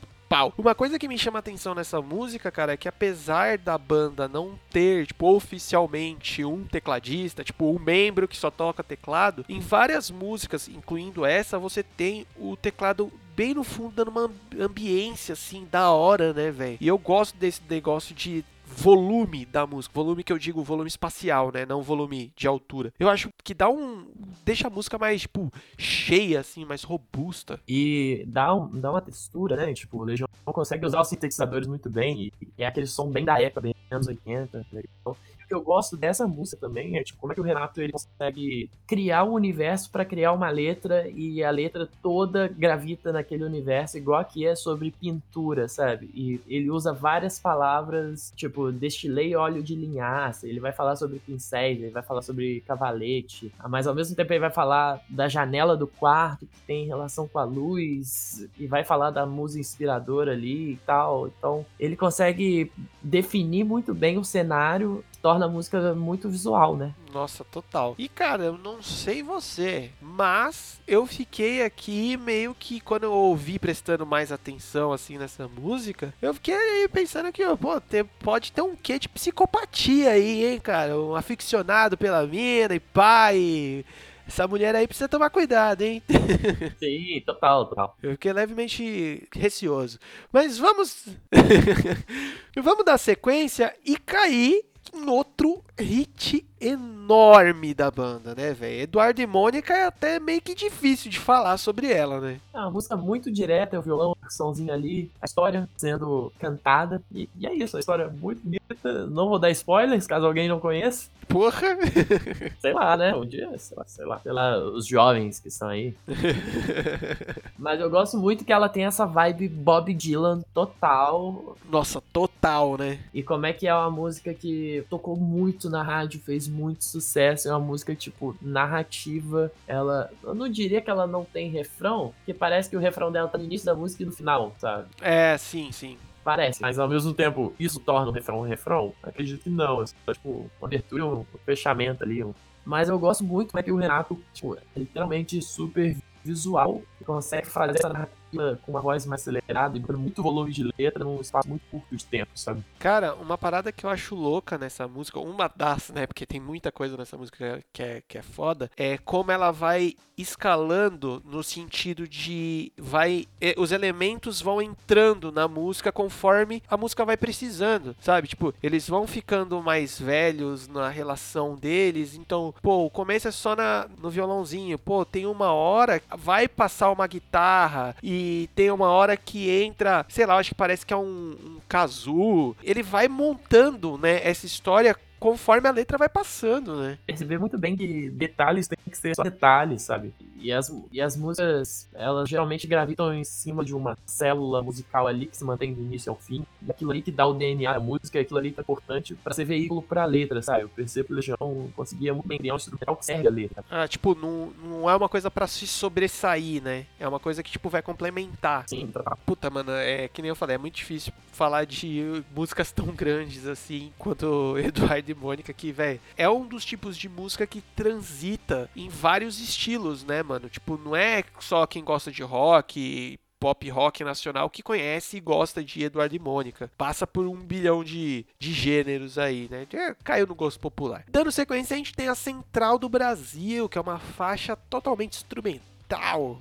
Uma 0.57 0.73
coisa 0.73 0.97
que 0.97 1.07
me 1.09 1.17
chama 1.17 1.39
atenção 1.39 1.75
nessa 1.75 2.01
música, 2.01 2.49
cara, 2.49 2.73
é 2.73 2.77
que 2.77 2.87
apesar 2.87 3.57
da 3.57 3.77
banda 3.77 4.27
não 4.29 4.57
ter, 4.69 5.07
tipo, 5.07 5.35
oficialmente 5.35 6.45
um 6.45 6.63
tecladista, 6.63 7.43
tipo, 7.43 7.69
um 7.69 7.77
membro 7.77 8.27
que 8.27 8.37
só 8.37 8.49
toca 8.49 8.81
teclado, 8.81 9.43
em 9.49 9.59
várias 9.59 10.09
músicas, 10.09 10.69
incluindo 10.69 11.25
essa, 11.25 11.59
você 11.59 11.83
tem 11.83 12.25
o 12.37 12.55
teclado 12.55 13.11
bem 13.35 13.53
no 13.53 13.63
fundo, 13.63 13.95
dando 13.95 14.11
uma 14.11 14.31
ambiência, 14.59 15.33
assim, 15.33 15.67
da 15.71 15.89
hora, 15.91 16.33
né, 16.33 16.51
velho? 16.51 16.77
E 16.79 16.87
eu 16.87 16.97
gosto 16.97 17.35
desse 17.37 17.61
negócio 17.69 18.15
de 18.15 18.45
volume 18.77 19.45
da 19.45 19.65
música, 19.67 19.93
volume 19.93 20.23
que 20.23 20.33
eu 20.33 20.37
digo 20.37 20.63
volume 20.63 20.87
espacial, 20.87 21.51
né, 21.51 21.65
não 21.65 21.81
volume 21.81 22.31
de 22.35 22.47
altura. 22.47 22.93
Eu 22.99 23.09
acho 23.09 23.29
que 23.43 23.53
dá 23.53 23.69
um 23.69 24.07
deixa 24.43 24.67
a 24.67 24.69
música 24.69 24.97
mais 24.97 25.21
tipo 25.21 25.51
cheia 25.77 26.39
assim, 26.39 26.65
mais 26.65 26.83
robusta. 26.83 27.59
E 27.67 28.23
dá, 28.27 28.53
um, 28.53 28.79
dá 28.79 28.91
uma 28.91 29.01
textura, 29.01 29.55
né? 29.55 29.73
Tipo, 29.73 29.99
o 29.99 30.03
Legião 30.03 30.27
consegue 30.45 30.85
usar 30.85 31.01
os 31.01 31.07
sintetizadores 31.07 31.67
muito 31.67 31.89
bem. 31.89 32.31
E, 32.41 32.47
é 32.57 32.65
aquele 32.65 32.87
som 32.87 33.09
bem 33.09 33.23
da 33.23 33.41
época, 33.41 33.61
bem 33.61 33.75
anos 33.89 34.07
80. 34.07 34.65
Né? 34.71 34.83
Então, 34.99 35.15
que 35.51 35.55
eu 35.55 35.61
gosto 35.61 35.97
dessa 35.97 36.25
música 36.25 36.61
também 36.61 36.97
é 36.97 37.03
tipo, 37.03 37.19
como 37.19 37.33
é 37.33 37.35
que 37.35 37.41
o 37.41 37.43
Renato 37.43 37.81
ele 37.81 37.91
consegue 37.91 38.69
criar 38.87 39.25
um 39.25 39.33
universo 39.33 39.91
para 39.91 40.05
criar 40.05 40.31
uma 40.31 40.49
letra 40.49 41.09
e 41.09 41.43
a 41.43 41.51
letra 41.51 41.89
toda 42.01 42.47
gravita 42.47 43.11
naquele 43.11 43.43
universo, 43.43 43.97
igual 43.97 44.21
aqui 44.21 44.47
é 44.47 44.55
sobre 44.55 44.91
pintura, 44.91 45.67
sabe? 45.67 46.09
E 46.13 46.39
ele 46.47 46.71
usa 46.71 46.93
várias 46.93 47.37
palavras, 47.37 48.31
tipo, 48.33 48.71
destilei 48.71 49.35
óleo 49.35 49.61
de 49.61 49.75
linhaça, 49.75 50.47
ele 50.47 50.61
vai 50.61 50.71
falar 50.71 50.95
sobre 50.95 51.19
pincéis, 51.19 51.81
ele 51.81 51.91
vai 51.91 52.01
falar 52.01 52.21
sobre 52.21 52.61
cavalete, 52.61 53.53
mas 53.67 53.87
ao 53.87 53.93
mesmo 53.93 54.15
tempo 54.15 54.31
ele 54.31 54.39
vai 54.39 54.51
falar 54.51 55.01
da 55.09 55.27
janela 55.27 55.75
do 55.75 55.85
quarto 55.85 56.45
que 56.45 56.61
tem 56.65 56.87
relação 56.87 57.27
com 57.27 57.39
a 57.39 57.43
luz 57.43 58.47
e 58.57 58.67
vai 58.67 58.85
falar 58.85 59.11
da 59.11 59.25
musa 59.25 59.59
inspiradora 59.59 60.31
ali 60.31 60.73
e 60.73 60.79
tal. 60.85 61.27
Então, 61.27 61.65
ele 61.77 61.97
consegue 61.97 62.71
definir 63.03 63.65
muito 63.65 63.93
bem 63.93 64.17
o 64.17 64.23
cenário, 64.23 65.03
torna 65.21 65.40
a 65.43 65.47
música 65.47 65.93
muito 65.93 66.29
visual, 66.29 66.75
né? 66.75 66.93
Nossa, 67.13 67.43
total. 67.43 67.95
E 67.97 68.07
cara, 68.07 68.43
eu 68.45 68.57
não 68.57 68.81
sei 68.81 69.21
você, 69.21 69.91
mas 70.01 70.79
eu 70.87 71.05
fiquei 71.05 71.63
aqui 71.63 72.15
meio 72.17 72.55
que 72.57 72.79
quando 72.79 73.03
eu 73.03 73.13
ouvi 73.13 73.59
prestando 73.59 74.05
mais 74.05 74.31
atenção 74.31 74.91
assim 74.93 75.17
nessa 75.17 75.47
música, 75.47 76.13
eu 76.21 76.33
fiquei 76.33 76.87
pensando 76.91 77.31
que, 77.31 77.43
pô, 77.57 77.79
tem- 77.81 78.03
pode 78.03 78.51
ter 78.51 78.61
um 78.61 78.75
quê 78.75 78.97
de 78.97 79.09
psicopatia 79.09 80.11
aí, 80.11 80.45
hein, 80.45 80.59
cara? 80.59 80.97
Um 80.99 81.15
aficionado 81.15 81.97
pela 81.97 82.25
mina 82.25 82.73
e 82.75 82.79
pai. 82.79 83.85
Essa 84.27 84.47
mulher 84.47 84.73
aí 84.75 84.87
precisa 84.87 85.09
tomar 85.09 85.29
cuidado, 85.29 85.81
hein? 85.81 86.01
Sim, 86.79 87.21
total, 87.25 87.65
total. 87.67 87.97
Eu 88.01 88.11
fiquei 88.11 88.31
levemente 88.31 89.27
receoso. 89.35 89.99
Mas 90.31 90.57
vamos. 90.57 91.05
vamos 92.55 92.85
dar 92.85 92.97
sequência 92.97 93.73
e 93.85 93.97
cair 93.97 94.63
outro 95.07 95.63
hit 95.77 96.45
enorme 96.61 97.73
da 97.73 97.89
banda, 97.89 98.35
né, 98.35 98.53
velho? 98.53 98.81
Eduardo 98.81 99.21
e 99.21 99.27
Mônica 99.27 99.73
é 99.73 99.85
até 99.85 100.19
meio 100.19 100.41
que 100.41 100.53
difícil 100.53 101.09
de 101.09 101.19
falar 101.19 101.57
sobre 101.57 101.91
ela, 101.91 102.21
né? 102.21 102.39
É 102.53 102.59
uma 102.59 102.71
música 102.71 102.95
muito 102.95 103.31
direta, 103.31 103.79
o 103.79 103.81
violão, 103.81 104.15
a 104.21 104.29
somzinho 104.29 104.71
ali, 104.71 105.11
a 105.21 105.25
história 105.25 105.67
sendo 105.75 106.31
cantada. 106.39 107.01
E, 107.13 107.27
e 107.37 107.47
é 107.47 107.53
isso, 107.53 107.75
a 107.75 107.79
história 107.79 108.03
é 108.03 108.09
muito 108.09 108.41
bonita. 108.43 109.07
Não 109.07 109.27
vou 109.27 109.39
dar 109.39 109.49
spoilers, 109.51 110.07
caso 110.07 110.25
alguém 110.25 110.47
não 110.47 110.59
conheça. 110.59 111.09
Porra! 111.27 111.77
Sei 112.59 112.73
lá, 112.73 112.95
né? 112.97 113.15
Um 113.15 113.25
dia, 113.25 113.49
sei 113.57 113.77
lá, 113.77 113.83
sei 113.87 114.05
lá, 114.05 114.19
sei 114.19 114.31
lá, 114.31 114.57
os 114.57 114.85
jovens 114.85 115.39
que 115.39 115.47
estão 115.47 115.69
aí. 115.69 115.95
Mas 117.57 117.79
eu 117.79 117.89
gosto 117.89 118.17
muito 118.17 118.43
que 118.43 118.51
ela 118.51 118.69
tem 118.69 118.85
essa 118.85 119.05
vibe 119.05 119.47
Bob 119.47 119.93
Dylan 119.93 120.41
total. 120.53 121.55
Nossa, 121.69 122.01
total, 122.11 122.77
né? 122.77 122.99
E 123.13 123.23
como 123.23 123.45
é 123.45 123.53
que 123.53 123.67
é 123.67 123.73
uma 123.73 123.89
música 123.89 124.33
que 124.33 124.83
tocou 124.89 125.15
muito 125.15 125.69
na 125.69 125.81
rádio, 125.81 126.19
fez 126.19 126.47
muito 126.51 126.83
sucesso. 126.83 127.47
É 127.47 127.51
uma 127.51 127.59
música, 127.59 127.95
tipo, 127.95 128.35
narrativa. 128.41 129.51
Ela. 129.67 130.11
Eu 130.23 130.33
não 130.35 130.49
diria 130.49 130.81
que 130.81 130.89
ela 130.89 131.07
não 131.07 131.23
tem 131.23 131.49
refrão, 131.49 132.13
porque 132.17 132.33
parece 132.33 132.69
que 132.69 132.75
o 132.75 132.79
refrão 132.79 133.11
dela 133.11 133.27
tá 133.27 133.37
no 133.37 133.43
início 133.43 133.65
da 133.65 133.75
música 133.75 134.03
e 134.03 134.05
no 134.05 134.11
final, 134.11 134.53
sabe? 134.59 134.87
É, 135.01 135.37
sim, 135.37 135.71
sim. 135.71 135.97
Parece, 136.23 136.61
mas 136.61 136.77
ao 136.77 136.87
mesmo 136.87 137.15
tempo, 137.15 137.51
isso 137.59 137.79
torna 137.79 138.07
o 138.09 138.13
refrão 138.13 138.41
um 138.41 138.43
refrão? 138.47 138.93
Acredito 139.01 139.41
que 139.43 139.49
não. 139.49 139.81
É 139.81 139.85
só, 139.87 140.13
tipo, 140.13 140.49
uma 140.59 140.67
abertura 140.67 141.03
um 141.05 141.25
fechamento 141.45 142.03
ali. 142.03 142.23
um- 142.23 142.33
Mas 142.63 142.89
eu 142.89 142.99
gosto 142.99 143.23
muito 143.23 143.49
como 143.51 143.59
é 143.59 143.63
que 143.63 143.71
o 143.71 143.75
Renato, 143.75 144.21
tipo, 144.31 144.55
é 144.55 144.59
literalmente 144.77 145.41
super 145.41 145.97
visual, 146.23 146.79
consegue 147.03 147.47
fazer 147.47 147.79
essa 147.79 147.89
narrativa 147.89 148.20
com 148.31 148.71
uma 148.71 148.81
voz 148.81 149.05
mais 149.05 149.21
acelerada 149.21 149.77
e 149.77 149.81
muito 149.95 150.23
volume 150.23 150.51
de 150.51 150.63
letra 150.77 151.03
num 151.03 151.19
espaço 151.19 151.47
muito 151.47 151.63
curto 151.69 151.95
de 151.95 152.05
tempo, 152.05 152.31
sabe? 152.35 152.63
Cara, 152.79 153.13
uma 153.15 153.37
parada 153.37 153.71
que 153.71 153.85
eu 153.85 153.89
acho 153.89 154.15
louca 154.15 154.57
nessa 154.57 154.87
música, 154.87 155.19
uma 155.19 155.51
das, 155.55 155.89
né? 155.89 156.07
Porque 156.07 156.25
tem 156.25 156.39
muita 156.39 156.71
coisa 156.71 156.97
nessa 156.97 157.17
música 157.17 157.61
que 157.73 157.83
é, 157.83 158.03
que 158.07 158.17
é 158.17 158.21
foda, 158.21 158.69
é 158.77 158.97
como 158.97 159.31
ela 159.31 159.51
vai 159.51 159.95
escalando 160.17 161.21
no 161.25 161.43
sentido 161.43 162.07
de 162.07 162.71
vai. 162.77 163.25
eh, 163.39 163.55
Os 163.57 163.71
elementos 163.71 164.41
vão 164.41 164.61
entrando 164.61 165.31
na 165.31 165.47
música 165.47 165.91
conforme 165.91 166.61
a 166.67 166.77
música 166.77 167.05
vai 167.05 167.17
precisando, 167.17 167.95
sabe? 167.99 168.27
Tipo, 168.27 168.53
eles 168.61 168.87
vão 168.87 169.05
ficando 169.07 169.61
mais 169.61 169.99
velhos 169.99 170.67
na 170.67 170.89
relação 170.89 171.55
deles, 171.55 172.15
então, 172.15 172.53
pô, 172.61 172.85
o 172.85 172.89
começo 172.89 173.27
é 173.27 173.31
só 173.31 173.55
na, 173.55 173.87
no 174.01 174.09
violãozinho, 174.09 174.77
pô, 174.79 175.03
tem 175.05 175.25
uma 175.25 175.51
hora, 175.51 176.01
vai 176.17 176.47
passar 176.47 176.91
uma 176.91 177.07
guitarra 177.07 177.95
e 178.01 178.20
tem 178.55 178.71
uma 178.71 178.89
hora 178.89 179.15
que 179.15 179.49
entra, 179.49 180.05
sei 180.09 180.25
lá, 180.25 180.37
acho 180.37 180.49
que 180.49 180.55
parece 180.55 180.85
que 180.85 180.93
é 180.93 180.97
um, 180.97 181.35
um 181.43 181.57
kazoo. 181.67 182.55
Ele 182.63 182.83
vai 182.83 183.07
montando, 183.07 183.97
né, 183.97 184.21
essa 184.23 184.45
história 184.45 184.95
conforme 185.21 185.69
a 185.69 185.71
letra 185.71 185.99
vai 185.99 186.09
passando, 186.09 186.75
né? 186.77 186.97
Perceber 187.05 187.37
muito 187.37 187.55
bem 187.55 187.77
que 187.77 188.09
detalhes 188.09 188.67
tem 188.67 188.77
que 188.89 188.97
ser 188.97 189.15
só 189.15 189.21
detalhes, 189.21 189.83
sabe? 189.83 190.11
E 190.35 190.51
as, 190.51 190.75
e 190.91 190.99
as 190.99 191.15
músicas, 191.15 191.87
elas 191.93 192.27
geralmente 192.27 192.65
gravitam 192.65 193.13
em 193.13 193.23
cima 193.23 193.63
de 193.63 193.75
uma 193.75 193.95
célula 194.03 194.63
musical 194.63 195.05
ali 195.05 195.27
que 195.27 195.37
se 195.37 195.43
mantém 195.43 195.71
do 195.71 195.79
início 195.79 196.09
ao 196.09 196.17
fim. 196.17 196.43
E 196.65 196.71
aquilo 196.71 196.89
ali 196.89 197.03
que 197.03 197.11
dá 197.11 197.27
o 197.27 197.35
DNA 197.35 197.71
da 197.71 197.79
música, 197.79 198.19
aquilo 198.19 198.39
ali 198.39 198.51
que 198.51 198.59
é 198.59 198.63
importante 198.63 199.13
pra 199.13 199.31
ser 199.31 199.45
veículo 199.45 199.83
pra 199.83 200.05
letra, 200.05 200.41
sabe? 200.41 200.63
Eu 200.63 200.69
percebo 200.69 201.05
que 201.05 201.13
o 201.13 201.15
Legião 201.15 201.71
conseguia 201.75 202.11
muito 202.11 202.27
bem 202.27 202.39
criar 202.39 202.53
um 202.53 202.57
instrumental 202.57 202.95
que 202.95 203.05
serve 203.05 203.27
a 203.27 203.31
letra. 203.31 203.63
Ah, 203.69 203.87
tipo, 203.87 204.15
não, 204.15 204.51
não 204.63 204.89
é 204.89 204.95
uma 204.95 205.07
coisa 205.07 205.29
pra 205.29 205.45
se 205.45 205.67
sobressair, 205.67 206.63
né? 206.63 206.87
É 206.99 207.07
uma 207.07 207.19
coisa 207.19 207.43
que, 207.43 207.51
tipo, 207.51 207.69
vai 207.69 207.83
complementar. 207.83 208.67
Sim, 208.67 208.87
tá. 208.87 209.15
Puta, 209.23 209.51
mano, 209.51 209.71
é 209.73 210.07
que 210.07 210.23
nem 210.23 210.29
eu 210.29 210.35
falei, 210.35 210.55
é 210.55 210.59
muito 210.59 210.77
difícil 210.77 211.13
falar 211.31 211.65
de 211.65 212.23
músicas 212.35 212.71
tão 212.71 212.87
grandes 212.87 213.45
assim 213.45 213.93
quanto 213.99 214.57
Eduardo 214.57 215.10
e 215.11 215.15
Mônica, 215.15 215.53
que, 215.53 215.71
velho, 215.71 215.99
é 216.17 216.29
um 216.29 216.45
dos 216.45 216.65
tipos 216.65 216.97
de 216.97 217.07
música 217.07 217.45
que 217.47 217.61
transita 217.75 218.69
em 218.75 218.89
vários 218.89 219.39
estilos, 219.39 220.03
né, 220.03 220.23
mano? 220.23 220.49
Tipo, 220.49 220.77
não 220.77 220.95
é 220.95 221.23
só 221.39 221.65
quem 221.65 221.83
gosta 221.83 222.11
de 222.11 222.23
rock, 222.23 223.19
pop 223.41 223.67
rock 223.71 224.03
nacional 224.03 224.51
que 224.51 224.61
conhece 224.61 225.17
e 225.17 225.19
gosta 225.19 225.63
de 225.63 225.83
Eduardo 225.83 226.15
e 226.15 226.19
Mônica. 226.19 226.71
Passa 226.77 227.07
por 227.07 227.25
um 227.25 227.35
bilhão 227.35 227.83
de, 227.83 228.23
de 228.37 228.53
gêneros 228.53 229.17
aí, 229.17 229.47
né? 229.49 229.65
É, 229.73 229.95
caiu 230.03 230.27
no 230.27 230.35
gosto 230.35 230.59
popular. 230.59 231.03
Dando 231.09 231.31
sequência, 231.31 231.73
a 231.73 231.77
gente 231.77 231.93
tem 231.93 232.07
a 232.07 232.13
Central 232.13 232.77
do 232.77 232.87
Brasil, 232.87 233.67
que 233.67 233.79
é 233.79 233.81
uma 233.81 233.97
faixa 233.97 234.55
totalmente 234.55 235.13
instrumental. 235.13 235.71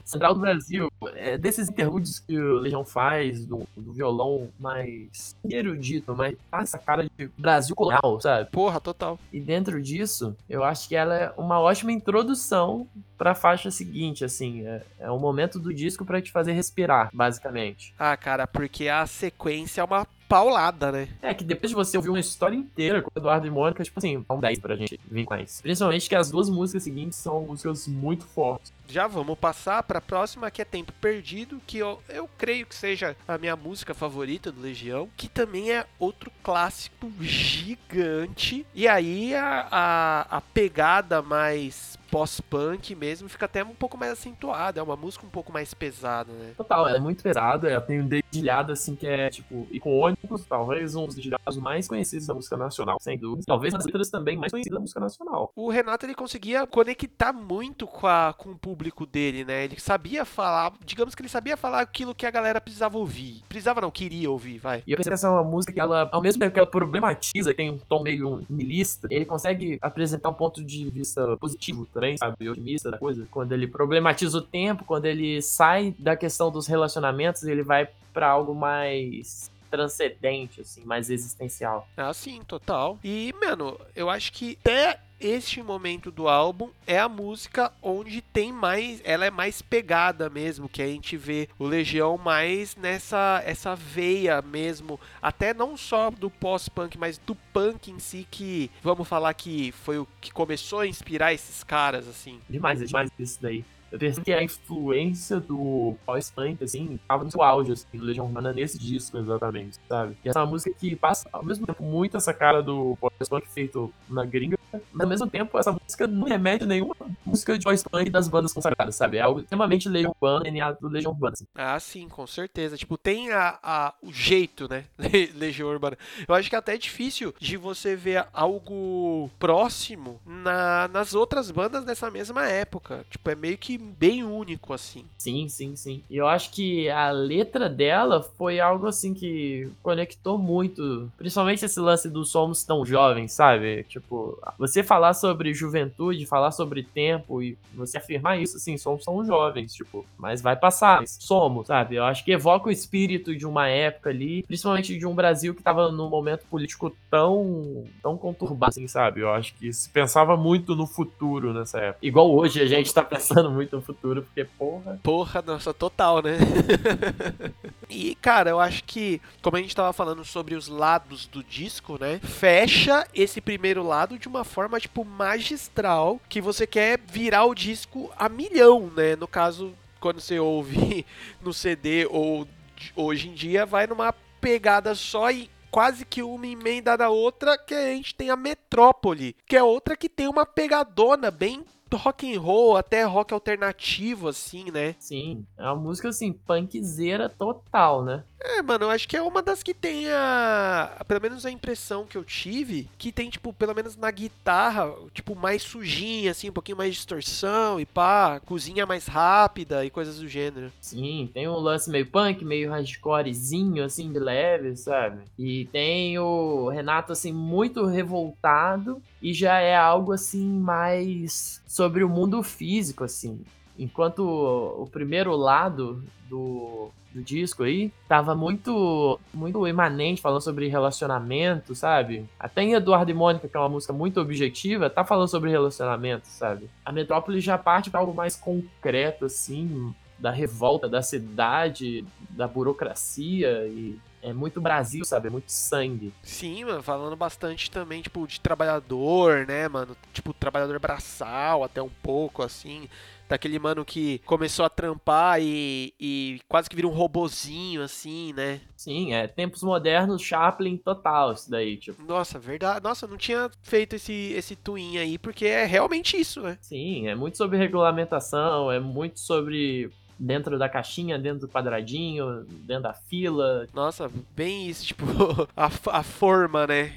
Central 0.04 0.34
do 0.34 0.40
Brasil, 0.40 0.90
é 1.14 1.38
desses 1.38 1.68
interlúdios 1.68 2.18
que 2.18 2.38
o 2.38 2.58
Legião 2.58 2.84
faz, 2.84 3.44
do, 3.44 3.66
do 3.76 3.92
violão 3.92 4.48
mais 4.58 5.36
erudito, 5.48 6.14
mas 6.14 6.36
passa 6.50 6.76
a 6.76 6.80
cara 6.80 7.08
de 7.16 7.30
Brasil 7.38 7.74
colonial, 7.74 8.20
sabe? 8.20 8.50
Porra, 8.50 8.80
total. 8.80 9.18
E 9.32 9.40
dentro 9.40 9.80
disso, 9.82 10.36
eu 10.48 10.64
acho 10.64 10.88
que 10.88 10.96
ela 10.96 11.14
é 11.14 11.32
uma 11.36 11.60
ótima 11.60 11.92
introdução 11.92 12.86
pra 13.16 13.34
faixa 13.34 13.70
seguinte, 13.70 14.24
assim. 14.24 14.66
É, 14.66 14.82
é 14.98 15.10
um 15.10 15.18
momento 15.18 15.58
do 15.58 15.74
disco 15.74 16.04
pra 16.04 16.22
te 16.22 16.32
fazer 16.32 16.52
respirar, 16.52 17.10
basicamente. 17.12 17.94
Ah, 17.98 18.16
cara, 18.16 18.46
porque 18.46 18.88
a 18.88 19.06
sequência 19.06 19.82
é 19.82 19.84
uma 19.84 20.06
paulada, 20.30 20.92
né? 20.92 21.08
É 21.20 21.34
que 21.34 21.42
depois 21.42 21.70
de 21.70 21.74
você 21.74 21.96
ouvir 21.96 22.08
uma 22.08 22.20
história 22.20 22.54
inteira 22.54 23.02
com 23.02 23.10
Eduardo 23.16 23.48
e 23.48 23.50
Mônica, 23.50 23.82
tipo 23.82 23.98
assim, 23.98 24.24
é 24.26 24.32
um 24.32 24.38
10 24.38 24.60
pra 24.60 24.76
gente 24.76 24.98
vir 25.10 25.26
mais. 25.28 25.60
Principalmente 25.60 26.08
que 26.08 26.14
as 26.14 26.30
duas 26.30 26.48
músicas 26.48 26.84
seguintes 26.84 27.18
são 27.18 27.42
músicas 27.42 27.88
muito 27.88 28.24
fortes. 28.24 28.72
Já 28.90 29.06
vamos 29.06 29.38
passar 29.38 29.84
pra 29.84 30.00
próxima, 30.00 30.50
que 30.50 30.60
é 30.60 30.64
Tempo 30.64 30.92
Perdido, 31.00 31.60
que 31.64 31.78
eu, 31.78 32.02
eu 32.08 32.28
creio 32.36 32.66
que 32.66 32.74
seja 32.74 33.16
a 33.26 33.38
minha 33.38 33.54
música 33.54 33.94
favorita 33.94 34.50
do 34.50 34.60
Legião, 34.60 35.08
que 35.16 35.28
também 35.28 35.70
é 35.70 35.86
outro 35.96 36.28
clássico 36.42 37.08
gigante. 37.20 38.66
E 38.74 38.88
aí 38.88 39.32
a, 39.32 39.68
a, 39.70 40.20
a 40.38 40.40
pegada 40.40 41.22
mais 41.22 41.96
pós-punk 42.10 42.96
mesmo 42.96 43.28
fica 43.28 43.44
até 43.44 43.62
um 43.62 43.74
pouco 43.74 43.96
mais 43.96 44.10
acentuada, 44.10 44.80
é 44.80 44.82
uma 44.82 44.96
música 44.96 45.24
um 45.24 45.30
pouco 45.30 45.52
mais 45.52 45.72
pesada, 45.72 46.32
né? 46.32 46.54
Total, 46.56 46.88
ela 46.88 46.96
é 46.96 47.00
muito 47.00 47.22
pesada, 47.22 47.70
ela 47.70 47.80
tem 47.80 48.00
um 48.00 48.08
dedilhado 48.08 48.72
assim 48.72 48.96
que 48.96 49.06
é, 49.06 49.30
tipo, 49.30 49.68
icônico, 49.70 50.36
talvez 50.40 50.96
um 50.96 51.06
dos 51.06 51.14
dedilhados 51.14 51.56
mais 51.58 51.86
conhecidos 51.86 52.26
da 52.26 52.34
música 52.34 52.56
nacional, 52.56 52.98
sem 53.00 53.16
dúvida. 53.16 53.44
Talvez 53.46 53.72
as 53.72 53.84
letras 53.84 54.10
também 54.10 54.36
mais 54.36 54.50
conhecidas 54.50 54.74
da 54.76 54.80
música 54.80 54.98
nacional. 54.98 55.52
O 55.54 55.70
Renato 55.70 56.04
ele 56.04 56.14
conseguia 56.16 56.66
conectar 56.66 57.32
muito 57.32 57.86
com, 57.86 58.08
a, 58.08 58.34
com 58.36 58.50
o 58.50 58.58
público 58.58 58.79
dele, 59.10 59.44
né? 59.44 59.64
Ele 59.64 59.78
sabia 59.78 60.24
falar, 60.24 60.72
digamos 60.84 61.14
que 61.14 61.22
ele 61.22 61.28
sabia 61.28 61.56
falar 61.56 61.80
aquilo 61.80 62.14
que 62.14 62.26
a 62.26 62.30
galera 62.30 62.60
precisava 62.60 62.98
ouvir. 62.98 63.42
Precisava 63.48 63.80
não, 63.80 63.90
queria 63.90 64.30
ouvir, 64.30 64.58
vai. 64.58 64.82
E 64.86 64.92
eu 64.92 64.96
pensei 64.96 65.10
que 65.10 65.14
essa 65.14 65.26
é 65.26 65.30
uma 65.30 65.44
música 65.44 65.72
que 65.72 65.80
ela, 65.80 66.08
ao 66.12 66.22
mesmo 66.22 66.40
tempo 66.40 66.52
que 66.52 66.58
ela 66.58 66.68
problematiza, 66.68 67.52
tem 67.54 67.70
um 67.70 67.78
tom 67.78 68.02
meio 68.02 68.44
milista, 68.48 69.08
ele 69.10 69.24
consegue 69.24 69.78
apresentar 69.80 70.28
um 70.30 70.34
ponto 70.34 70.64
de 70.64 70.88
vista 70.90 71.36
positivo 71.36 71.86
também, 71.92 72.16
sabe? 72.16 72.48
Otimista 72.48 72.90
da 72.90 72.98
coisa. 72.98 73.26
Quando 73.30 73.52
ele 73.52 73.66
problematiza 73.66 74.38
o 74.38 74.42
tempo, 74.42 74.84
quando 74.84 75.06
ele 75.06 75.42
sai 75.42 75.94
da 75.98 76.16
questão 76.16 76.50
dos 76.50 76.66
relacionamentos, 76.66 77.42
ele 77.44 77.62
vai 77.62 77.88
pra 78.12 78.28
algo 78.28 78.54
mais 78.54 79.50
transcendente, 79.70 80.60
assim, 80.60 80.84
mais 80.84 81.10
existencial. 81.10 81.88
Ah, 81.96 82.12
sim, 82.12 82.42
total. 82.46 82.98
E, 83.04 83.32
mano, 83.40 83.78
eu 83.94 84.10
acho 84.10 84.32
que 84.32 84.58
até 84.60 84.98
este 85.20 85.62
momento 85.62 86.10
do 86.10 86.28
álbum 86.28 86.70
é 86.86 86.98
a 86.98 87.08
música 87.08 87.72
onde 87.82 88.22
tem 88.22 88.52
mais, 88.52 89.00
ela 89.04 89.26
é 89.26 89.30
mais 89.30 89.60
pegada 89.60 90.30
mesmo, 90.30 90.68
que 90.68 90.80
a 90.80 90.86
gente 90.86 91.16
vê 91.16 91.48
o 91.58 91.66
Legião 91.66 92.16
mais 92.16 92.74
nessa 92.74 93.42
essa 93.44 93.76
veia 93.76 94.40
mesmo, 94.40 94.98
até 95.20 95.52
não 95.52 95.76
só 95.76 96.10
do 96.10 96.30
pós-punk, 96.30 96.96
mas 96.96 97.18
do 97.18 97.34
punk 97.34 97.90
em 97.90 97.98
si 97.98 98.26
que 98.30 98.70
vamos 98.82 99.06
falar 99.06 99.34
que 99.34 99.72
foi 99.72 99.98
o 99.98 100.08
que 100.20 100.32
começou 100.32 100.80
a 100.80 100.86
inspirar 100.86 101.34
esses 101.34 101.62
caras 101.62 102.08
assim. 102.08 102.40
Demais, 102.48 102.80
é 102.80 102.86
demais 102.86 103.10
isso 103.18 103.38
daí. 103.40 103.64
Eu 103.92 103.98
percebo 103.98 104.24
que 104.24 104.32
a 104.32 104.42
influência 104.42 105.40
do 105.40 105.96
pós-punk, 106.06 106.62
assim, 106.62 106.98
tava 107.08 107.24
no 107.24 107.30
seu 107.30 107.42
auge, 107.42 107.72
assim, 107.72 107.86
do 107.92 108.04
Legião 108.04 108.26
Urbana 108.26 108.52
nesse 108.52 108.78
disco, 108.78 109.18
exatamente, 109.18 109.78
sabe? 109.88 110.16
E 110.24 110.28
essa 110.28 110.46
música 110.46 110.74
que 110.78 110.94
passa, 110.94 111.28
ao 111.32 111.44
mesmo 111.44 111.66
tempo, 111.66 111.82
muito 111.82 112.16
essa 112.16 112.32
cara 112.32 112.62
do 112.62 112.96
pós-punk 113.00 113.48
feito 113.48 113.92
na 114.08 114.24
gringa, 114.24 114.56
mas 114.92 115.00
ao 115.02 115.08
mesmo 115.08 115.26
tempo, 115.28 115.58
essa 115.58 115.72
música 115.72 116.06
não 116.06 116.26
remete 116.26 116.64
a 116.64 116.66
nenhuma 116.66 116.94
música 117.24 117.58
de 117.58 117.64
pós-punk 117.64 118.10
das 118.10 118.28
bandas 118.28 118.52
consagradas, 118.52 118.94
sabe? 118.96 119.16
É 119.18 119.20
algo 119.20 119.40
extremamente 119.40 119.88
Legião 119.88 120.10
Urbana, 120.20 120.44
DNA 120.44 120.72
do 120.72 120.88
Legião 120.88 121.12
Urbana, 121.12 121.32
assim. 121.34 121.44
Ah, 121.54 121.78
sim, 121.80 122.08
com 122.08 122.26
certeza. 122.26 122.76
Tipo, 122.76 122.96
tem 122.98 123.30
a, 123.32 123.58
a- 123.62 123.94
o 124.02 124.12
jeito, 124.12 124.68
né? 124.68 124.84
Le- 124.98 125.32
Legião 125.34 125.68
Urbana. 125.68 125.96
Eu 126.26 126.34
acho 126.34 126.48
que 126.48 126.54
é 126.54 126.58
até 126.58 126.76
difícil 126.76 127.34
de 127.38 127.56
você 127.56 127.96
ver 127.96 128.26
algo 128.32 129.30
próximo 129.38 130.20
na, 130.24 130.88
nas 130.88 131.14
outras 131.14 131.50
bandas 131.50 131.84
dessa 131.84 132.10
mesma 132.10 132.46
época. 132.46 133.04
Tipo, 133.10 133.30
é 133.30 133.34
meio 133.34 133.58
que 133.58 133.76
bem 133.78 134.22
único, 134.24 134.72
assim. 134.72 135.04
Sim, 135.18 135.48
sim, 135.48 135.74
sim. 135.76 136.02
E 136.08 136.16
eu 136.16 136.26
acho 136.26 136.50
que 136.50 136.88
a 136.88 137.10
letra 137.10 137.68
dela 137.68 138.22
foi 138.36 138.60
algo 138.60 138.86
assim 138.86 139.12
que 139.14 139.68
conectou 139.82 140.38
muito. 140.38 141.10
Principalmente 141.16 141.64
esse 141.64 141.80
lance 141.80 142.08
do 142.08 142.24
somos 142.24 142.64
tão 142.64 142.84
jovens, 142.84 143.32
sabe? 143.32 143.84
Tipo, 143.84 144.38
você 144.60 144.82
falar 144.82 145.14
sobre 145.14 145.54
juventude, 145.54 146.26
falar 146.26 146.50
sobre 146.50 146.82
tempo, 146.82 147.42
e 147.42 147.56
você 147.72 147.96
afirmar 147.96 148.38
isso, 148.38 148.58
assim, 148.58 148.76
somos, 148.76 149.02
somos 149.02 149.26
jovens, 149.26 149.72
tipo, 149.72 150.04
mas 150.18 150.42
vai 150.42 150.54
passar, 150.54 151.02
somos, 151.06 151.68
sabe? 151.68 151.96
Eu 151.96 152.04
acho 152.04 152.22
que 152.22 152.30
evoca 152.30 152.68
o 152.68 152.70
espírito 152.70 153.34
de 153.34 153.46
uma 153.46 153.68
época 153.68 154.10
ali, 154.10 154.42
principalmente 154.42 154.98
de 154.98 155.06
um 155.06 155.14
Brasil 155.14 155.54
que 155.54 155.62
tava 155.62 155.90
num 155.90 156.10
momento 156.10 156.44
político 156.50 156.94
tão, 157.10 157.84
tão 158.02 158.18
conturbado, 158.18 158.72
assim, 158.72 158.86
sabe? 158.86 159.20
Eu 159.22 159.30
acho 159.30 159.54
que 159.54 159.72
se 159.72 159.88
pensava 159.88 160.36
muito 160.36 160.76
no 160.76 160.86
futuro 160.86 161.54
nessa 161.54 161.78
época. 161.78 162.06
Igual 162.06 162.30
hoje 162.30 162.60
a 162.60 162.66
gente 162.66 162.92
tá 162.92 163.00
pensando 163.02 163.50
muito 163.50 163.74
no 163.76 163.80
futuro, 163.80 164.22
porque, 164.24 164.44
porra. 164.44 165.00
Porra, 165.02 165.40
nossa, 165.40 165.72
total, 165.72 166.22
né? 166.22 166.36
e, 167.90 168.14
cara, 168.14 168.50
eu 168.50 168.60
acho 168.60 168.84
que, 168.84 169.20
como 169.42 169.56
a 169.56 169.60
gente 169.60 169.74
tava 169.74 169.92
falando 169.92 170.24
sobre 170.24 170.54
os 170.54 170.68
lados 170.68 171.26
do 171.26 171.42
disco, 171.42 171.98
né? 172.00 172.20
Fecha 172.20 173.06
esse 173.12 173.40
primeiro 173.40 173.82
lado 173.82 174.18
de 174.18 174.28
uma 174.28 174.44
forma, 174.44 174.78
tipo, 174.78 175.04
magistral, 175.04 176.20
que 176.28 176.40
você 176.40 176.66
quer 176.66 177.00
virar 177.06 177.44
o 177.44 177.54
disco 177.54 178.10
a 178.16 178.28
milhão, 178.28 178.90
né? 178.96 179.16
No 179.16 179.26
caso, 179.26 179.74
quando 179.98 180.20
você 180.20 180.38
ouve 180.38 181.04
no 181.42 181.52
CD 181.52 182.06
ou 182.08 182.46
hoje 182.94 183.28
em 183.28 183.34
dia, 183.34 183.66
vai 183.66 183.86
numa 183.86 184.12
pegada 184.40 184.94
só 184.94 185.30
e 185.30 185.50
quase 185.70 186.04
que 186.04 186.22
uma 186.22 186.46
emenda 186.46 186.96
da 186.96 187.08
outra, 187.08 187.56
que 187.56 187.74
a 187.74 187.92
gente 187.94 188.14
tem 188.14 188.30
a 188.30 188.36
Metrópole, 188.36 189.36
que 189.46 189.56
é 189.56 189.62
outra 189.62 189.96
que 189.96 190.08
tem 190.08 190.28
uma 190.28 190.44
pegadona 190.44 191.30
bem 191.30 191.64
rock 191.96 192.34
and 192.34 192.40
roll, 192.40 192.76
até 192.76 193.02
rock 193.04 193.32
alternativo, 193.32 194.28
assim, 194.28 194.70
né? 194.70 194.94
Sim, 194.98 195.44
é 195.58 195.64
uma 195.64 195.76
música, 195.76 196.08
assim, 196.08 196.32
punkzeira 196.32 197.28
total, 197.28 198.04
né? 198.04 198.24
É, 198.42 198.62
mano, 198.62 198.86
eu 198.86 198.90
acho 198.90 199.06
que 199.06 199.16
é 199.16 199.22
uma 199.22 199.42
das 199.42 199.62
que 199.62 199.74
tem 199.74 200.08
a. 200.10 201.04
Pelo 201.06 201.20
menos 201.20 201.44
a 201.44 201.50
impressão 201.50 202.06
que 202.06 202.16
eu 202.16 202.24
tive, 202.24 202.88
que 202.96 203.12
tem, 203.12 203.28
tipo, 203.28 203.52
pelo 203.52 203.74
menos 203.74 203.96
na 203.96 204.10
guitarra, 204.10 204.90
tipo, 205.12 205.36
mais 205.36 205.62
sujinha, 205.62 206.30
assim, 206.30 206.48
um 206.48 206.52
pouquinho 206.52 206.78
mais 206.78 206.92
de 206.92 206.96
distorção 206.96 207.78
e 207.78 207.84
pá, 207.84 208.40
cozinha 208.40 208.86
mais 208.86 209.06
rápida 209.06 209.84
e 209.84 209.90
coisas 209.90 210.18
do 210.18 210.28
gênero. 210.28 210.72
Sim, 210.80 211.30
tem 211.34 211.48
um 211.48 211.56
lance 211.56 211.90
meio 211.90 212.06
punk, 212.06 212.42
meio 212.42 212.70
hardcorezinho, 212.70 213.84
assim, 213.84 214.10
de 214.10 214.18
leve, 214.18 214.74
sabe? 214.74 215.22
E 215.38 215.66
tem 215.66 216.18
o 216.18 216.70
Renato, 216.70 217.12
assim, 217.12 217.32
muito 217.32 217.84
revoltado 217.84 219.02
e 219.22 219.32
já 219.32 219.58
é 219.58 219.76
algo, 219.76 220.12
assim, 220.12 220.46
mais 220.60 221.62
sobre 221.66 222.02
o 222.02 222.08
mundo 222.08 222.42
físico, 222.42 223.04
assim. 223.04 223.40
Enquanto 223.78 224.20
o, 224.20 224.86
primeiro 224.86 225.34
lado 225.36 226.04
do, 226.28 226.90
do 227.14 227.22
disco 227.22 227.62
aí 227.62 227.90
tava 228.06 228.34
muito 228.34 229.18
muito 229.32 229.66
imanente, 229.66 230.20
falando 230.20 230.42
sobre 230.42 230.68
relacionamento, 230.68 231.74
sabe? 231.74 232.28
Até 232.38 232.62
em 232.62 232.74
Eduardo 232.74 233.10
e 233.10 233.14
Mônica, 233.14 233.48
que 233.48 233.56
é 233.56 233.60
uma 233.60 233.68
música 233.68 233.92
muito 233.92 234.20
objetiva, 234.20 234.90
tá 234.90 235.02
falando 235.02 235.28
sobre 235.28 235.50
relacionamento, 235.50 236.26
sabe? 236.26 236.68
A 236.84 236.92
Metrópole 236.92 237.40
já 237.40 237.56
parte 237.56 237.90
para 237.90 238.00
algo 238.00 238.14
mais 238.14 238.36
concreto, 238.36 239.24
assim, 239.24 239.94
da 240.20 240.30
revolta 240.30 240.88
da 240.88 241.02
cidade, 241.02 242.04
da 242.30 242.46
burocracia 242.46 243.66
e 243.66 243.98
é 244.22 244.32
muito 244.32 244.60
Brasil, 244.60 245.04
sabe? 245.04 245.28
É 245.28 245.30
muito 245.30 245.50
sangue. 245.50 246.12
Sim, 246.22 246.64
mano, 246.64 246.82
falando 246.82 247.16
bastante 247.16 247.70
também, 247.70 248.02
tipo, 248.02 248.26
de 248.26 248.40
trabalhador, 248.40 249.46
né, 249.46 249.68
mano? 249.68 249.96
Tipo, 250.12 250.32
trabalhador 250.34 250.78
braçal, 250.78 251.64
até 251.64 251.82
um 251.82 251.90
pouco, 252.02 252.42
assim. 252.42 252.88
Daquele 253.28 253.60
mano 253.60 253.84
que 253.84 254.18
começou 254.26 254.64
a 254.64 254.68
trampar 254.68 255.40
e, 255.40 255.94
e 256.00 256.40
quase 256.48 256.68
que 256.68 256.74
vira 256.74 256.88
um 256.88 256.92
robozinho, 256.92 257.80
assim, 257.80 258.32
né? 258.32 258.60
Sim, 258.76 259.14
é 259.14 259.28
tempos 259.28 259.62
modernos, 259.62 260.20
Chaplin 260.20 260.76
total, 260.76 261.32
isso 261.32 261.48
daí, 261.48 261.76
tipo. 261.76 262.02
Nossa, 262.02 262.40
verdade. 262.40 262.82
Nossa, 262.82 263.06
não 263.06 263.16
tinha 263.16 263.48
feito 263.62 263.94
esse, 263.94 264.32
esse 264.32 264.56
twin 264.56 264.98
aí, 264.98 265.16
porque 265.16 265.46
é 265.46 265.64
realmente 265.64 266.18
isso, 266.18 266.40
né? 266.42 266.58
Sim, 266.60 267.06
é 267.06 267.14
muito 267.14 267.38
sobre 267.38 267.56
regulamentação, 267.56 268.70
é 268.70 268.80
muito 268.80 269.20
sobre 269.20 269.92
dentro 270.20 270.58
da 270.58 270.68
caixinha, 270.68 271.18
dentro 271.18 271.40
do 271.40 271.48
quadradinho, 271.48 272.44
dentro 272.44 272.84
da 272.84 272.92
fila. 272.92 273.66
Nossa, 273.72 274.10
bem 274.36 274.68
isso, 274.68 274.86
tipo, 274.86 275.04
a, 275.56 275.70
a 275.86 276.02
forma, 276.02 276.66
né? 276.66 276.92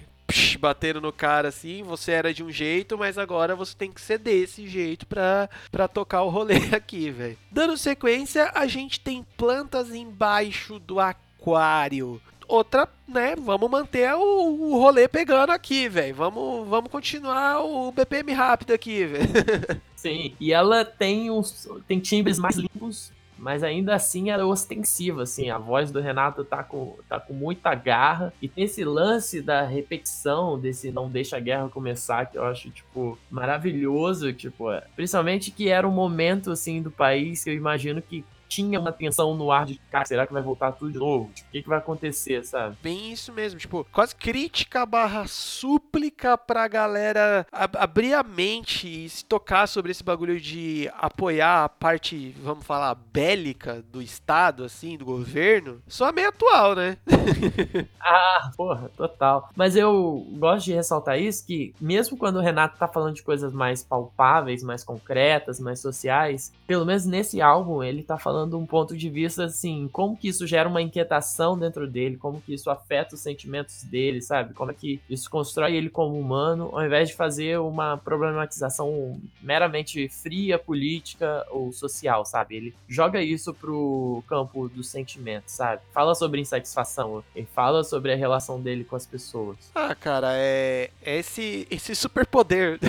Batendo 0.60 1.00
no 1.00 1.12
cara 1.12 1.50
assim, 1.50 1.84
você 1.84 2.12
era 2.12 2.34
de 2.34 2.44
um 2.44 2.50
jeito, 2.50 2.98
mas 2.98 3.18
agora 3.18 3.56
você 3.56 3.76
tem 3.76 3.92
que 3.92 4.02
ser 4.02 4.18
desse 4.18 4.68
jeito 4.68 5.06
pra, 5.06 5.50
pra 5.72 5.88
tocar 5.88 6.24
o 6.24 6.30
rolê 6.30 6.58
aqui, 6.74 7.12
velho. 7.12 7.38
Dando 7.52 7.78
sequência, 7.78 8.52
a 8.56 8.66
gente 8.66 9.00
tem 9.00 9.26
plantas 9.38 9.94
embaixo 9.94 10.80
do 10.80 11.00
aquário. 11.00 12.20
Outra, 12.48 12.88
né? 13.08 13.36
Vamos 13.36 13.70
manter 13.70 14.14
o, 14.14 14.22
o 14.22 14.78
rolê 14.78 15.08
pegando 15.08 15.52
aqui, 15.52 15.88
velho. 15.88 16.16
Vamos, 16.16 16.68
vamos 16.68 16.92
continuar 16.92 17.62
o 17.62 17.92
BPM 17.92 18.34
rápido 18.34 18.74
aqui, 18.74 19.06
velho. 19.06 19.28
Sim, 19.96 20.36
e 20.40 20.52
ela 20.52 20.84
tem 20.84 21.32
uns 21.32 21.68
tem 21.88 22.00
timbres 22.00 22.38
mais 22.38 22.58
limpos, 22.58 23.12
mas 23.38 23.64
ainda 23.64 23.96
assim 23.96 24.30
ela 24.30 24.44
é 24.44 24.46
ostensiva, 24.46 25.24
assim, 25.24 25.50
a 25.50 25.58
voz 25.58 25.92
do 25.92 26.00
Renato 26.00 26.46
tá 26.46 26.64
com, 26.64 26.98
tá 27.10 27.20
com 27.20 27.34
muita 27.34 27.76
garra, 27.76 28.34
e 28.42 28.48
tem 28.48 28.64
esse 28.64 28.84
lance 28.84 29.42
da 29.42 29.64
repetição, 29.64 30.58
desse 30.60 30.92
não 30.92 31.10
deixa 31.10 31.38
a 31.38 31.40
guerra 31.40 31.70
começar, 31.70 32.26
que 32.26 32.38
eu 32.38 32.46
acho, 32.46 32.70
tipo, 32.70 33.18
maravilhoso, 33.30 34.32
tipo, 34.32 34.72
é, 34.72 34.84
principalmente 34.96 35.52
que 35.52 35.68
era 35.68 35.88
um 35.88 35.92
momento, 35.92 36.52
assim, 36.52 36.82
do 36.82 36.90
país 36.90 37.44
que 37.44 37.50
eu 37.50 37.54
imagino 37.54 38.02
que 38.02 38.24
tinha 38.54 38.80
uma 38.80 38.92
tensão 38.92 39.36
no 39.36 39.52
ar 39.52 39.66
de, 39.66 39.80
cara, 39.92 40.06
será 40.06 40.28
que 40.28 40.34
vai 40.34 40.42
voltar 40.42 40.72
tudo 40.74 40.92
de 40.92 41.00
novo? 41.00 41.32
Tipo, 41.34 41.48
o 41.50 41.52
que, 41.52 41.62
que 41.64 41.70
vai 41.70 41.78
acontecer, 41.80 42.46
sabe? 42.46 42.78
Bem 42.84 43.12
isso 43.12 43.32
mesmo, 43.34 43.60
tipo, 43.60 43.86
quase 43.92 44.16
crítica 44.16 44.86
barra 44.86 45.26
súplica 45.28 46.38
pra 46.38 46.68
galera 46.68 47.48
ab- 47.52 47.78
abrir 47.78 48.14
a 48.14 48.22
mente 48.24 48.88
e 49.06 49.10
se 49.10 49.26
tocar 49.26 49.68
sobre 49.68 49.92
esse 49.92 50.04
bagulho 50.04 50.40
de 50.40 50.90
apoiar 50.98 51.64
a 51.64 51.70
parte, 51.70 52.36
vamos 52.42 52.66
falar, 52.66 52.94
bélica 52.96 53.82
do 53.92 54.02
Estado, 54.02 54.64
assim, 54.64 54.98
do 54.98 55.06
governo. 55.06 55.82
Só 55.88 56.12
meio 56.12 56.30
atual, 56.30 56.76
né? 56.76 56.98
Ah, 58.06 58.52
porra, 58.58 58.92
total. 58.98 59.50
Mas 59.56 59.76
eu 59.78 60.28
gosto 60.38 60.66
de 60.66 60.74
ressaltar 60.74 61.18
isso, 61.20 61.46
que 61.46 61.74
mesmo 61.80 62.18
quando 62.18 62.36
o 62.36 62.42
Renato 62.42 62.78
tá 62.78 62.86
falando 62.88 63.16
de 63.16 63.24
coisas 63.24 63.54
mais 63.54 63.82
palpáveis, 63.82 64.62
mais 64.62 64.84
concretas, 64.84 65.58
mais 65.60 65.80
sociais, 65.80 66.52
pelo 66.68 66.86
menos 66.86 67.06
nesse 67.06 67.42
álbum 67.42 67.82
ele 67.82 68.04
tá 68.04 68.18
falando 68.18 68.43
um 68.58 68.66
ponto 68.66 68.96
de 68.96 69.10
vista, 69.10 69.46
assim, 69.46 69.90
como 69.92 70.18
que 70.18 70.28
isso 70.28 70.46
gera 70.46 70.68
uma 70.68 70.82
inquietação 70.82 71.58
dentro 71.58 71.88
dele, 71.88 72.18
como 72.18 72.42
que 72.42 72.54
isso 72.54 72.70
afeta 72.70 73.16
os 73.16 73.22
sentimentos 73.22 73.84
dele, 73.84 74.22
sabe? 74.22 74.54
Como 74.54 74.72
é 74.72 74.74
que 74.74 75.02
isso 75.10 75.30
constrói 75.30 75.76
ele 75.76 75.90
como 75.90 76.20
humano, 76.20 76.70
ao 76.74 76.86
invés 76.86 77.10
de 77.10 77.16
fazer 77.16 77.60
uma 77.60 77.98
problematização 77.98 79.20
meramente 79.42 80.10
fria, 80.10 80.58
política 80.60 81.46
ou 81.50 81.72
social, 81.72 82.26
sabe? 82.26 82.56
Ele 82.56 82.76
joga 82.88 83.22
isso 83.22 83.54
pro 83.54 84.24
campo 84.28 84.68
dos 84.70 84.88
sentimentos, 84.90 85.54
sabe? 85.54 85.82
Fala 85.94 86.16
sobre 86.16 86.42
insatisfação, 86.42 87.24
ele 87.36 87.48
fala 87.54 87.84
sobre 87.84 88.12
a 88.12 88.16
relação 88.16 88.62
dele 88.62 88.84
com 88.84 88.96
as 88.96 89.06
pessoas. 89.06 89.58
Ah, 89.76 89.96
cara, 89.96 90.34
é, 90.36 90.90
é 91.02 91.20
esse, 91.20 91.68
esse 91.70 91.96
superpoder 91.96 92.80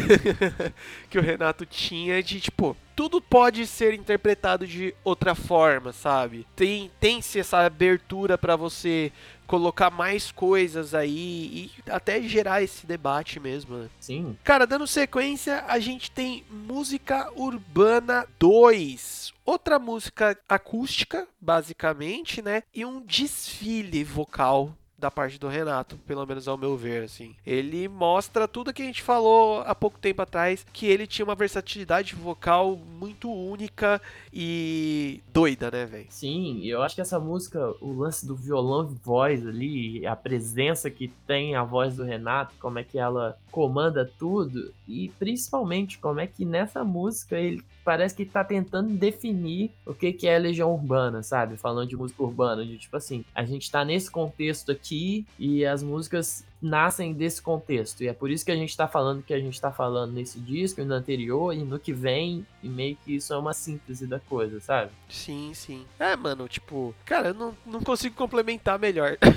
que 1.10 1.18
o 1.18 1.22
Renato 1.22 1.66
tinha 1.66 2.22
de, 2.22 2.40
tipo, 2.40 2.76
tudo 2.94 3.20
pode 3.20 3.66
ser 3.66 3.94
interpretado 3.94 4.66
de 4.66 4.94
outra 5.04 5.34
forma, 5.34 5.92
sabe? 5.92 6.46
Tem, 6.54 6.90
tem-se 7.00 7.38
essa 7.38 7.58
abertura 7.58 8.38
pra 8.38 8.56
você 8.56 9.12
colocar 9.46 9.90
mais 9.90 10.32
coisas 10.32 10.94
aí 10.94 11.70
e 11.86 11.90
até 11.90 12.22
gerar 12.22 12.62
esse 12.62 12.86
debate 12.86 13.38
mesmo, 13.38 13.76
né? 13.76 13.90
Sim, 14.00 14.36
Cara, 14.42 14.66
dando 14.66 14.86
sequência, 14.86 15.64
a 15.68 15.78
gente 15.78 16.10
tem 16.10 16.44
Música 16.50 17.30
Urbana 17.36 18.26
2. 18.38 19.32
Outra 19.44 19.78
música 19.78 20.38
acústica, 20.48 21.28
basicamente, 21.40 22.40
né? 22.40 22.62
E 22.74 22.84
um 22.84 23.00
desfile 23.00 24.02
vocal 24.02 24.74
da 25.04 25.10
parte 25.10 25.38
do 25.38 25.48
Renato, 25.48 25.98
pelo 25.98 26.24
menos 26.24 26.48
ao 26.48 26.56
meu 26.56 26.78
ver, 26.78 27.04
assim. 27.04 27.36
Ele 27.46 27.86
mostra 27.88 28.48
tudo 28.48 28.72
que 28.72 28.80
a 28.80 28.86
gente 28.86 29.02
falou 29.02 29.60
há 29.60 29.74
pouco 29.74 29.98
tempo 29.98 30.22
atrás, 30.22 30.64
que 30.72 30.86
ele 30.86 31.06
tinha 31.06 31.26
uma 31.26 31.34
versatilidade 31.34 32.14
vocal 32.14 32.76
muito 32.98 33.30
única 33.30 34.00
e 34.32 35.20
doida, 35.30 35.70
né, 35.70 35.84
velho? 35.84 36.06
sim, 36.08 36.60
e 36.62 36.70
eu 36.70 36.82
acho 36.82 36.94
que 36.94 37.02
essa 37.02 37.20
música, 37.20 37.60
o 37.82 37.92
lance 37.92 38.26
do 38.26 38.34
violão 38.34 38.86
voz 39.04 39.46
ali, 39.46 40.06
a 40.06 40.16
presença 40.16 40.90
que 40.90 41.08
tem 41.26 41.54
a 41.54 41.62
voz 41.62 41.96
do 41.96 42.02
Renato, 42.02 42.54
como 42.58 42.78
é 42.78 42.84
que 42.84 42.98
ela 42.98 43.36
comanda 43.50 44.10
tudo, 44.18 44.72
e 44.88 45.10
principalmente 45.18 45.98
como 45.98 46.20
é 46.20 46.26
que 46.26 46.46
nessa 46.46 46.82
música 46.82 47.38
ele 47.38 47.62
parece 47.84 48.14
que 48.14 48.24
tá 48.24 48.42
tentando 48.42 48.88
definir 48.94 49.70
o 49.84 49.92
que 49.94 50.12
que 50.12 50.26
é 50.26 50.38
Legião 50.38 50.72
Urbana, 50.72 51.22
sabe? 51.22 51.56
Falando 51.56 51.88
de 51.88 51.96
música 51.96 52.22
urbana, 52.22 52.64
de 52.64 52.78
tipo 52.78 52.96
assim, 52.96 53.24
a 53.34 53.44
gente 53.44 53.70
tá 53.70 53.84
nesse 53.84 54.10
contexto 54.10 54.72
aqui 54.72 55.26
e 55.38 55.64
as 55.64 55.82
músicas 55.82 56.44
nascem 56.64 57.12
desse 57.12 57.40
contexto. 57.42 58.02
E 58.02 58.08
é 58.08 58.12
por 58.12 58.30
isso 58.30 58.44
que 58.44 58.50
a 58.50 58.56
gente 58.56 58.76
tá 58.76 58.88
falando 58.88 59.22
que 59.22 59.34
a 59.34 59.38
gente 59.38 59.60
tá 59.60 59.70
falando 59.70 60.12
nesse 60.12 60.40
disco 60.40 60.80
e 60.80 60.84
no 60.84 60.94
anterior 60.94 61.52
e 61.52 61.58
no 61.62 61.78
que 61.78 61.92
vem. 61.92 62.46
E 62.62 62.68
meio 62.68 62.96
que 63.04 63.14
isso 63.16 63.32
é 63.32 63.36
uma 63.36 63.52
síntese 63.52 64.06
da 64.06 64.18
coisa, 64.18 64.58
sabe? 64.60 64.90
Sim, 65.08 65.52
sim. 65.54 65.84
É, 65.98 66.16
mano, 66.16 66.48
tipo, 66.48 66.94
cara, 67.04 67.28
eu 67.28 67.34
não, 67.34 67.54
não 67.66 67.80
consigo 67.82 68.14
complementar 68.16 68.78
melhor. 68.78 69.16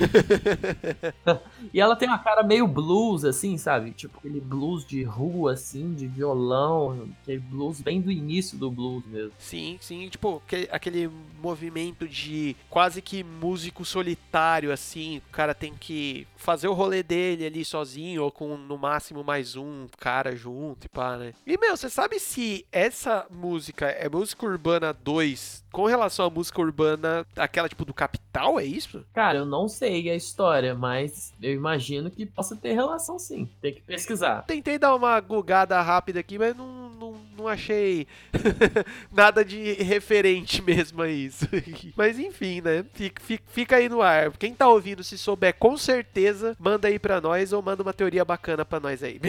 E 1.74 1.82
ela 1.82 1.96
tem 1.96 2.08
uma 2.08 2.20
cara 2.20 2.44
meio 2.44 2.68
blues, 2.68 3.26
assim, 3.26 3.58
sabe? 3.58 3.92
Tipo 3.92 4.18
aquele 4.20 4.40
blues 4.40 4.86
de 4.86 5.04
rua, 5.04 5.54
assim, 5.54 5.94
de 5.94 6.08
violão. 6.08 7.10
Aquele 7.24 7.40
blues 7.40 7.82
bem 7.82 8.00
do 8.00 8.12
início 8.12 8.58
do 8.58 8.70
blues 8.72 9.04
mesmo. 9.06 9.32
sim, 9.38 9.78
sim, 9.82 10.08
tipo, 10.08 10.42
que- 10.48 10.70
aquele 10.72 11.10
movimento 11.42 12.08
de 12.08 12.56
quase 12.70 13.02
que 13.02 13.24
músico 13.24 13.84
solitário, 13.84 14.72
assim. 14.72 15.18
O 15.18 15.32
cara 15.32 15.54
tem 15.54 15.74
que 15.78 16.26
fazer 16.38 16.68
o 16.68 16.74
rolê 16.74 17.04
dele 17.04 17.17
ali 17.46 17.64
sozinho, 17.64 18.24
ou 18.24 18.32
com 18.32 18.58
no 18.58 18.78
máximo 18.78 19.24
mais 19.24 19.56
um 19.56 19.88
cara 19.98 20.36
junto 20.36 20.86
e 20.86 20.90
pá, 20.90 21.18
né? 21.18 21.34
E, 21.46 21.58
meu, 21.58 21.76
você 21.76 21.90
sabe 21.90 22.20
se 22.20 22.66
essa 22.72 23.26
música 23.30 23.88
é 23.88 24.10
música 24.10 24.46
urbana 24.46 24.94
2 24.94 25.66
com 25.72 25.86
relação 25.86 26.26
à 26.26 26.30
música 26.30 26.60
urbana, 26.60 27.26
aquela 27.36 27.70
tipo 27.70 27.86
do 27.86 27.94
Capital, 27.94 28.60
é 28.60 28.66
isso? 28.66 29.06
Cara, 29.14 29.40
eu 29.40 29.46
não 29.46 29.68
sei 29.68 30.10
a 30.10 30.16
história, 30.16 30.74
mas 30.74 31.34
eu 31.42 31.54
imagino 31.54 32.10
que 32.10 32.26
possa 32.26 32.56
ter 32.56 32.74
relação 32.74 33.20
sim. 33.20 33.48
Tem 33.62 33.76
que 33.76 33.82
pesquisar. 33.82 34.44
Tentei 34.48 34.80
dar 34.80 34.96
uma 34.96 35.20
gugada 35.20 35.80
rápida 35.82 36.20
aqui, 36.20 36.40
mas 36.40 36.56
não, 36.56 36.68
não, 37.38 37.48
achei 37.48 38.08
nada 39.12 39.46
de 39.46 39.74
referente 39.74 40.62
mesmo 40.62 41.02
a 41.02 41.08
isso. 41.08 41.48
mas 41.96 42.20
enfim, 42.20 42.62
né? 42.62 42.84
Fica, 42.94 43.22
fica, 43.22 43.44
fica 43.48 43.76
aí 43.78 43.88
no 43.88 44.02
ar. 44.02 44.32
Quem 44.32 44.54
tá 44.54 44.68
ouvindo, 44.68 45.04
se 45.04 45.18
souber 45.18 45.54
com 45.54 45.78
certeza, 45.78 46.56
manda 46.60 46.88
aí 46.88 46.98
pra 46.98 47.22
nós 47.22 47.54
ou 47.54 47.62
manda 47.62 47.84
uma 47.84 47.94
teoria 47.94 48.26
bacana 48.26 48.66
pra 48.66 48.80
nós 48.80 49.04
aí. 49.04 49.20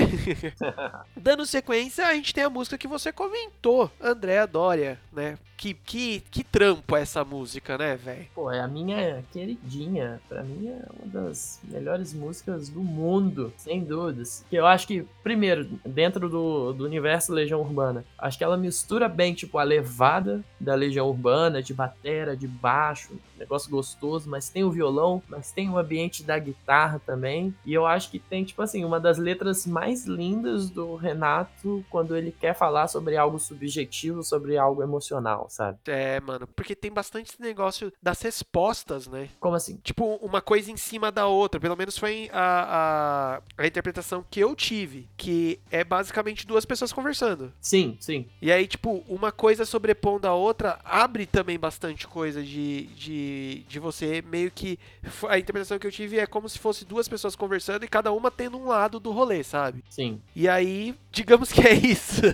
Dando 1.17 1.47
sequência, 1.47 2.07
a 2.07 2.15
gente 2.15 2.35
tem 2.35 2.45
a 2.45 2.51
música 2.51 2.79
que 2.79 2.89
você 2.89 3.13
comentou, 3.13 3.91
Andréa 4.01 4.47
Dória, 4.47 4.99
né? 5.13 5.39
Que, 5.57 5.75
que, 5.75 6.21
que 6.31 6.45
trampo 6.45 6.97
é 6.97 7.03
essa 7.03 7.25
música, 7.25 7.77
né, 7.77 7.97
velho? 7.97 8.29
Pô, 8.33 8.49
é 8.49 8.61
a 8.61 8.69
minha 8.69 9.25
queridinha. 9.33 10.21
Pra 10.29 10.45
mim 10.45 10.69
é 10.69 10.85
uma 10.97 11.13
das 11.13 11.61
melhores 11.65 12.15
músicas 12.15 12.69
do 12.69 12.81
mundo, 12.81 13.53
sem 13.57 13.83
dúvidas. 13.83 14.45
Que 14.49 14.55
eu 14.55 14.65
acho 14.65 14.87
que, 14.87 15.05
primeiro, 15.21 15.65
dentro 15.85 16.29
do, 16.29 16.73
do 16.73 16.85
universo 16.85 17.33
Legião 17.33 17.61
Urbana, 17.61 17.98
acho 18.19 18.39
que 18.39 18.45
ela 18.45 18.57
mistura 18.57 19.09
bem, 19.09 19.35
tipo, 19.35 19.59
a 19.59 19.63
levada 19.63 20.43
da 20.59 20.75
Legião 20.75 21.09
Urbana, 21.09 21.63
de 21.63 21.75
batera, 21.75 22.37
de 22.37 22.47
baixo, 22.47 23.19
negócio 23.39 23.71
gostoso, 23.71 24.29
mas 24.29 24.49
tem 24.49 24.65
o 24.65 24.71
violão, 24.71 25.23
mas 25.29 25.53
tem 25.53 25.69
o 25.69 25.79
ambiente 25.79 26.23
da 26.23 26.39
guitarra 26.39 27.01
também. 27.05 27.55
E 27.65 27.73
eu 27.73 27.87
acho 27.87 28.11
que 28.11 28.19
tem, 28.19 28.45
tipo 28.45 28.63
assim, 28.63 28.85
uma 28.85 29.01
das 29.01 29.19
letras 29.19 29.67
mais 29.67 30.07
lindas 30.07 30.71
do 30.71 30.95
Renato 30.97 31.85
quando 31.91 32.17
ele 32.17 32.33
quer 32.33 32.55
falar 32.55 32.89
sobre 32.89 33.17
algo 33.17 33.39
subjetivo, 33.39 34.23
sobre 34.23 34.57
algo 34.57 34.83
emocional, 34.83 35.47
sabe? 35.49 35.79
É, 35.87 36.21
mano, 36.21 36.47
porque 36.47 36.75
tem 36.75 36.91
bastante 36.93 37.31
esse 37.31 37.41
negócio 37.41 37.93
das 38.03 38.21
respostas, 38.23 39.07
né? 39.07 39.29
Como 39.41 39.55
assim? 39.55 39.79
tipo, 39.83 40.17
uma 40.17 40.41
coisa 40.41 40.71
em 40.71 40.77
cima 40.77 41.11
da 41.11 41.27
outra. 41.27 41.61
Pelo 41.61 41.77
menos 41.77 41.97
foi 41.97 42.29
a, 42.33 43.41
a, 43.59 43.63
a 43.63 43.67
interpretação 43.67 44.25
que 44.31 44.41
eu 44.41 44.55
tive. 44.55 45.09
Que 45.17 45.61
é 45.71 45.85
basicamente 45.85 46.47
duas 46.47 46.65
pessoas 46.65 46.93
conversando. 46.93 47.53
Sim, 47.61 47.97
sim. 48.01 48.29
E 48.41 48.53
aí, 48.53 48.67
tipo, 48.67 49.05
uma 49.09 49.33
coisa 49.33 49.65
sobrepondo 49.65 50.27
a 50.27 50.35
outra 50.35 50.79
abre 50.85 51.27
também 51.27 51.59
bastante 51.59 52.07
coisa 52.07 52.43
de, 52.43 52.85
de, 52.89 53.28
de 53.69 53.79
você. 53.79 54.23
Meio 54.23 54.51
que. 54.51 54.79
A 55.29 55.39
interpretação 55.39 55.79
que 55.79 55.87
eu 55.87 55.93
tive 55.93 56.19
é 56.19 56.27
como 56.27 56.49
se 56.49 56.59
fosse 56.59 56.85
duas 56.85 57.09
pessoas 57.09 57.35
conversando 57.35 57.85
e 57.85 57.89
cada 57.89 58.13
uma 58.13 58.31
tendo 58.31 58.59
um 58.59 58.69
lado 58.69 59.01
do 59.01 59.11
rolê, 59.11 59.43
sabe? 59.43 59.83
Sim. 59.89 60.21
E 60.35 60.49
aí, 60.49 60.95
digamos 61.11 61.53
que 61.53 61.61
é 61.61 61.73
isso. 61.73 62.23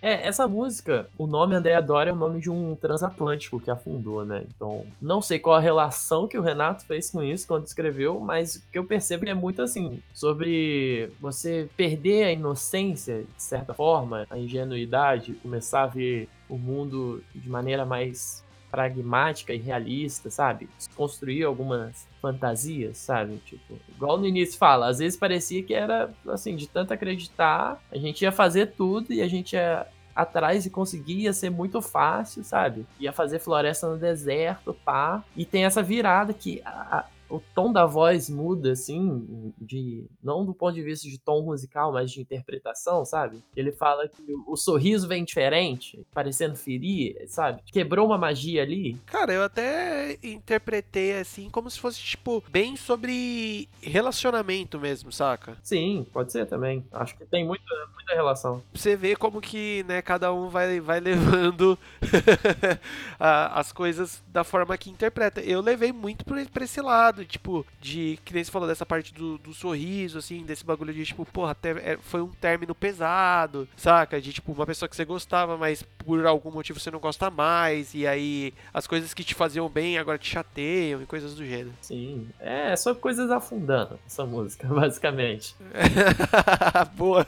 É, 0.00 0.26
essa 0.26 0.48
música, 0.48 1.08
o 1.16 1.26
nome 1.26 1.54
Andréa 1.54 1.80
Dória 1.80 2.10
é 2.10 2.12
o 2.12 2.16
nome 2.16 2.40
de 2.40 2.50
um 2.50 2.74
transatlântico 2.74 3.60
que 3.60 3.70
afundou, 3.70 4.24
né? 4.24 4.44
Então, 4.54 4.84
não 5.00 5.22
sei 5.22 5.38
qual 5.38 5.56
a 5.56 5.60
relação 5.60 6.26
que 6.26 6.36
o 6.36 6.42
Renato 6.42 6.84
fez 6.84 7.10
com 7.10 7.22
isso 7.22 7.46
quando 7.46 7.66
escreveu, 7.66 8.18
mas 8.18 8.56
o 8.56 8.62
que 8.70 8.78
eu 8.78 8.84
percebo 8.84 9.28
é 9.28 9.34
muito 9.34 9.62
assim, 9.62 10.02
sobre 10.12 11.10
você 11.20 11.68
perder 11.76 12.24
a 12.24 12.32
inocência, 12.32 13.24
de 13.36 13.42
certa 13.42 13.74
forma, 13.74 14.26
a 14.28 14.38
ingenuidade, 14.38 15.34
começar 15.34 15.84
a 15.84 15.86
ver 15.86 16.28
o 16.48 16.58
mundo 16.58 17.22
de 17.34 17.48
maneira 17.48 17.84
mais 17.84 18.44
pragmática 18.72 19.52
e 19.52 19.58
realista, 19.58 20.30
sabe? 20.30 20.68
Construir 20.96 21.44
algumas 21.44 22.08
fantasias, 22.22 22.96
sabe? 22.96 23.36
Tipo, 23.44 23.78
igual 23.88 24.18
no 24.18 24.26
início 24.26 24.58
fala, 24.58 24.88
às 24.88 24.98
vezes 24.98 25.16
parecia 25.18 25.62
que 25.62 25.74
era 25.74 26.10
assim, 26.28 26.56
de 26.56 26.66
tanto 26.66 26.92
acreditar, 26.94 27.78
a 27.92 27.98
gente 27.98 28.22
ia 28.22 28.32
fazer 28.32 28.72
tudo 28.72 29.12
e 29.12 29.20
a 29.20 29.28
gente 29.28 29.52
ia 29.52 29.86
atrás 30.16 30.66
e 30.66 30.70
conseguir 30.70 31.20
ia 31.20 31.32
ser 31.32 31.50
muito 31.50 31.80
fácil, 31.82 32.42
sabe? 32.44 32.86
Ia 32.98 33.12
fazer 33.12 33.38
floresta 33.38 33.88
no 33.88 33.96
deserto, 33.98 34.74
pá. 34.84 35.22
E 35.36 35.44
tem 35.44 35.64
essa 35.64 35.82
virada 35.82 36.32
que 36.34 36.60
a- 36.64 37.04
o 37.32 37.42
tom 37.54 37.72
da 37.72 37.86
voz 37.86 38.28
muda, 38.28 38.72
assim, 38.72 39.52
de 39.58 40.04
não 40.22 40.44
do 40.44 40.54
ponto 40.54 40.74
de 40.74 40.82
vista 40.82 41.08
de 41.08 41.18
tom 41.18 41.42
musical, 41.42 41.92
mas 41.92 42.10
de 42.10 42.20
interpretação, 42.20 43.04
sabe? 43.04 43.42
Ele 43.56 43.72
fala 43.72 44.06
que 44.06 44.22
o, 44.32 44.52
o 44.52 44.56
sorriso 44.56 45.08
vem 45.08 45.24
diferente, 45.24 46.04
parecendo 46.12 46.56
ferir, 46.56 47.16
sabe? 47.28 47.62
Quebrou 47.72 48.06
uma 48.06 48.18
magia 48.18 48.62
ali. 48.62 49.00
Cara, 49.06 49.32
eu 49.32 49.42
até 49.42 50.18
interpretei 50.22 51.18
assim 51.18 51.48
como 51.48 51.70
se 51.70 51.80
fosse, 51.80 52.00
tipo, 52.00 52.42
bem 52.50 52.76
sobre 52.76 53.68
relacionamento 53.80 54.78
mesmo, 54.78 55.10
saca? 55.10 55.56
Sim, 55.62 56.06
pode 56.12 56.32
ser 56.32 56.46
também. 56.46 56.84
Acho 56.92 57.16
que 57.16 57.24
tem 57.24 57.46
muita, 57.46 57.64
muita 57.94 58.14
relação. 58.14 58.62
você 58.74 58.94
vê 58.94 59.16
como 59.16 59.40
que, 59.40 59.84
né, 59.88 60.02
cada 60.02 60.32
um 60.32 60.48
vai, 60.48 60.80
vai 60.80 61.00
levando 61.00 61.78
as 63.18 63.72
coisas 63.72 64.22
da 64.28 64.44
forma 64.44 64.76
que 64.76 64.90
interpreta. 64.90 65.40
Eu 65.40 65.60
levei 65.60 65.92
muito 65.92 66.24
pra 66.24 66.64
esse 66.64 66.80
lado, 66.80 67.21
tipo, 67.26 67.64
de, 67.80 68.18
que 68.24 68.32
nem 68.34 68.42
você 68.44 68.50
falou 68.50 68.68
dessa 68.68 68.84
parte 68.86 69.12
do, 69.14 69.38
do 69.38 69.52
sorriso, 69.54 70.18
assim, 70.18 70.42
desse 70.44 70.64
bagulho 70.64 70.92
de, 70.92 71.04
tipo, 71.04 71.24
porra, 71.26 71.52
até 71.52 71.70
é- 71.92 71.98
foi 72.00 72.20
um 72.22 72.28
término 72.28 72.74
pesado, 72.74 73.68
saca? 73.76 74.20
De, 74.20 74.32
tipo, 74.32 74.52
uma 74.52 74.66
pessoa 74.66 74.88
que 74.88 74.96
você 74.96 75.04
gostava, 75.04 75.56
mas 75.56 75.82
por 75.82 76.24
algum 76.26 76.50
motivo 76.50 76.78
você 76.80 76.90
não 76.90 76.98
gosta 76.98 77.30
mais, 77.30 77.94
e 77.94 78.06
aí 78.06 78.52
as 78.72 78.86
coisas 78.86 79.12
que 79.14 79.24
te 79.24 79.34
faziam 79.34 79.68
bem 79.68 79.98
agora 79.98 80.18
te 80.18 80.28
chateiam 80.28 81.02
e 81.02 81.06
coisas 81.06 81.34
do 81.34 81.44
gênero. 81.44 81.72
Sim. 81.80 82.28
É, 82.40 82.74
só 82.76 82.94
coisas 82.94 83.30
afundando 83.30 83.98
essa 84.06 84.24
música, 84.24 84.66
basicamente. 84.72 85.54
boa, 86.96 87.26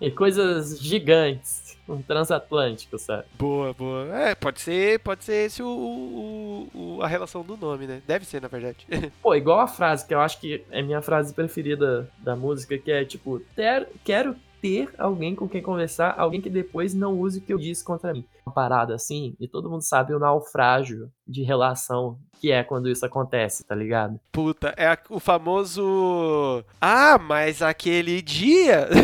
E 0.00 0.10
coisas 0.10 0.80
gigantes. 0.80 1.78
Um 1.90 2.02
transatlântico, 2.02 2.98
sabe? 2.98 3.24
boa, 3.38 3.72
boa. 3.74 4.06
É, 4.16 4.34
pode 4.34 4.60
ser, 4.60 5.00
pode 5.00 5.24
ser 5.24 5.46
esse 5.46 5.62
o, 5.62 5.66
o- 5.66 6.96
o- 6.98 7.02
a 7.02 7.06
relação 7.08 7.42
do 7.42 7.56
nome, 7.56 7.86
né? 7.86 8.02
Deve 8.06 8.24
ser, 8.24 8.40
na 8.40 8.48
verdade. 8.48 8.86
Pô, 9.22 9.34
igual 9.34 9.60
a 9.60 9.66
frase 9.66 10.06
que 10.06 10.14
eu 10.14 10.20
acho 10.20 10.40
que 10.40 10.64
é 10.70 10.82
minha 10.82 11.02
frase 11.02 11.34
preferida 11.34 12.08
da 12.18 12.36
música, 12.36 12.78
que 12.78 12.90
é 12.90 13.04
tipo, 13.04 13.40
ter, 13.56 13.88
quero 14.04 14.36
ter 14.60 14.90
alguém 14.98 15.34
com 15.34 15.48
quem 15.48 15.62
conversar, 15.62 16.14
alguém 16.18 16.40
que 16.40 16.50
depois 16.50 16.92
não 16.94 17.18
use 17.18 17.38
o 17.38 17.42
que 17.42 17.52
eu 17.52 17.58
disse 17.58 17.82
contra 17.82 18.12
mim. 18.12 18.24
Uma 18.46 18.52
parada 18.54 18.94
assim, 18.94 19.34
e 19.40 19.48
todo 19.48 19.70
mundo 19.70 19.82
sabe 19.82 20.12
o 20.14 20.18
naufrágio 20.18 21.10
de 21.26 21.42
relação 21.42 22.18
que 22.40 22.50
é 22.50 22.64
quando 22.64 22.88
isso 22.88 23.04
acontece, 23.04 23.62
tá 23.64 23.74
ligado? 23.74 24.18
Puta, 24.32 24.74
é 24.76 24.96
o 25.10 25.20
famoso. 25.20 26.64
Ah, 26.80 27.18
mas 27.18 27.60
aquele 27.60 28.22
dia. 28.22 28.88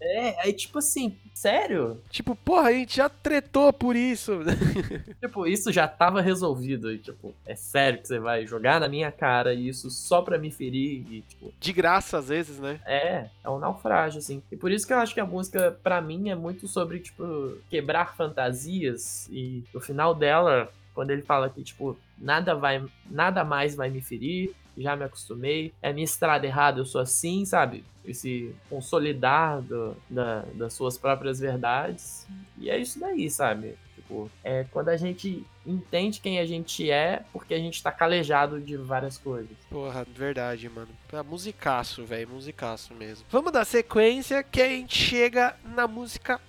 É, 0.00 0.40
aí 0.42 0.52
tipo 0.52 0.78
assim, 0.78 1.16
sério? 1.34 2.00
tipo, 2.10 2.34
porra, 2.36 2.68
a 2.68 2.72
gente 2.72 2.96
já 2.96 3.08
tretou 3.08 3.72
por 3.72 3.96
isso. 3.96 4.32
Tipo, 5.20 5.46
isso 5.46 5.72
já 5.72 5.86
tava 5.88 6.20
resolvido. 6.20 6.92
E, 6.92 6.98
tipo, 6.98 7.34
é 7.46 7.54
sério 7.54 8.00
que 8.00 8.08
você 8.08 8.18
vai 8.18 8.46
jogar 8.46 8.80
na 8.80 8.88
minha 8.88 9.10
cara 9.10 9.54
isso 9.54 9.90
só 9.90 10.20
pra 10.20 10.38
me 10.38 10.50
ferir 10.50 11.04
e, 11.10 11.22
tipo, 11.22 11.52
De 11.60 11.72
graça, 11.72 12.18
às 12.18 12.28
vezes, 12.28 12.58
né? 12.58 12.80
É, 12.84 13.26
é 13.42 13.50
um 13.50 13.58
naufrágio, 13.58 14.18
assim. 14.18 14.42
E 14.50 14.56
por 14.56 14.70
isso 14.70 14.86
que 14.86 14.92
eu 14.92 14.98
acho 14.98 15.14
que 15.14 15.20
a 15.20 15.26
música, 15.26 15.76
pra 15.82 16.00
mim, 16.00 16.28
é 16.30 16.34
muito 16.34 16.66
sobre, 16.68 16.98
tipo, 17.00 17.56
quebrar 17.70 18.16
fantasias. 18.16 19.28
E 19.30 19.62
no 19.72 19.80
final 19.80 20.14
dela, 20.14 20.70
quando 20.94 21.10
ele 21.10 21.22
fala 21.22 21.48
que, 21.50 21.62
tipo, 21.62 21.96
nada 22.18 22.54
vai. 22.54 22.84
Nada 23.10 23.44
mais 23.44 23.74
vai 23.74 23.90
me 23.90 24.00
ferir, 24.00 24.54
já 24.76 24.94
me 24.96 25.04
acostumei. 25.04 25.72
É 25.82 25.92
minha 25.92 26.04
estrada 26.04 26.46
errada, 26.46 26.80
eu 26.80 26.86
sou 26.86 27.00
assim, 27.00 27.44
sabe? 27.44 27.84
Esse 28.04 28.54
consolidar 28.68 29.60
do- 29.62 29.96
da- 30.10 30.44
das 30.54 30.72
suas 30.74 30.98
próprias 30.98 31.38
verdades. 31.40 32.26
E 32.58 32.68
é 32.68 32.76
isso 32.78 32.98
daí, 32.98 33.30
sabe? 33.30 33.76
Tipo, 33.94 34.28
é 34.42 34.64
quando 34.72 34.88
a 34.88 34.96
gente 34.96 35.46
entende 35.64 36.18
quem 36.20 36.40
a 36.40 36.44
gente 36.44 36.90
é, 36.90 37.22
porque 37.32 37.54
a 37.54 37.58
gente 37.58 37.80
tá 37.80 37.92
calejado 37.92 38.60
de 38.60 38.76
várias 38.76 39.16
coisas. 39.16 39.56
Porra, 39.70 40.04
verdade, 40.12 40.68
mano. 40.68 40.88
É 41.12 41.22
musicaço, 41.22 42.04
velho. 42.04 42.28
Musicaço 42.30 42.92
mesmo. 42.94 43.24
Vamos 43.30 43.52
dar 43.52 43.64
sequência 43.64 44.42
que 44.42 44.60
a 44.60 44.68
gente 44.68 44.98
chega 44.98 45.54
na 45.64 45.86
música 45.86 46.40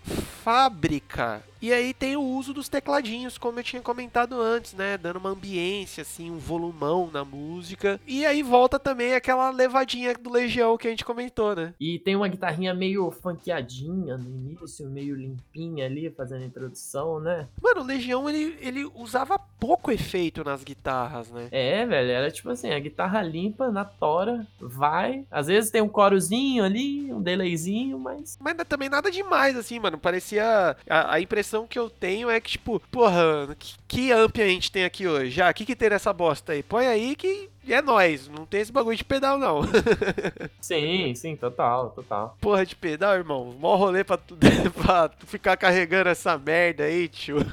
Fábrica. 0.44 1.44
E 1.64 1.72
aí 1.72 1.94
tem 1.94 2.18
o 2.18 2.22
uso 2.22 2.54
dos 2.54 2.68
tecladinhos, 2.68 3.38
como 3.38 3.58
eu 3.58 3.64
tinha 3.64 3.82
comentado 3.82 4.42
antes, 4.42 4.74
né? 4.74 4.98
Dando 4.98 5.16
uma 5.16 5.30
ambiência, 5.30 6.02
assim, 6.02 6.30
um 6.30 6.38
volumão 6.38 7.10
na 7.10 7.24
música. 7.24 8.02
E 8.06 8.26
aí 8.26 8.44
volta 8.44 8.78
também 8.78 9.16
aquela 9.16 9.50
levadinha 9.50 10.14
do 10.14 10.30
Legião 10.30 10.78
que 10.78 10.88
a 10.88 10.90
gente 10.90 11.06
comentou, 11.06 11.56
né? 11.56 11.74
E 11.80 12.00
tem 12.00 12.18
uma 12.18 12.28
guitarrinha 12.28 12.74
meio 12.74 13.10
funkeadinha 13.12 14.18
no 14.18 14.30
início, 14.30 14.90
meio 14.90 15.16
limpinha 15.16 15.86
ali, 15.86 16.12
fazendo 16.12 16.42
a 16.42 16.48
introdução, 16.48 17.22
né? 17.22 17.48
Mano, 17.62 17.80
o 17.80 17.86
Legião, 17.86 18.30
ele, 18.30 18.58
ele 18.60 18.84
usava 18.94 19.40
pouco 19.40 19.90
efeito 19.90 20.44
nas 20.44 20.66
guitarras, 20.66 21.32
né? 21.32 21.48
É, 21.50 21.86
velho, 21.86 22.12
era 22.12 22.30
tipo 22.30 22.50
assim, 22.50 22.74
a 22.74 22.80
guitarra 22.80 23.22
limpa 23.22 23.72
na 23.72 23.86
tora, 23.86 24.46
vai. 24.60 25.26
Às 25.32 25.48
vezes 25.48 25.72
tem 25.72 25.82
um 25.82 25.88
corozinho 25.88 26.62
ali, 26.66 27.14
um 27.14 27.22
delayzinho, 27.22 27.98
mas. 27.98 28.38
Mas 28.42 28.54
também 28.68 28.90
nada 28.90 29.10
demais, 29.10 29.56
assim, 29.56 29.80
mano. 29.80 29.98
Parecia. 29.98 30.76
A, 30.90 31.14
a 31.14 31.22
impressão 31.22 31.53
que 31.62 31.78
eu 31.78 31.90
tenho 31.90 32.30
é 32.30 32.42
que, 32.42 32.52
tipo, 32.52 32.80
porra, 32.92 33.56
que, 33.60 33.76
que 33.88 34.12
amp 34.12 34.38
a 34.40 34.48
gente 34.48 34.72
tem 34.72 34.84
aqui 34.84 35.08
hoje? 35.08 35.30
Já, 35.30 35.50
o 35.50 35.54
que, 35.54 35.66
que 35.66 35.76
tem 35.76 35.92
nessa 35.92 36.12
bosta 36.12 36.54
aí? 36.54 36.64
Põe 36.64 36.88
aí 36.88 37.16
que 37.16 37.50
é 37.68 37.82
nóis. 37.82 38.28
Não 38.28 38.46
tem 38.46 38.62
esse 38.62 38.72
bagulho 38.72 38.98
de 38.98 39.04
pedal, 39.04 39.38
não. 39.38 39.62
Sim, 40.60 41.14
sim, 41.16 41.36
total, 41.36 41.92
total. 41.92 42.38
porra 42.42 42.66
de 42.66 42.76
pedal, 42.76 43.14
irmão. 43.14 43.56
Mó 43.60 43.76
rolê 43.76 44.04
pra 44.04 44.18
tu, 44.18 44.36
pra 44.82 45.08
tu 45.10 45.28
ficar 45.28 45.56
carregando 45.56 46.10
essa 46.10 46.38
merda 46.38 46.86
aí, 46.86 47.08
tio. 47.08 47.38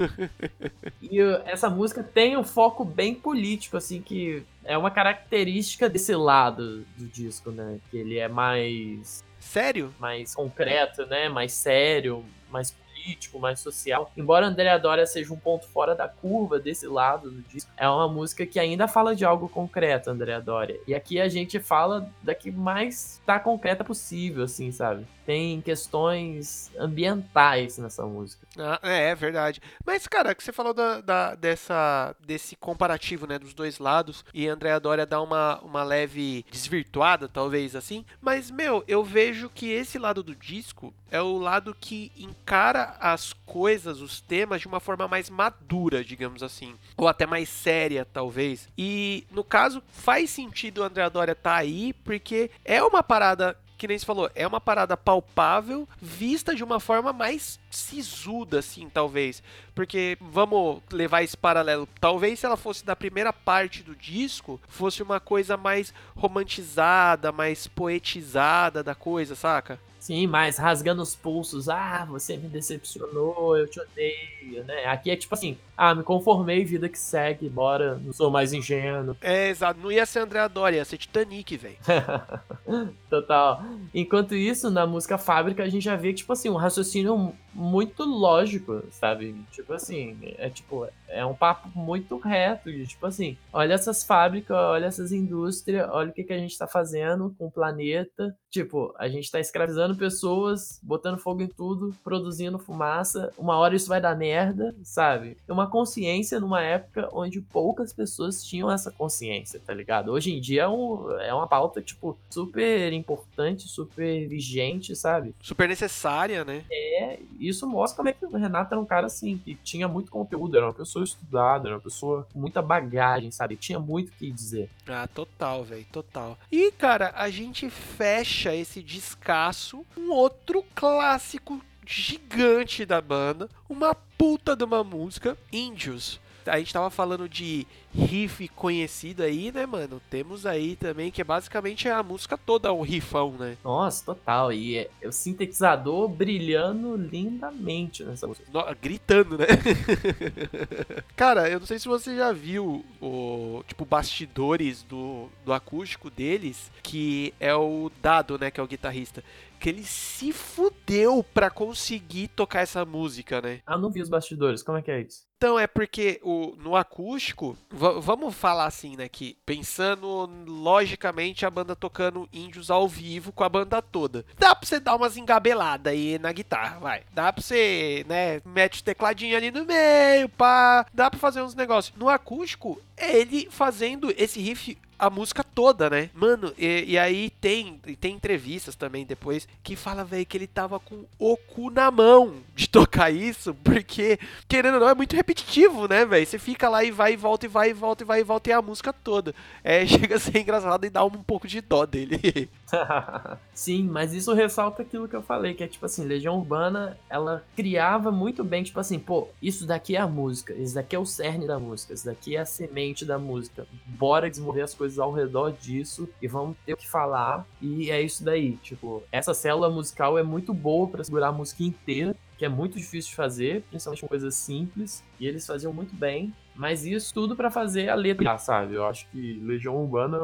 E 1.03 1.21
uh, 1.21 1.43
essa 1.45 1.69
música 1.69 2.05
tem 2.05 2.37
um 2.37 2.45
foco 2.45 2.85
bem 2.85 3.17
político, 3.17 3.77
assim, 3.77 4.01
que 4.01 4.45
é 4.65 4.79
uma 4.79 4.93
característica 4.93 5.89
desse 5.89 6.15
lado 6.15 6.87
do 6.97 7.07
disco, 7.07 7.51
né? 7.51 7.81
Que 7.91 7.97
ele 7.97 8.17
é 8.17 8.29
mais, 8.29 9.25
Sério? 9.41 9.93
mais 9.99 10.37
concreto, 10.37 11.05
né? 11.07 11.29
Mais 11.29 11.53
sério, 11.53 12.25
mais 12.49 12.77
político, 13.05 13.39
mais 13.39 13.61
social. 13.61 14.11
Embora 14.17 14.47
Andrea 14.47 14.79
Doria 14.79 15.07
seja 15.07 15.33
um 15.33 15.37
ponto 15.39 15.67
fora 15.67 15.95
da 15.95 16.09
curva 16.09 16.59
desse 16.59 16.87
lado 16.87 17.31
do 17.31 17.43
disco, 17.43 17.71
é 17.77 17.89
uma 17.89 18.09
música 18.09 18.45
que 18.47 18.59
ainda 18.59 18.87
fala 18.87 19.15
de 19.15 19.25
algo 19.25 19.49
concreto, 19.49 20.11
Andrea 20.11 20.41
Doria. 20.41 20.81
E 20.87 20.95
aqui 20.95 21.21
a 21.21 21.29
gente 21.29 21.59
fala 21.59 22.09
da 22.23 22.35
que 22.35 22.51
mais 22.51 23.21
tá 23.25 23.39
concreta 23.39 23.83
possível, 23.85 24.45
assim, 24.45 24.71
sabe? 24.73 25.07
Tem 25.25 25.61
questões 25.61 26.71
ambientais 26.79 27.79
nessa 27.79 28.05
música. 28.05 28.47
Ah, 28.59 28.81
é, 28.83 29.11
é 29.11 29.15
verdade. 29.15 29.61
Mas, 29.85 30.07
cara, 30.07 30.35
que 30.35 30.43
você 30.43 30.53
falou 30.53 30.75
da, 30.75 31.01
da- 31.01 31.35
dessa, 31.35 32.15
desse 32.27 32.57
comparativo, 32.57 33.27
né, 33.27 33.39
dos 33.39 33.55
dois 33.55 33.79
lados, 33.79 34.25
e 34.35 34.49
Andrea 34.49 34.81
Doria 34.81 35.07
dá 35.07 35.21
uma, 35.21 35.61
uma 35.61 35.85
leve 35.85 36.45
desvirtuada, 36.51 37.29
talvez, 37.29 37.77
assim. 37.77 38.05
Mas, 38.21 38.51
meu, 38.51 38.83
eu 38.89 39.05
vejo 39.05 39.49
que 39.49 39.71
esse 39.71 39.99
lado 39.99 40.23
do 40.23 40.35
disco 40.35 40.93
é 41.13 41.21
o 41.21 41.39
lado 41.39 41.77
que 41.79 42.11
encara 42.17 42.90
as 42.99 43.33
coisas, 43.45 44.01
os 44.01 44.21
temas, 44.21 44.61
de 44.61 44.67
uma 44.67 44.81
forma 44.81 45.07
mais 45.07 45.29
madura, 45.31 46.03
digamos 46.05 46.43
assim. 46.43 46.75
Ou 46.97 47.07
até 47.07 47.27
mais 47.27 47.49
séria, 47.49 48.05
talvez. 48.05 48.69
E, 48.77 49.27
no 49.31 49.45
caso, 49.45 49.83
faz 49.89 50.31
sentido 50.31 50.83
a 50.83 50.87
Andrea 50.87 51.11
Doria 51.11 51.33
estar 51.33 51.57
aí, 51.57 51.93
porque 51.93 52.51
é 52.65 52.83
uma 52.83 53.03
parada 53.03 53.57
que 53.81 53.89
nem 53.89 53.99
você 53.99 54.05
falou, 54.05 54.31
é 54.35 54.47
uma 54.47 54.61
parada 54.61 54.95
palpável, 54.95 55.89
vista 56.03 56.55
de 56.55 56.63
uma 56.63 56.79
forma 56.79 57.15
mais 57.15 57.59
sisuda, 57.71 58.59
assim, 58.59 58.89
talvez. 58.89 59.43
Porque, 59.75 60.19
vamos 60.21 60.83
levar 60.93 61.23
esse 61.23 61.37
paralelo, 61.37 61.89
talvez 62.01 62.41
se 62.41 62.47
ela 62.47 62.57
fosse 62.57 62.85
da 62.85 62.97
primeira 62.97 63.33
parte 63.33 63.83
do 63.83 63.95
disco, 63.95 64.61
fosse 64.69 65.03
uma 65.03 65.21
coisa 65.21 65.57
mais 65.57 65.95
romantizada, 66.17 67.33
mais 67.33 67.67
poetizada 67.67 68.83
da 68.83 68.95
coisa, 68.95 69.35
saca? 69.35 69.79
Sim, 70.01 70.27
mas 70.27 70.57
rasgando 70.57 71.03
os 71.03 71.15
pulsos, 71.15 71.69
ah, 71.69 72.07
você 72.09 72.35
me 72.35 72.49
decepcionou, 72.49 73.55
eu 73.55 73.69
te 73.69 73.79
odeio, 73.79 74.65
né? 74.65 74.87
Aqui 74.87 75.11
é 75.11 75.17
tipo 75.17 75.35
assim, 75.35 75.59
ah, 75.77 75.95
me 75.95 76.03
conformei, 76.03 76.65
vida 76.65 76.89
que 76.89 76.99
segue, 76.99 77.51
bora, 77.51 78.01
não 78.03 78.11
sou 78.11 78.31
mais 78.31 78.55
ingênuo. 78.55 79.15
É, 79.21 79.51
exato, 79.51 79.79
não 79.79 79.93
ia 79.93 80.07
ser 80.07 80.21
Andrea 80.21 80.49
Doria, 80.49 80.79
ia 80.79 80.85
ser 80.87 80.97
Titanic, 80.97 81.55
velho. 81.55 81.77
Total. 83.11 83.63
Enquanto 83.95 84.35
isso, 84.35 84.71
na 84.71 84.87
música 84.87 85.19
Fábrica, 85.19 85.63
a 85.63 85.69
gente 85.69 85.85
já 85.85 85.97
vê, 85.97 86.15
tipo 86.15 86.33
assim, 86.33 86.49
um 86.49 86.57
raciocínio 86.57 87.35
muito 87.61 88.05
lógico, 88.05 88.83
sabe? 88.91 89.45
Tipo 89.53 89.75
assim, 89.75 90.17
é 90.39 90.49
tipo, 90.49 90.89
é 91.11 91.25
um 91.25 91.35
papo 91.35 91.69
muito 91.75 92.17
reto, 92.19 92.71
de 92.71 92.87
tipo 92.87 93.07
assim, 93.07 93.37
olha 93.53 93.75
essas 93.75 94.05
fábricas, 94.05 94.57
olha 94.57 94.87
essas 94.87 95.13
indústrias, 95.13 95.89
olha 95.91 96.11
o 96.11 96.13
que, 96.13 96.25
que 96.25 96.33
a 96.33 96.39
gente 96.39 96.57
tá 96.57 96.67
fazendo 96.67 97.35
com 97.39 97.47
o 97.47 97.51
planeta. 97.51 98.35
Tipo, 98.51 98.95
a 98.99 99.09
gente 99.09 99.31
tá 99.31 99.39
escravizando 99.39 99.97
pessoas, 99.97 100.81
botando 100.83 101.19
fogo 101.19 101.43
em 101.43 101.49
tudo, 101.49 101.95
produzindo 102.03 102.59
fumaça. 102.59 103.33
Uma 103.39 103.57
hora 103.57 103.77
isso 103.77 103.89
vai 103.89 104.01
dar 104.01 104.17
merda, 104.17 104.75
sabe? 104.83 105.37
Uma 105.49 105.69
consciência 105.69 106.41
numa 106.41 106.63
época 106.63 107.09
onde 107.13 107.41
poucas 107.41 107.93
pessoas 107.93 108.45
tinham 108.45 108.71
essa 108.71 108.91
consciência, 108.91 109.61
tá 109.65 109.73
ligado? 109.73 110.11
Hoje 110.11 110.33
em 110.33 110.41
dia 110.41 110.63
é, 110.63 110.69
um, 110.69 111.11
é 111.21 111.33
uma 111.33 111.47
pauta, 111.47 111.81
tipo, 111.81 112.19
super 112.29 112.93
importante, 112.93 113.69
super 113.69 114.29
vigente, 114.29 114.97
sabe? 114.97 115.35
Super 115.41 115.69
necessária, 115.69 116.45
né? 116.45 116.65
É, 116.71 117.21
isso 117.39 117.67
mostra 117.67 117.97
como 117.97 118.09
é 118.09 118.13
que 118.13 118.25
o 118.25 118.37
Renato 118.37 118.75
era 118.75 118.81
um 118.81 118.87
cara 118.87 119.07
assim, 119.07 119.39
que 119.39 119.55
tinha 119.57 119.87
muito 119.87 120.11
conteúdo, 120.11 120.57
era 120.57 120.67
uma 120.67 120.75
pessoa 120.75 121.00
estudada, 121.05 121.69
era 121.69 121.77
uma 121.77 121.83
pessoa 121.83 122.27
com 122.33 122.39
muita 122.39 122.63
bagagem, 122.63 123.31
sabe? 123.31 123.57
Tinha 123.57 123.79
muito 123.79 124.09
o 124.09 124.13
que 124.13 124.31
dizer. 124.31 124.71
Ah, 124.87 125.09
total, 125.09 125.65
velho, 125.65 125.87
total. 125.93 126.39
E, 126.51 126.73
cara, 126.73 127.13
a 127.17 127.31
gente 127.31 127.69
fecha 127.71 128.55
esse 128.55 128.83
descasso 128.83 129.85
um 129.97 130.11
outro 130.11 130.65
clássico 130.75 131.61
gigante 131.87 132.87
da 132.87 133.01
banda, 133.01 133.49
uma 133.69 133.95
puta 133.95 134.55
de 134.55 134.65
uma 134.65 134.85
música, 134.85 135.37
Índios. 135.53 136.21
A 136.47 136.59
gente 136.59 136.73
tava 136.73 136.91
falando 136.91 137.29
de 137.29 137.67
riff 137.93 138.49
conhecido 138.49 139.23
aí, 139.23 139.51
né, 139.53 139.67
mano? 139.67 140.01
Temos 140.11 140.47
aí 140.47 140.77
também 140.77 141.11
que 141.11 141.21
é 141.21 141.25
basicamente 141.25 141.89
a 141.89 142.03
música 142.03 142.39
toda 142.39 142.73
um 142.73 142.83
riffão, 142.83 143.33
né? 143.33 143.57
Nossa, 143.65 144.05
total. 144.05 144.53
E 144.53 144.79
é, 144.79 144.91
é 145.01 145.09
o 145.09 145.13
sintetizador 145.13 146.09
brilhando 146.09 146.97
lindamente 146.97 148.05
nessa 148.05 148.27
música. 148.27 148.47
No- 148.53 148.65
gritando, 148.81 149.37
né? 149.37 149.47
Cara, 151.17 151.49
eu 151.49 151.61
não 151.61 151.67
sei 151.67 151.79
se 151.79 151.89
você 151.89 152.17
já 152.17 152.33
viu 152.33 152.85
o 153.01 153.63
tipo 153.67 153.85
bastidores 153.85 154.83
do, 154.83 155.29
do 155.45 155.53
acústico 155.53 156.11
deles, 156.11 156.71
que 156.83 157.35
é 157.41 157.55
o 157.55 157.91
Dado, 158.03 158.39
né, 158.39 158.51
que 158.51 158.61
é 158.61 158.63
o 158.63 158.67
guitarrista, 158.67 159.23
que 159.59 159.69
ele 159.69 159.85
se 159.85 160.33
fudeu 160.33 161.25
pra 161.35 161.51
conseguir 161.51 162.29
tocar 162.29 162.61
essa 162.61 162.85
música, 162.85 163.41
né? 163.41 163.61
Ah, 163.67 163.77
não 163.77 163.91
vi 163.91 164.01
os 164.01 164.09
bastidores, 164.09 164.63
como 164.63 164.79
é 164.79 164.83
que 164.83 164.91
é 164.91 165.03
isso? 165.03 165.30
Então, 165.43 165.59
é 165.59 165.67
porque 165.67 166.21
o, 166.23 166.55
no 166.59 166.77
acústico, 166.77 167.57
va- 167.71 167.99
vamos 167.99 168.35
falar 168.35 168.67
assim, 168.67 168.95
né, 168.95 169.09
que 169.09 169.39
pensando 169.47 170.29
logicamente 170.47 171.47
a 171.47 171.51
banda 171.51 171.75
tocando 171.75 172.29
índios 172.31 172.71
ao 172.71 172.87
vivo 172.87 173.33
com 173.33 173.43
a 173.43 173.49
banda 173.49 173.81
toda. 173.81 174.23
Dá 174.39 174.55
pra 174.55 174.69
você 174.69 174.79
dar 174.79 174.95
umas 174.97 175.17
engabeladas 175.17 175.95
aí 175.95 176.19
na 176.19 176.31
guitarra, 176.31 176.79
vai. 176.79 177.05
Dá 177.15 177.33
pra 177.33 177.43
você, 177.43 178.05
né, 178.07 178.43
mete 178.45 178.83
o 178.83 178.85
tecladinho 178.85 179.35
ali 179.35 179.51
no 179.51 179.65
meio, 179.65 180.29
pá. 180.29 180.85
Dá 180.93 181.11
pra 181.11 181.19
fazer 181.19 181.41
uns 181.41 181.55
negócios. 181.55 181.97
No 181.97 182.11
acústico, 182.11 182.79
é 182.95 183.17
ele 183.17 183.49
fazendo 183.51 184.13
esse 184.19 184.39
riff 184.43 184.77
a 185.01 185.11
música 185.11 185.43
toda, 185.43 185.89
né? 185.89 186.11
Mano, 186.15 186.53
e, 186.59 186.85
e 186.89 186.99
aí 186.99 187.31
tem, 187.41 187.81
tem 188.01 188.15
entrevistas 188.15 188.75
também 188.77 189.07
depois 189.07 189.49
que 189.63 189.75
fala, 189.75 190.05
velho, 190.05 190.27
que 190.27 190.37
ele 190.37 190.47
tava 190.47 190.79
com 190.79 191.05
o 191.19 191.37
cu 191.37 191.71
na 191.71 191.91
mão 191.91 192.35
de 192.55 192.69
tocar 192.69 193.11
isso, 193.11 193.55
porque, 193.65 194.19
querendo 194.47 194.75
ou 194.75 194.81
não, 194.81 194.89
é 194.89 194.95
muito 194.95 195.17
repetitivo, 195.17 195.89
né, 195.89 196.05
velho? 196.05 196.27
Você 196.27 196.39
fica 196.39 196.69
lá 196.69 196.85
e 196.85 196.91
vai 196.91 197.15
e 197.15 197.17
volta, 197.17 197.47
e 197.47 197.49
vai 197.49 197.71
e 197.71 197.73
volta, 197.73 198.05
e 198.05 198.07
vai 198.07 198.21
e 198.21 198.25
volta, 198.25 198.51
e 198.51 198.53
é 198.53 198.57
a 198.57 198.63
música 198.63 198.93
toda. 198.93 199.35
É, 199.65 199.87
chega 199.89 200.17
a 200.17 200.21
ser 200.21 200.37
engraçado 200.39 200.85
e 200.85 200.91
dá 200.91 201.05
um 201.05 201.11
pouco 201.11 201.49
de 201.49 201.61
dó 201.61 201.87
dele. 201.87 202.51
Sim, 203.55 203.85
mas 203.85 204.13
isso 204.13 204.33
ressalta 204.33 204.83
aquilo 204.83 205.09
que 205.09 205.17
eu 205.17 205.23
falei, 205.23 205.55
que 205.55 205.65
é 205.65 205.69
tipo 205.69 205.87
assim, 205.87 206.05
Legião 206.05 206.39
Urbana, 206.39 206.99
ela 207.09 207.45
criava 207.57 208.11
muito 208.13 208.45
bem, 208.45 208.63
tipo 208.63 208.79
assim, 208.81 208.99
pô, 208.99 209.29
isso 209.41 209.67
daqui 209.67 209.97
é 209.97 210.01
a 210.01 210.07
música, 210.07 210.53
isso 210.55 210.75
daqui 210.75 210.95
é 210.95 210.99
o 210.99 211.07
cerne 211.07 211.47
da 211.47 211.59
música, 211.59 211.93
isso 211.95 212.05
daqui 212.05 212.37
é 212.37 212.41
a 212.41 212.47
semente 212.47 213.05
da 213.05 213.19
música. 213.19 213.67
Bora 213.87 214.31
desenvolver 214.31 214.63
as 214.63 214.75
coisas 214.75 214.90
ao 214.99 215.13
redor 215.13 215.53
disso 215.53 216.09
e 216.21 216.27
vamos 216.27 216.57
ter 216.65 216.77
que 216.77 216.89
falar. 216.89 217.47
E 217.61 217.91
é 217.91 218.01
isso 218.01 218.25
daí, 218.25 218.57
tipo, 218.57 219.03
essa 219.13 219.35
célula 219.35 219.71
musical 219.71 220.19
é 220.19 220.23
muito 220.23 220.53
boa 220.53 220.89
pra 220.89 221.05
segurar 221.05 221.29
a 221.29 221.33
música 221.33 221.63
inteira, 221.63 222.17
que 222.37 222.45
é 222.45 222.49
muito 222.49 222.79
difícil 222.79 223.11
de 223.11 223.17
fazer, 223.17 223.63
principalmente 223.69 224.01
com 224.01 224.09
coisas 224.09 224.35
simples, 224.35 225.05
e 225.19 225.27
eles 225.27 225.47
faziam 225.47 225.73
muito 225.73 225.95
bem. 225.95 226.35
Mas 226.61 226.85
isso 226.85 227.15
tudo 227.15 227.35
pra 227.35 227.51
fazer 227.51 227.89
a 227.89 227.95
letra, 227.95 228.37
sabe? 228.37 228.75
Eu 228.75 228.85
acho 228.85 229.09
que 229.11 229.41
Legião 229.41 229.83
Urbana 229.83 230.19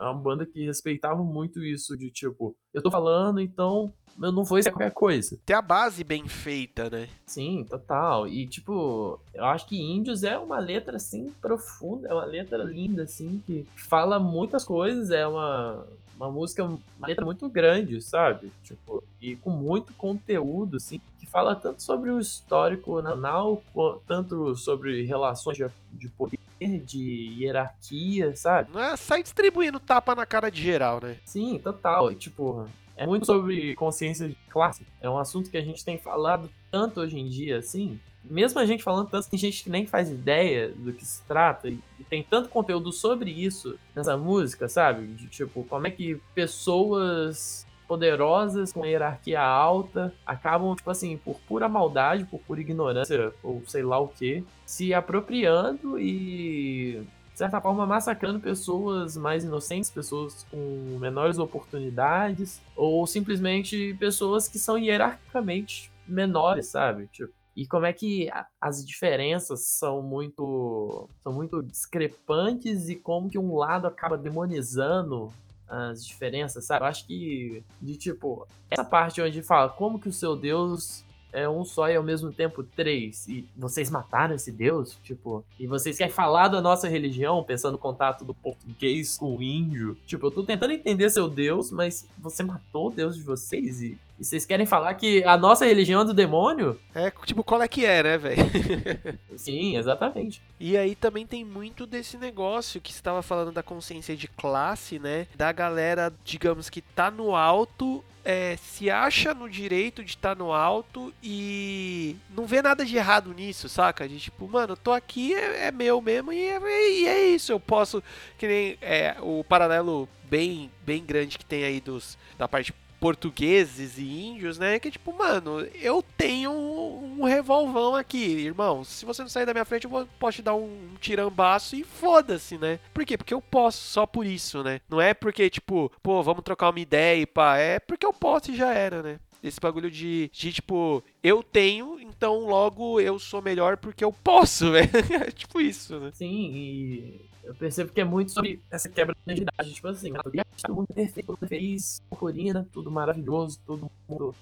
é 0.00 0.04
uma 0.04 0.14
banda 0.14 0.46
que 0.46 0.64
respeitava 0.64 1.22
muito 1.22 1.62
isso 1.62 1.98
de 1.98 2.10
tipo, 2.10 2.56
eu 2.72 2.80
tô 2.80 2.90
falando, 2.90 3.42
então 3.42 3.92
eu 4.18 4.32
não 4.32 4.42
vou 4.42 4.62
ser 4.62 4.70
qualquer 4.70 4.92
coisa. 4.92 5.38
Tem 5.44 5.54
a 5.54 5.60
base 5.60 6.02
bem 6.02 6.26
feita, 6.26 6.88
né? 6.88 7.10
Sim, 7.26 7.66
total. 7.68 8.26
E 8.26 8.46
tipo, 8.46 9.20
eu 9.34 9.44
acho 9.44 9.66
que 9.66 9.78
Índios 9.78 10.24
é 10.24 10.38
uma 10.38 10.58
letra 10.58 10.96
assim 10.96 11.30
profunda, 11.42 12.08
é 12.08 12.14
uma 12.14 12.24
letra 12.24 12.64
linda 12.64 13.02
assim 13.02 13.42
que 13.46 13.66
fala 13.76 14.18
muitas 14.18 14.64
coisas, 14.64 15.10
é 15.10 15.26
uma 15.26 15.86
uma 16.16 16.30
música, 16.30 16.64
uma 16.64 16.78
letra 17.06 17.24
muito 17.24 17.48
grande, 17.48 18.00
sabe? 18.00 18.52
Tipo, 18.62 19.02
e 19.20 19.36
com 19.36 19.50
muito 19.50 19.92
conteúdo, 19.94 20.76
assim, 20.76 21.00
que 21.18 21.26
fala 21.26 21.54
tanto 21.54 21.82
sobre 21.82 22.10
o 22.10 22.18
histórico 22.18 23.00
nacional, 23.00 23.62
tanto 24.06 24.54
sobre 24.56 25.04
relações 25.04 25.56
de, 25.56 25.66
de 25.92 26.08
poder, 26.08 26.38
de 26.60 27.36
hierarquia, 27.38 28.36
sabe? 28.36 28.70
Não 28.72 28.80
é 28.80 28.96
sai 28.96 29.22
distribuindo 29.22 29.80
tapa 29.80 30.14
na 30.14 30.24
cara 30.26 30.50
de 30.50 30.62
geral, 30.62 31.00
né? 31.02 31.16
Sim, 31.24 31.58
total. 31.58 32.12
E, 32.12 32.14
Tipo, 32.14 32.68
é 32.96 33.06
muito 33.06 33.26
sobre 33.26 33.74
consciência 33.74 34.28
de 34.28 34.36
classe. 34.48 34.86
É 35.00 35.08
um 35.08 35.18
assunto 35.18 35.50
que 35.50 35.56
a 35.56 35.62
gente 35.62 35.84
tem 35.84 35.98
falado 35.98 36.48
tanto 36.70 37.00
hoje 37.00 37.18
em 37.18 37.28
dia, 37.28 37.58
assim. 37.58 37.98
Mesmo 38.24 38.60
a 38.60 38.66
gente 38.66 38.82
falando 38.82 39.08
tanto, 39.08 39.28
tem 39.28 39.38
gente 39.38 39.64
que 39.64 39.70
nem 39.70 39.86
faz 39.86 40.10
ideia 40.10 40.68
do 40.70 40.92
que 40.92 41.04
se 41.04 41.22
trata. 41.22 41.68
E 41.68 41.80
tem 42.08 42.22
tanto 42.22 42.48
conteúdo 42.48 42.92
sobre 42.92 43.30
isso 43.30 43.78
nessa 43.94 44.16
música, 44.16 44.68
sabe? 44.68 45.06
De, 45.06 45.26
tipo, 45.26 45.64
como 45.64 45.86
é 45.86 45.90
que 45.90 46.20
pessoas 46.34 47.66
poderosas 47.86 48.72
com 48.72 48.86
hierarquia 48.86 49.42
alta 49.42 50.14
acabam, 50.24 50.74
tipo 50.74 50.90
assim, 50.90 51.18
por 51.18 51.38
pura 51.40 51.68
maldade, 51.68 52.24
por 52.24 52.40
pura 52.40 52.60
ignorância, 52.60 53.34
ou 53.42 53.62
sei 53.66 53.82
lá 53.82 53.98
o 53.98 54.08
que, 54.08 54.42
se 54.64 54.94
apropriando 54.94 55.98
e 55.98 57.06
de 57.32 57.38
certa 57.38 57.60
forma, 57.60 57.86
massacrando 57.86 58.38
pessoas 58.38 59.16
mais 59.16 59.42
inocentes, 59.42 59.90
pessoas 59.90 60.46
com 60.50 60.98
menores 61.00 61.38
oportunidades, 61.38 62.60
ou 62.76 63.06
simplesmente 63.06 63.96
pessoas 63.98 64.46
que 64.46 64.58
são 64.58 64.78
hierarquicamente 64.78 65.90
menores, 66.06 66.66
sabe? 66.66 67.06
Tipo, 67.06 67.32
e 67.56 67.66
como 67.66 67.86
é 67.86 67.92
que 67.92 68.30
as 68.60 68.84
diferenças 68.84 69.66
são 69.66 70.02
muito 70.02 71.08
são 71.22 71.32
muito 71.32 71.62
discrepantes 71.62 72.88
e 72.88 72.96
como 72.96 73.28
que 73.28 73.38
um 73.38 73.56
lado 73.56 73.86
acaba 73.86 74.16
demonizando 74.16 75.30
as 75.68 76.04
diferenças, 76.04 76.66
sabe? 76.66 76.82
Eu 76.84 76.88
acho 76.88 77.06
que 77.06 77.62
de 77.80 77.96
tipo, 77.96 78.46
essa 78.70 78.84
parte 78.84 79.20
onde 79.20 79.42
fala 79.42 79.68
como 79.68 79.98
que 79.98 80.08
o 80.08 80.12
seu 80.12 80.36
Deus 80.36 81.04
é 81.32 81.48
um 81.48 81.64
só 81.64 81.88
e 81.88 81.96
ao 81.96 82.02
mesmo 82.02 82.30
tempo 82.30 82.62
três. 82.62 83.26
E 83.26 83.48
vocês 83.56 83.90
mataram 83.90 84.34
esse 84.34 84.52
Deus? 84.52 84.98
Tipo, 85.02 85.44
e 85.58 85.66
vocês 85.66 85.96
querem 85.96 86.12
falar 86.12 86.48
da 86.48 86.60
nossa 86.60 86.88
religião, 86.88 87.42
pensando 87.42 87.72
no 87.72 87.78
contato 87.78 88.24
do 88.24 88.34
português 88.34 89.16
com 89.16 89.36
o 89.36 89.42
índio? 89.42 89.96
Tipo, 90.06 90.26
eu 90.26 90.30
tô 90.30 90.42
tentando 90.42 90.72
entender 90.72 91.08
seu 91.08 91.28
Deus, 91.28 91.70
mas 91.70 92.06
você 92.18 92.42
matou 92.42 92.88
o 92.88 92.90
Deus 92.90 93.16
de 93.16 93.22
vocês 93.22 93.82
e, 93.82 93.98
e 94.22 94.24
vocês 94.24 94.46
querem 94.46 94.64
falar 94.64 94.94
que 94.94 95.24
a 95.24 95.36
nossa 95.36 95.66
religião 95.66 96.02
é 96.02 96.04
do 96.04 96.14
demônio? 96.14 96.78
É, 96.94 97.10
tipo, 97.26 97.42
qual 97.42 97.60
é 97.60 97.66
que 97.66 97.84
é, 97.84 98.04
né, 98.04 98.16
velho? 98.16 98.42
Sim, 99.36 99.76
exatamente. 99.76 100.40
E 100.60 100.76
aí 100.76 100.94
também 100.94 101.26
tem 101.26 101.44
muito 101.44 101.88
desse 101.88 102.16
negócio 102.16 102.80
que 102.80 102.92
estava 102.92 103.20
falando 103.20 103.50
da 103.50 103.64
consciência 103.64 104.16
de 104.16 104.28
classe, 104.28 105.00
né? 105.00 105.26
Da 105.34 105.50
galera, 105.50 106.14
digamos 106.24 106.70
que 106.70 106.80
tá 106.80 107.10
no 107.10 107.34
alto, 107.34 108.04
é, 108.24 108.56
se 108.62 108.88
acha 108.88 109.34
no 109.34 109.50
direito 109.50 110.04
de 110.04 110.10
estar 110.10 110.36
no 110.36 110.52
alto 110.52 111.12
e 111.20 112.14
não 112.30 112.46
vê 112.46 112.62
nada 112.62 112.84
de 112.84 112.96
errado 112.96 113.34
nisso, 113.34 113.68
saca? 113.68 114.08
De 114.08 114.20
tipo, 114.20 114.46
mano, 114.46 114.74
eu 114.74 114.76
tô 114.76 114.92
aqui, 114.92 115.34
é, 115.34 115.66
é 115.66 115.72
meu 115.72 116.00
mesmo 116.00 116.32
e 116.32 116.46
é, 116.46 116.90
e 116.90 117.08
é 117.08 117.24
isso. 117.30 117.50
Eu 117.50 117.58
posso, 117.58 118.00
que 118.38 118.46
nem 118.46 118.78
é, 118.80 119.16
o 119.20 119.42
paralelo 119.42 120.08
bem, 120.30 120.70
bem 120.86 121.04
grande 121.04 121.36
que 121.36 121.44
tem 121.44 121.64
aí 121.64 121.80
dos, 121.80 122.16
da 122.38 122.46
parte 122.46 122.72
portugueses 123.02 123.98
e 123.98 124.04
índios, 124.04 124.60
né? 124.60 124.78
Que 124.78 124.88
tipo, 124.88 125.12
mano, 125.12 125.58
eu 125.74 126.04
tenho 126.16 126.52
um, 126.52 127.22
um 127.22 127.24
revolvão 127.24 127.96
aqui, 127.96 128.22
irmão. 128.22 128.84
Se 128.84 129.04
você 129.04 129.22
não 129.22 129.28
sair 129.28 129.44
da 129.44 129.52
minha 129.52 129.64
frente, 129.64 129.86
eu 129.86 129.90
vou, 129.90 130.06
posso 130.20 130.36
te 130.36 130.42
dar 130.42 130.54
um, 130.54 130.66
um 130.66 130.94
tirambaço 131.00 131.74
e 131.74 131.82
foda-se, 131.82 132.56
né? 132.56 132.78
Por 132.94 133.04
quê? 133.04 133.18
Porque 133.18 133.34
eu 133.34 133.42
posso, 133.42 133.78
só 133.78 134.06
por 134.06 134.24
isso, 134.24 134.62
né? 134.62 134.80
Não 134.88 135.00
é 135.00 135.12
porque, 135.14 135.50
tipo, 135.50 135.90
pô, 136.00 136.22
vamos 136.22 136.44
trocar 136.44 136.70
uma 136.70 136.78
ideia 136.78 137.20
e 137.20 137.26
pá. 137.26 137.58
É 137.58 137.80
porque 137.80 138.06
eu 138.06 138.12
posso 138.12 138.52
e 138.52 138.56
já 138.56 138.72
era, 138.72 139.02
né? 139.02 139.18
Esse 139.42 139.58
bagulho 139.58 139.90
de, 139.90 140.30
de, 140.32 140.52
tipo, 140.52 141.02
eu 141.24 141.42
tenho, 141.42 141.98
então 141.98 142.46
logo 142.46 143.00
eu 143.00 143.18
sou 143.18 143.42
melhor 143.42 143.78
porque 143.78 144.04
eu 144.04 144.12
posso, 144.12 144.70
velho. 144.70 144.88
É 145.26 145.30
tipo 145.32 145.60
isso, 145.60 145.98
né? 145.98 146.12
Sim, 146.14 146.52
e 146.54 147.20
eu 147.42 147.52
percebo 147.52 147.92
que 147.92 148.00
é 148.00 148.04
muito 148.04 148.30
sobre 148.30 148.62
essa 148.70 148.88
quebra 148.88 149.16
de 149.26 149.32
identidade. 149.32 149.74
Tipo 149.74 149.88
assim, 149.88 150.12
todo 150.60 150.74
mundo 150.74 150.88
perfeito, 150.94 151.26
todo 151.26 151.36
mundo 151.40 151.48
feliz, 151.48 152.02
purpurina, 152.08 152.66
tudo 152.72 152.90
maravilhoso, 152.90 153.60
todo 153.64 153.90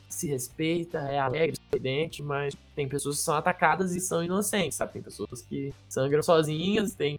se 0.08 0.26
respeita, 0.26 0.98
é 0.98 1.18
alegre, 1.18 1.56
sorridente, 1.56 2.22
mas 2.22 2.54
tem 2.74 2.88
pessoas 2.88 3.18
que 3.18 3.22
são 3.22 3.34
atacadas 3.34 3.94
e 3.94 4.00
são 4.00 4.22
inocentes, 4.22 4.76
sabe? 4.76 4.92
Tem 4.92 5.02
pessoas 5.02 5.42
que 5.42 5.72
sangram 5.88 6.22
sozinhas, 6.22 6.94
tem 6.94 7.18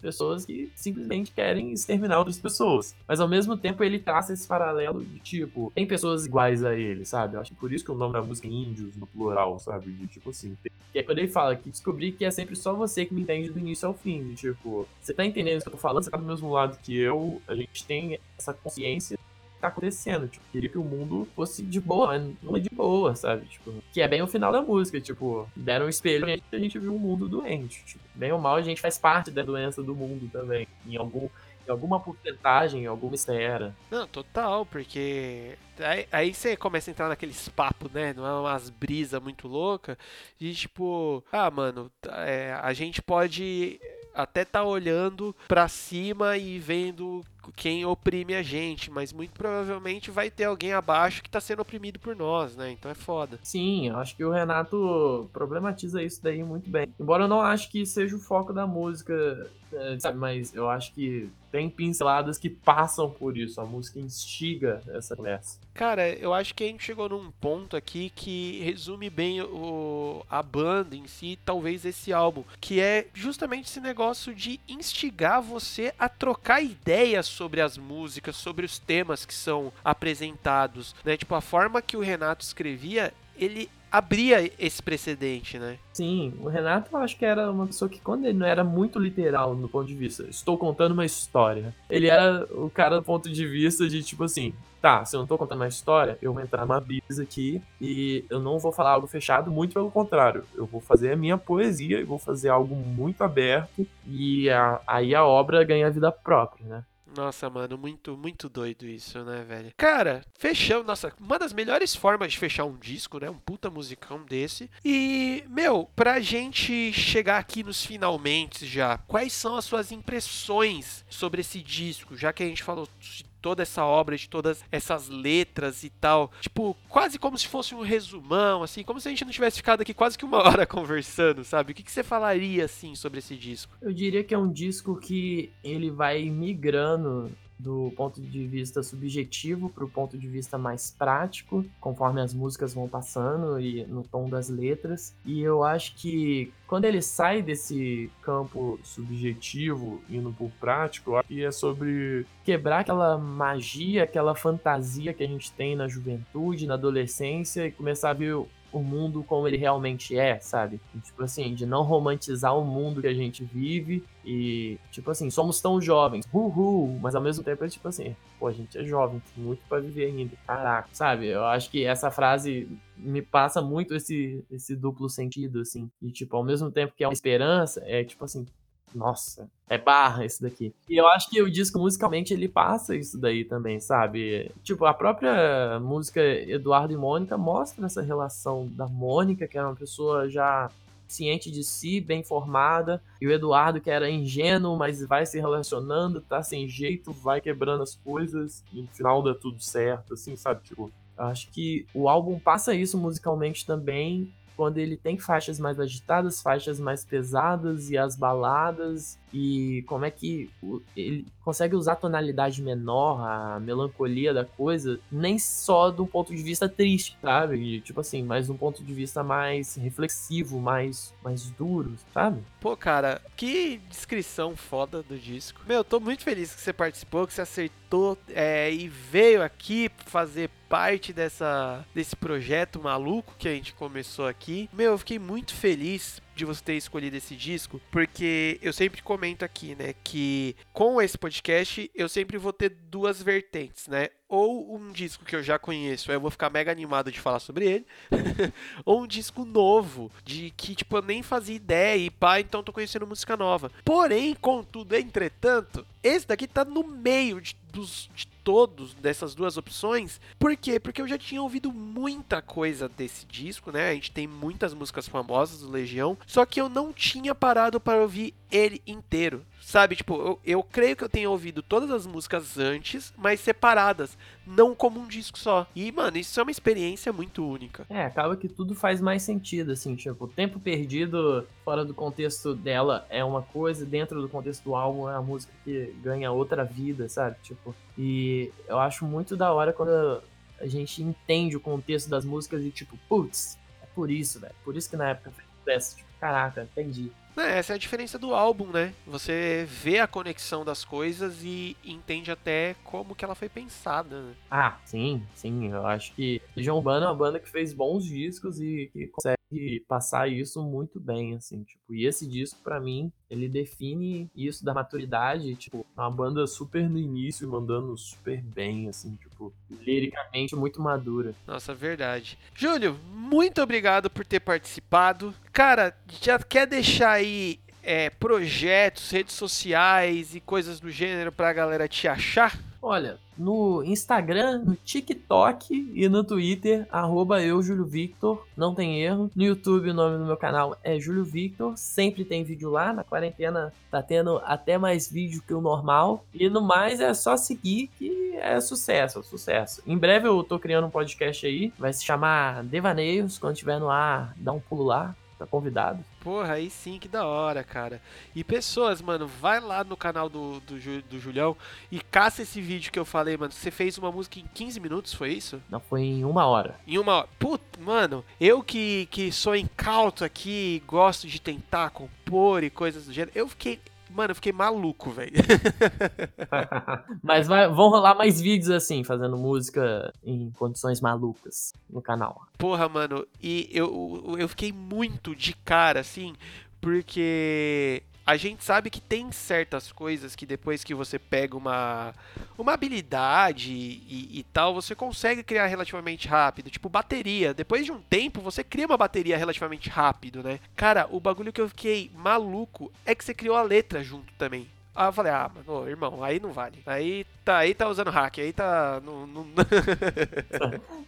pessoas 0.00 0.44
que 0.44 0.70
simplesmente 0.74 1.32
querem 1.32 1.72
exterminar 1.72 2.18
outras 2.18 2.38
pessoas. 2.38 2.94
Mas 3.06 3.20
ao 3.20 3.28
mesmo 3.28 3.56
tempo 3.56 3.82
ele 3.82 3.98
traça 3.98 4.32
esse 4.32 4.46
paralelo 4.46 5.04
de 5.04 5.18
tipo, 5.20 5.72
tem 5.74 5.86
pessoas 5.86 6.26
iguais 6.26 6.64
a 6.64 6.74
ele, 6.74 7.04
sabe? 7.04 7.36
Eu 7.36 7.40
acho 7.40 7.52
que 7.52 7.58
por 7.58 7.72
isso 7.72 7.84
que 7.84 7.90
o 7.90 7.96
nome 7.96 8.14
da 8.14 8.22
música 8.22 8.46
é 8.46 8.50
Índios 8.50 8.96
no 8.96 9.06
plural, 9.06 9.58
sabe? 9.58 9.90
De 9.90 10.06
tipo 10.06 10.30
assim, 10.30 10.56
que 10.92 10.98
é 10.98 11.02
quando 11.02 11.18
ele 11.18 11.28
fala 11.28 11.56
que 11.56 11.70
descobri 11.70 12.12
que 12.12 12.24
é 12.24 12.30
sempre 12.30 12.56
só 12.56 12.74
você 12.74 13.06
que 13.06 13.14
me 13.14 13.22
entende 13.22 13.50
do 13.50 13.58
início 13.58 13.86
ao 13.86 13.94
fim. 13.94 14.34
de, 14.34 14.50
Tipo, 14.50 14.88
você 15.00 15.14
tá 15.14 15.24
entendendo 15.24 15.60
o 15.60 15.62
que 15.62 15.68
eu 15.68 15.72
tô 15.72 15.78
falando, 15.78 16.02
você 16.02 16.10
tá 16.10 16.16
do 16.16 16.24
mesmo 16.24 16.50
lado 16.50 16.78
que 16.82 16.96
eu, 16.96 17.40
a 17.46 17.54
gente 17.54 17.84
tem 17.84 18.18
essa 18.38 18.52
consciência 18.52 19.18
tá 19.60 19.68
acontecendo. 19.68 20.28
Tipo, 20.28 20.44
queria 20.52 20.68
que 20.68 20.78
o 20.78 20.84
mundo 20.84 21.26
fosse 21.36 21.62
de 21.62 21.80
boa, 21.80 22.06
mas 22.08 22.22
não 22.42 22.56
é 22.56 22.60
de 22.60 22.70
boa, 22.70 23.14
sabe? 23.14 23.46
Tipo, 23.46 23.72
que 23.92 24.00
é 24.00 24.08
bem 24.08 24.22
o 24.22 24.26
final 24.26 24.50
da 24.52 24.62
música, 24.62 25.00
tipo, 25.00 25.48
deram 25.54 25.86
um 25.86 25.88
espelho 25.88 26.28
e 26.28 26.42
a 26.52 26.58
gente 26.58 26.78
viu 26.78 26.94
um 26.94 26.98
mundo 26.98 27.28
doente. 27.28 27.84
Tipo, 27.84 28.00
bem 28.14 28.32
ou 28.32 28.38
mal, 28.38 28.56
a 28.56 28.62
gente 28.62 28.80
faz 28.80 28.98
parte 28.98 29.30
da 29.30 29.42
doença 29.42 29.82
do 29.82 29.94
mundo 29.94 30.28
também. 30.32 30.66
Em 30.86 30.96
algum. 30.96 31.28
Em 31.68 31.70
alguma 31.70 32.00
porcentagem, 32.00 32.82
em 32.82 32.86
alguma 32.86 33.14
esfera. 33.14 33.76
Não, 33.90 34.04
total, 34.06 34.64
porque 34.66 35.56
aí, 35.78 36.06
aí 36.10 36.34
você 36.34 36.56
começa 36.56 36.90
a 36.90 36.92
entrar 36.92 37.08
naqueles 37.08 37.48
papos, 37.50 37.92
né? 37.92 38.12
Não 38.16 38.26
é 38.26 38.32
umas 38.40 38.70
brisa 38.70 39.20
muito 39.20 39.46
louca 39.46 39.96
de 40.38 40.52
tipo, 40.54 41.22
ah, 41.30 41.48
mano, 41.50 41.88
tá- 42.00 42.24
é, 42.26 42.54
a 42.54 42.72
gente 42.72 43.00
pode 43.02 43.78
até 44.12 44.44
tá 44.44 44.64
olhando 44.64 45.36
pra 45.46 45.68
cima 45.68 46.36
e 46.36 46.58
vendo 46.58 47.22
quem 47.56 47.84
oprime 47.84 48.34
a 48.34 48.42
gente, 48.42 48.90
mas 48.90 49.12
muito 49.12 49.32
provavelmente 49.32 50.10
vai 50.10 50.30
ter 50.30 50.44
alguém 50.44 50.72
abaixo 50.72 51.22
que 51.22 51.30
tá 51.30 51.40
sendo 51.40 51.62
oprimido 51.62 51.98
por 51.98 52.14
nós, 52.14 52.56
né? 52.56 52.72
Então 52.72 52.90
é 52.90 52.94
foda. 52.94 53.38
Sim, 53.42 53.90
acho 53.90 54.16
que 54.16 54.24
o 54.24 54.30
Renato 54.30 55.28
problematiza 55.32 56.02
isso 56.02 56.22
daí 56.22 56.42
muito 56.42 56.68
bem. 56.68 56.88
Embora 56.98 57.24
eu 57.24 57.28
não 57.28 57.40
acho 57.40 57.70
que 57.70 57.86
seja 57.86 58.16
o 58.16 58.20
foco 58.20 58.52
da 58.52 58.66
música, 58.66 59.50
sabe? 59.98 60.18
Mas 60.18 60.54
eu 60.54 60.68
acho 60.68 60.92
que 60.92 61.30
tem 61.50 61.68
pinceladas 61.68 62.38
que 62.38 62.48
passam 62.48 63.10
por 63.10 63.36
isso. 63.36 63.60
A 63.60 63.66
música 63.66 63.98
instiga 63.98 64.82
essa 64.88 65.16
conversa. 65.16 65.58
Cara, 65.74 66.08
eu 66.08 66.32
acho 66.32 66.54
que 66.54 66.64
a 66.64 66.66
gente 66.66 66.84
chegou 66.84 67.08
num 67.08 67.30
ponto 67.30 67.76
aqui 67.76 68.10
que 68.14 68.60
resume 68.62 69.10
bem 69.10 69.40
o, 69.42 70.24
a 70.30 70.42
banda 70.42 70.94
em 70.94 71.06
si, 71.06 71.38
talvez 71.44 71.84
esse 71.84 72.12
álbum, 72.12 72.44
que 72.60 72.80
é 72.80 73.06
justamente 73.12 73.68
esse 73.68 73.80
negócio 73.80 74.34
de 74.34 74.60
instigar 74.68 75.42
você 75.42 75.92
a 75.98 76.08
trocar 76.08 76.62
ideias 76.62 77.26
sobre 77.26 77.60
as 77.60 77.76
músicas, 77.76 78.36
sobre 78.36 78.64
os 78.64 78.78
temas 78.78 79.24
que 79.24 79.34
são 79.34 79.72
apresentados, 79.84 80.94
né? 81.04 81.16
Tipo, 81.16 81.34
a 81.34 81.40
forma 81.40 81.82
que 81.82 81.96
o 81.96 82.00
Renato 82.00 82.44
escrevia, 82.44 83.12
ele 83.36 83.68
abria 83.90 84.50
esse 84.58 84.82
precedente, 84.82 85.58
né? 85.58 85.78
Sim, 85.92 86.34
o 86.40 86.48
Renato 86.48 86.90
eu 86.92 86.98
acho 87.00 87.16
que 87.18 87.24
era 87.24 87.50
uma 87.50 87.66
pessoa 87.66 87.88
que, 87.88 88.00
quando 88.00 88.24
ele 88.24 88.38
não 88.38 88.46
era 88.46 88.62
muito 88.64 88.98
literal 88.98 89.54
no 89.54 89.68
ponto 89.68 89.86
de 89.86 89.94
vista, 89.94 90.24
estou 90.28 90.56
contando 90.56 90.92
uma 90.92 91.04
história, 91.04 91.74
ele 91.88 92.08
era 92.08 92.46
o 92.52 92.70
cara 92.70 92.96
do 92.96 93.02
ponto 93.02 93.28
de 93.30 93.46
vista 93.46 93.88
de 93.88 94.02
tipo 94.02 94.24
assim, 94.24 94.54
tá, 94.80 95.04
se 95.04 95.14
eu 95.14 95.20
não 95.20 95.26
tô 95.26 95.36
contando 95.36 95.58
uma 95.60 95.68
história, 95.68 96.16
eu 96.22 96.32
vou 96.32 96.42
entrar 96.42 96.62
numa 96.64 96.80
brisa 96.80 97.22
aqui 97.22 97.60
e 97.80 98.24
eu 98.30 98.40
não 98.40 98.58
vou 98.58 98.72
falar 98.72 98.92
algo 98.92 99.06
fechado, 99.06 99.50
muito 99.50 99.74
pelo 99.74 99.90
contrário, 99.90 100.44
eu 100.54 100.64
vou 100.66 100.80
fazer 100.80 101.12
a 101.12 101.16
minha 101.16 101.36
poesia 101.36 102.00
e 102.00 102.04
vou 102.04 102.18
fazer 102.18 102.48
algo 102.48 102.74
muito 102.74 103.22
aberto 103.22 103.86
e 104.06 104.48
a- 104.48 104.80
aí 104.86 105.14
a 105.14 105.24
obra 105.24 105.62
ganha 105.64 105.90
vida 105.90 106.10
própria, 106.10 106.64
né? 106.66 106.84
Nossa, 107.14 107.50
mano, 107.50 107.76
muito, 107.76 108.16
muito 108.16 108.48
doido 108.48 108.86
isso, 108.86 109.22
né, 109.24 109.42
velho? 109.42 109.72
Cara, 109.76 110.22
fechamos. 110.38 110.86
Nossa, 110.86 111.12
uma 111.20 111.38
das 111.38 111.52
melhores 111.52 111.94
formas 111.94 112.32
de 112.32 112.38
fechar 112.38 112.64
um 112.64 112.76
disco, 112.76 113.18
né? 113.18 113.28
Um 113.28 113.38
puta 113.38 113.70
musicão 113.70 114.24
desse. 114.24 114.70
E, 114.84 115.44
meu, 115.48 115.88
pra 115.96 116.20
gente 116.20 116.92
chegar 116.92 117.38
aqui 117.38 117.62
nos 117.62 117.84
finalmente 117.84 118.66
já, 118.66 118.98
quais 118.98 119.32
são 119.32 119.56
as 119.56 119.64
suas 119.64 119.90
impressões 119.92 121.04
sobre 121.08 121.40
esse 121.40 121.60
disco? 121.60 122.16
Já 122.16 122.32
que 122.32 122.42
a 122.42 122.46
gente 122.46 122.62
falou 122.62 122.88
de 122.98 123.29
toda 123.40 123.62
essa 123.62 123.84
obra, 123.84 124.16
de 124.16 124.28
todas 124.28 124.64
essas 124.70 125.08
letras 125.08 125.82
e 125.82 125.90
tal. 125.90 126.30
Tipo, 126.40 126.76
quase 126.88 127.18
como 127.18 127.38
se 127.38 127.48
fosse 127.48 127.74
um 127.74 127.82
resumão, 127.82 128.62
assim, 128.62 128.82
como 128.82 129.00
se 129.00 129.08
a 129.08 129.10
gente 129.10 129.24
não 129.24 129.32
tivesse 129.32 129.56
ficado 129.56 129.80
aqui 129.80 129.94
quase 129.94 130.16
que 130.16 130.24
uma 130.24 130.38
hora 130.46 130.66
conversando, 130.66 131.44
sabe? 131.44 131.72
O 131.72 131.74
que, 131.74 131.82
que 131.82 131.92
você 131.92 132.02
falaria, 132.02 132.64
assim, 132.64 132.94
sobre 132.94 133.18
esse 133.18 133.36
disco? 133.36 133.72
Eu 133.80 133.92
diria 133.92 134.22
que 134.22 134.34
é 134.34 134.38
um 134.38 134.50
disco 134.50 134.96
que 134.96 135.50
ele 135.62 135.90
vai 135.90 136.24
migrando 136.24 137.30
do 137.62 137.92
ponto 137.96 138.20
de 138.20 138.46
vista 138.46 138.82
subjetivo 138.82 139.68
para 139.68 139.84
o 139.84 139.88
ponto 139.88 140.16
de 140.16 140.26
vista 140.26 140.56
mais 140.56 140.90
prático, 140.90 141.64
conforme 141.80 142.20
as 142.20 142.32
músicas 142.32 142.74
vão 142.74 142.88
passando 142.88 143.60
e 143.60 143.84
no 143.84 144.02
tom 144.02 144.28
das 144.28 144.48
letras. 144.48 145.14
E 145.24 145.40
eu 145.40 145.62
acho 145.62 145.94
que 145.96 146.52
quando 146.66 146.84
ele 146.84 147.02
sai 147.02 147.42
desse 147.42 148.10
campo 148.22 148.78
subjetivo 148.82 150.00
indo 150.08 150.32
pro 150.32 150.50
prático, 150.60 151.12
e 151.28 151.42
é 151.42 151.50
sobre 151.50 152.26
quebrar 152.44 152.80
aquela 152.80 153.18
magia, 153.18 154.04
aquela 154.04 154.34
fantasia 154.34 155.12
que 155.12 155.22
a 155.22 155.26
gente 155.26 155.52
tem 155.52 155.76
na 155.76 155.88
juventude, 155.88 156.66
na 156.66 156.74
adolescência 156.74 157.66
e 157.66 157.72
começar 157.72 158.10
a 158.10 158.14
ver 158.14 158.36
o 158.72 158.80
mundo 158.80 159.24
como 159.24 159.46
ele 159.46 159.56
realmente 159.56 160.16
é, 160.16 160.38
sabe? 160.38 160.80
Tipo 161.02 161.22
assim, 161.22 161.54
de 161.54 161.66
não 161.66 161.82
romantizar 161.82 162.56
o 162.56 162.64
mundo 162.64 163.00
que 163.00 163.06
a 163.06 163.14
gente 163.14 163.44
vive 163.44 164.04
e, 164.24 164.78
tipo 164.90 165.10
assim, 165.10 165.30
somos 165.30 165.60
tão 165.60 165.80
jovens, 165.80 166.26
uhul, 166.32 166.98
mas 167.00 167.14
ao 167.14 167.22
mesmo 167.22 167.42
tempo 167.42 167.64
é 167.64 167.68
tipo 167.68 167.88
assim, 167.88 168.14
pô, 168.38 168.46
a 168.46 168.52
gente 168.52 168.76
é 168.78 168.84
jovem, 168.84 169.22
tem 169.34 169.44
muito 169.44 169.62
pra 169.68 169.80
viver 169.80 170.06
ainda, 170.06 170.36
caraca, 170.46 170.88
sabe? 170.92 171.26
Eu 171.26 171.44
acho 171.44 171.70
que 171.70 171.84
essa 171.84 172.10
frase 172.10 172.68
me 172.96 173.22
passa 173.22 173.60
muito 173.62 173.94
esse, 173.94 174.44
esse 174.50 174.76
duplo 174.76 175.08
sentido, 175.08 175.60
assim, 175.60 175.90
e, 176.00 176.10
tipo, 176.10 176.36
ao 176.36 176.44
mesmo 176.44 176.70
tempo 176.70 176.94
que 176.96 177.02
é 177.02 177.06
uma 177.06 177.12
esperança, 177.12 177.82
é 177.86 178.04
tipo 178.04 178.24
assim, 178.24 178.46
nossa, 178.94 179.48
é 179.68 179.78
barra 179.78 180.24
esse 180.24 180.42
daqui. 180.42 180.74
E 180.88 180.96
eu 180.96 181.06
acho 181.08 181.30
que 181.30 181.40
o 181.40 181.50
disco 181.50 181.78
musicalmente 181.78 182.34
ele 182.34 182.48
passa 182.48 182.96
isso 182.96 183.18
daí 183.18 183.44
também, 183.44 183.80
sabe? 183.80 184.50
Tipo, 184.62 184.84
a 184.84 184.94
própria 184.94 185.78
música 185.80 186.20
Eduardo 186.20 186.92
e 186.92 186.96
Mônica 186.96 187.38
mostra 187.38 187.86
essa 187.86 188.02
relação 188.02 188.68
da 188.72 188.86
Mônica, 188.86 189.46
que 189.46 189.56
era 189.56 189.68
uma 189.68 189.76
pessoa 189.76 190.28
já 190.28 190.70
ciente 191.06 191.50
de 191.50 191.64
si, 191.64 192.00
bem 192.00 192.22
formada, 192.22 193.02
e 193.20 193.26
o 193.26 193.32
Eduardo 193.32 193.80
que 193.80 193.90
era 193.90 194.08
ingênuo, 194.08 194.76
mas 194.76 195.04
vai 195.04 195.26
se 195.26 195.38
relacionando, 195.38 196.20
tá 196.20 196.42
sem 196.42 196.68
jeito, 196.68 197.12
vai 197.12 197.40
quebrando 197.40 197.82
as 197.82 197.96
coisas 197.96 198.64
e 198.72 198.82
no 198.82 198.88
final 198.88 199.22
dá 199.22 199.34
tudo 199.34 199.60
certo, 199.60 200.14
assim, 200.14 200.36
sabe? 200.36 200.62
Tipo, 200.62 200.90
acho 201.18 201.50
que 201.50 201.84
o 201.92 202.08
álbum 202.08 202.38
passa 202.38 202.74
isso 202.74 202.96
musicalmente 202.96 203.66
também 203.66 204.32
quando 204.60 204.76
ele 204.76 204.94
tem 204.94 205.18
faixas 205.18 205.58
mais 205.58 205.80
agitadas, 205.80 206.42
faixas 206.42 206.78
mais 206.78 207.02
pesadas 207.02 207.88
e 207.88 207.96
as 207.96 208.14
baladas 208.14 209.18
e 209.32 209.82
como 209.86 210.04
é 210.04 210.10
que 210.10 210.50
ele 210.96 211.26
consegue 211.44 211.74
usar 211.74 211.92
a 211.92 211.96
tonalidade 211.96 212.62
menor, 212.62 213.20
a 213.20 213.60
melancolia 213.60 214.34
da 214.34 214.44
coisa, 214.44 214.98
nem 215.10 215.38
só 215.38 215.90
de 215.90 216.02
um 216.02 216.06
ponto 216.06 216.34
de 216.34 216.42
vista 216.42 216.68
triste, 216.68 217.16
sabe? 217.22 217.56
E, 217.56 217.80
tipo 217.80 218.00
assim, 218.00 218.22
mas 218.22 218.50
um 218.50 218.56
ponto 218.56 218.82
de 218.82 218.92
vista 218.92 219.22
mais 219.22 219.76
reflexivo, 219.76 220.60
mais, 220.60 221.14
mais 221.22 221.50
duro, 221.50 221.94
sabe? 222.12 222.42
Pô, 222.60 222.76
cara, 222.76 223.20
que 223.36 223.80
descrição 223.88 224.56
foda 224.56 225.02
do 225.02 225.18
disco. 225.18 225.60
Meu, 225.66 225.82
tô 225.84 226.00
muito 226.00 226.22
feliz 226.22 226.54
que 226.54 226.60
você 226.60 226.72
participou, 226.72 227.26
que 227.26 227.32
você 227.32 227.42
acertou 227.42 228.18
é, 228.28 228.72
e 228.72 228.88
veio 228.88 229.42
aqui 229.42 229.90
fazer 230.06 230.50
parte 230.68 231.12
dessa, 231.12 231.84
desse 231.92 232.14
projeto 232.14 232.80
maluco 232.80 233.34
que 233.36 233.48
a 233.48 233.52
gente 233.52 233.74
começou 233.74 234.28
aqui. 234.28 234.70
Meu, 234.72 234.92
eu 234.92 234.98
fiquei 234.98 235.18
muito 235.18 235.52
feliz 235.52 236.22
de 236.34 236.44
você 236.44 236.62
ter 236.62 236.74
escolhido 236.74 237.16
esse 237.16 237.36
disco, 237.36 237.80
porque 237.90 238.58
eu 238.62 238.72
sempre 238.72 239.02
comento 239.02 239.44
aqui, 239.44 239.74
né, 239.74 239.94
que 240.04 240.56
com 240.72 241.00
esse 241.00 241.18
podcast 241.18 241.90
eu 241.94 242.08
sempre 242.08 242.38
vou 242.38 242.52
ter 242.52 242.70
duas 242.70 243.22
vertentes, 243.22 243.86
né? 243.86 244.08
Ou 244.28 244.76
um 244.76 244.92
disco 244.92 245.24
que 245.24 245.34
eu 245.34 245.42
já 245.42 245.58
conheço, 245.58 246.12
eu 246.12 246.20
vou 246.20 246.30
ficar 246.30 246.50
mega 246.50 246.70
animado 246.70 247.10
de 247.10 247.20
falar 247.20 247.40
sobre 247.40 247.66
ele, 247.66 247.86
ou 248.84 249.02
um 249.02 249.06
disco 249.06 249.44
novo, 249.44 250.10
de 250.24 250.52
que, 250.56 250.74
tipo, 250.76 250.96
eu 250.96 251.02
nem 251.02 251.20
fazia 251.22 251.56
ideia 251.56 251.96
e 251.96 252.10
pá, 252.10 252.38
então 252.38 252.62
tô 252.62 252.72
conhecendo 252.72 253.06
música 253.06 253.36
nova. 253.36 253.72
Porém, 253.84 254.34
contudo, 254.34 254.94
entretanto, 254.94 255.84
esse 256.02 256.28
daqui 256.28 256.46
tá 256.46 256.64
no 256.64 256.84
meio 256.84 257.40
de, 257.40 257.56
dos, 257.72 258.08
de 258.14 258.26
todos 258.50 258.94
dessas 258.94 259.32
duas 259.32 259.56
opções. 259.56 260.20
Por 260.36 260.56
quê? 260.56 260.80
Porque 260.80 261.00
eu 261.00 261.06
já 261.06 261.16
tinha 261.16 261.40
ouvido 261.40 261.72
muita 261.72 262.42
coisa 262.42 262.88
desse 262.88 263.24
disco, 263.24 263.70
né? 263.70 263.90
A 263.90 263.94
gente 263.94 264.10
tem 264.10 264.26
muitas 264.26 264.74
músicas 264.74 265.06
famosas 265.06 265.60
do 265.60 265.70
Legião, 265.70 266.18
só 266.26 266.44
que 266.44 266.60
eu 266.60 266.68
não 266.68 266.92
tinha 266.92 267.32
parado 267.32 267.78
para 267.78 268.02
ouvir 268.02 268.34
ele 268.50 268.82
inteiro. 268.84 269.46
Sabe, 269.70 269.94
tipo, 269.94 270.16
eu, 270.16 270.40
eu 270.44 270.62
creio 270.64 270.96
que 270.96 271.04
eu 271.04 271.08
tenha 271.08 271.30
ouvido 271.30 271.62
todas 271.62 271.92
as 271.92 272.04
músicas 272.04 272.58
antes, 272.58 273.14
mas 273.16 273.38
separadas, 273.38 274.18
não 274.44 274.74
como 274.74 274.98
um 274.98 275.06
disco 275.06 275.38
só. 275.38 275.64
E, 275.76 275.92
mano, 275.92 276.18
isso 276.18 276.40
é 276.40 276.42
uma 276.42 276.50
experiência 276.50 277.12
muito 277.12 277.48
única. 277.48 277.86
É, 277.88 278.04
acaba 278.04 278.36
que 278.36 278.48
tudo 278.48 278.74
faz 278.74 279.00
mais 279.00 279.22
sentido, 279.22 279.70
assim, 279.70 279.94
tipo, 279.94 280.24
o 280.24 280.26
tempo 280.26 280.58
perdido 280.58 281.46
fora 281.64 281.84
do 281.84 281.94
contexto 281.94 282.52
dela 282.52 283.06
é 283.08 283.22
uma 283.22 283.42
coisa, 283.42 283.86
dentro 283.86 284.20
do 284.20 284.28
contexto 284.28 284.64
do 284.64 284.74
álbum 284.74 285.08
é 285.08 285.14
a 285.14 285.22
música 285.22 285.52
que 285.62 285.94
ganha 286.02 286.32
outra 286.32 286.64
vida, 286.64 287.08
sabe? 287.08 287.36
Tipo, 287.40 287.72
e 287.96 288.50
eu 288.66 288.76
acho 288.76 289.04
muito 289.04 289.36
da 289.36 289.52
hora 289.52 289.72
quando 289.72 290.20
a 290.60 290.66
gente 290.66 291.00
entende 291.00 291.56
o 291.56 291.60
contexto 291.60 292.10
das 292.10 292.24
músicas 292.24 292.64
e, 292.64 292.72
tipo, 292.72 292.98
putz, 293.08 293.56
é 293.80 293.86
por 293.94 294.10
isso, 294.10 294.40
velho. 294.40 294.54
Por 294.64 294.76
isso 294.76 294.90
que 294.90 294.96
na 294.96 295.10
época 295.10 295.30
fez 295.30 295.48
sucesso. 295.60 295.96
Tipo, 295.98 296.10
caraca, 296.18 296.64
entendi. 296.64 297.12
É, 297.36 297.58
essa 297.58 297.72
é 297.72 297.76
a 297.76 297.78
diferença 297.78 298.18
do 298.18 298.34
álbum, 298.34 298.66
né? 298.66 298.92
Você 299.06 299.66
vê 299.68 299.98
a 299.98 300.06
conexão 300.06 300.64
das 300.64 300.84
coisas 300.84 301.42
e 301.42 301.76
entende 301.84 302.30
até 302.30 302.74
como 302.84 303.14
que 303.14 303.24
ela 303.24 303.34
foi 303.34 303.48
pensada. 303.48 304.20
Né? 304.22 304.34
Ah, 304.50 304.78
sim, 304.84 305.22
sim. 305.34 305.68
Eu 305.68 305.86
acho 305.86 306.12
que 306.14 306.40
Legião 306.56 306.76
Urbana 306.76 307.06
é 307.06 307.08
uma 307.08 307.14
banda 307.14 307.40
que 307.40 307.48
fez 307.48 307.72
bons 307.72 308.04
discos 308.04 308.60
e 308.60 308.90
que 308.92 309.06
consegue 309.08 309.39
passar 309.88 310.28
isso 310.28 310.62
muito 310.62 311.00
bem, 311.00 311.34
assim, 311.34 311.62
tipo. 311.62 311.94
E 311.94 312.06
esse 312.06 312.26
disco, 312.26 312.60
pra 312.62 312.80
mim, 312.80 313.12
ele 313.28 313.48
define 313.48 314.30
isso 314.34 314.64
da 314.64 314.72
maturidade, 314.72 315.54
tipo, 315.56 315.86
uma 315.96 316.10
banda 316.10 316.46
super 316.46 316.88
no 316.88 316.98
início, 316.98 317.48
mandando 317.48 317.96
super 317.96 318.42
bem, 318.42 318.88
assim, 318.88 319.16
tipo, 319.16 319.52
liricamente 319.70 320.54
muito 320.54 320.80
madura. 320.80 321.34
Nossa, 321.46 321.74
verdade. 321.74 322.38
Júlio, 322.54 322.98
muito 323.12 323.60
obrigado 323.62 324.08
por 324.10 324.24
ter 324.24 324.40
participado. 324.40 325.34
Cara, 325.52 325.96
já 326.20 326.38
quer 326.38 326.66
deixar 326.66 327.12
aí 327.12 327.58
é, 327.82 328.10
projetos, 328.10 329.10
redes 329.10 329.34
sociais 329.34 330.34
e 330.34 330.40
coisas 330.40 330.80
do 330.80 330.90
gênero 330.90 331.32
pra 331.32 331.52
galera 331.52 331.88
te 331.88 332.06
achar? 332.06 332.58
Olha, 332.82 333.18
no 333.40 333.82
Instagram, 333.82 334.58
no 334.66 334.76
TikTok 334.76 335.90
e 335.94 336.08
no 336.08 336.22
Twitter, 336.22 336.86
arroba 336.92 337.42
eu, 337.42 337.62
Júlio 337.62 337.86
Victor, 337.86 338.46
não 338.54 338.74
tem 338.74 339.02
erro. 339.02 339.30
No 339.34 339.42
YouTube, 339.42 339.90
o 339.90 339.94
nome 339.94 340.18
do 340.18 340.26
meu 340.26 340.36
canal 340.36 340.76
é 340.84 341.00
Júlio 341.00 341.24
Victor, 341.24 341.72
sempre 341.76 342.24
tem 342.24 342.44
vídeo 342.44 342.70
lá. 342.70 342.92
Na 342.92 343.02
quarentena 343.02 343.72
tá 343.90 344.02
tendo 344.02 344.40
até 344.44 344.76
mais 344.76 345.10
vídeo 345.10 345.42
que 345.46 345.54
o 345.54 345.60
normal. 345.60 346.24
E 346.34 346.50
no 346.50 346.60
mais 346.60 347.00
é 347.00 347.14
só 347.14 347.36
seguir 347.36 347.88
que 347.98 348.36
é 348.36 348.60
sucesso, 348.60 349.22
sucesso. 349.22 349.82
Em 349.86 349.96
breve 349.96 350.28
eu 350.28 350.42
tô 350.44 350.58
criando 350.58 350.86
um 350.86 350.90
podcast 350.90 351.46
aí, 351.46 351.72
vai 351.78 351.92
se 351.92 352.04
chamar 352.04 352.62
Devaneios. 352.64 353.38
Quando 353.38 353.56
tiver 353.56 353.80
no 353.80 353.88
ar, 353.88 354.34
dá 354.36 354.52
um 354.52 354.60
pulo 354.60 354.84
lá, 354.84 355.16
tá 355.40 355.46
convidado. 355.46 356.04
Porra, 356.20 356.54
aí 356.54 356.68
sim, 356.68 356.98
que 356.98 357.08
da 357.08 357.26
hora, 357.26 357.64
cara. 357.64 358.00
E 358.34 358.44
pessoas, 358.44 359.00
mano, 359.00 359.26
vai 359.26 359.58
lá 359.58 359.82
no 359.82 359.96
canal 359.96 360.28
do, 360.28 360.60
do, 360.60 361.02
do 361.02 361.18
Julião 361.18 361.56
e 361.90 361.98
caça 362.00 362.42
esse 362.42 362.60
vídeo 362.60 362.92
que 362.92 362.98
eu 362.98 363.04
falei, 363.04 363.36
mano. 363.36 363.52
Você 363.52 363.70
fez 363.70 363.96
uma 363.96 364.12
música 364.12 364.38
em 364.38 364.44
15 364.52 364.78
minutos, 364.80 365.14
foi 365.14 365.32
isso? 365.32 365.60
Não 365.70 365.80
foi 365.80 366.02
em 366.02 366.24
uma 366.24 366.46
hora. 366.46 366.78
Em 366.86 366.98
uma 366.98 367.18
hora. 367.18 367.28
Puta, 367.38 367.80
mano, 367.80 368.24
eu 368.38 368.62
que, 368.62 369.08
que 369.10 369.32
sou 369.32 369.56
incauto 369.56 370.24
aqui, 370.24 370.82
gosto 370.86 371.26
de 371.26 371.40
tentar 371.40 371.90
compor 371.90 372.62
e 372.62 372.70
coisas 372.70 373.06
do 373.06 373.12
gênero, 373.12 373.32
eu 373.34 373.48
fiquei. 373.48 373.80
Mano, 374.12 374.32
eu 374.32 374.34
fiquei 374.34 374.52
maluco, 374.52 375.10
velho. 375.10 375.32
Mas 377.22 377.46
vai- 377.46 377.68
vão 377.68 377.88
rolar 377.90 378.14
mais 378.14 378.40
vídeos 378.40 378.70
assim, 378.70 379.04
fazendo 379.04 379.36
música 379.36 380.12
em 380.24 380.50
condições 380.52 381.00
malucas 381.00 381.72
no 381.88 382.02
canal. 382.02 382.42
Porra, 382.58 382.88
mano, 382.88 383.26
e 383.42 383.68
eu, 383.72 384.34
eu 384.38 384.48
fiquei 384.48 384.72
muito 384.72 385.34
de 385.34 385.54
cara, 385.54 386.00
assim, 386.00 386.34
porque 386.80 388.02
a 388.30 388.36
gente 388.36 388.62
sabe 388.62 388.90
que 388.90 389.00
tem 389.00 389.32
certas 389.32 389.90
coisas 389.90 390.36
que 390.36 390.46
depois 390.46 390.84
que 390.84 390.94
você 390.94 391.18
pega 391.18 391.56
uma, 391.56 392.14
uma 392.56 392.74
habilidade 392.74 393.72
e, 393.72 394.38
e 394.38 394.46
tal, 394.52 394.72
você 394.72 394.94
consegue 394.94 395.42
criar 395.42 395.66
relativamente 395.66 396.28
rápido. 396.28 396.70
Tipo, 396.70 396.88
bateria. 396.88 397.52
Depois 397.52 397.84
de 397.84 397.90
um 397.90 398.00
tempo, 398.00 398.40
você 398.40 398.62
cria 398.62 398.86
uma 398.86 398.96
bateria 398.96 399.36
relativamente 399.36 399.90
rápido, 399.90 400.44
né? 400.44 400.60
Cara, 400.76 401.08
o 401.10 401.18
bagulho 401.18 401.52
que 401.52 401.60
eu 401.60 401.68
fiquei 401.68 402.08
maluco 402.14 402.92
é 403.04 403.16
que 403.16 403.24
você 403.24 403.34
criou 403.34 403.56
a 403.56 403.62
letra 403.62 404.00
junto 404.04 404.32
também. 404.34 404.68
Aí 405.00 405.08
eu 405.08 405.12
falei, 405.14 405.32
ah, 405.32 405.50
mano, 405.54 405.88
irmão, 405.88 406.22
aí 406.22 406.38
não 406.38 406.52
vale. 406.52 406.82
Aí 406.84 407.24
tá, 407.42 407.56
aí 407.56 407.72
tá 407.72 407.88
usando 407.88 408.10
hack, 408.10 408.38
aí 408.38 408.52
tá. 408.52 409.00
Não, 409.02 409.26
não... 409.26 409.46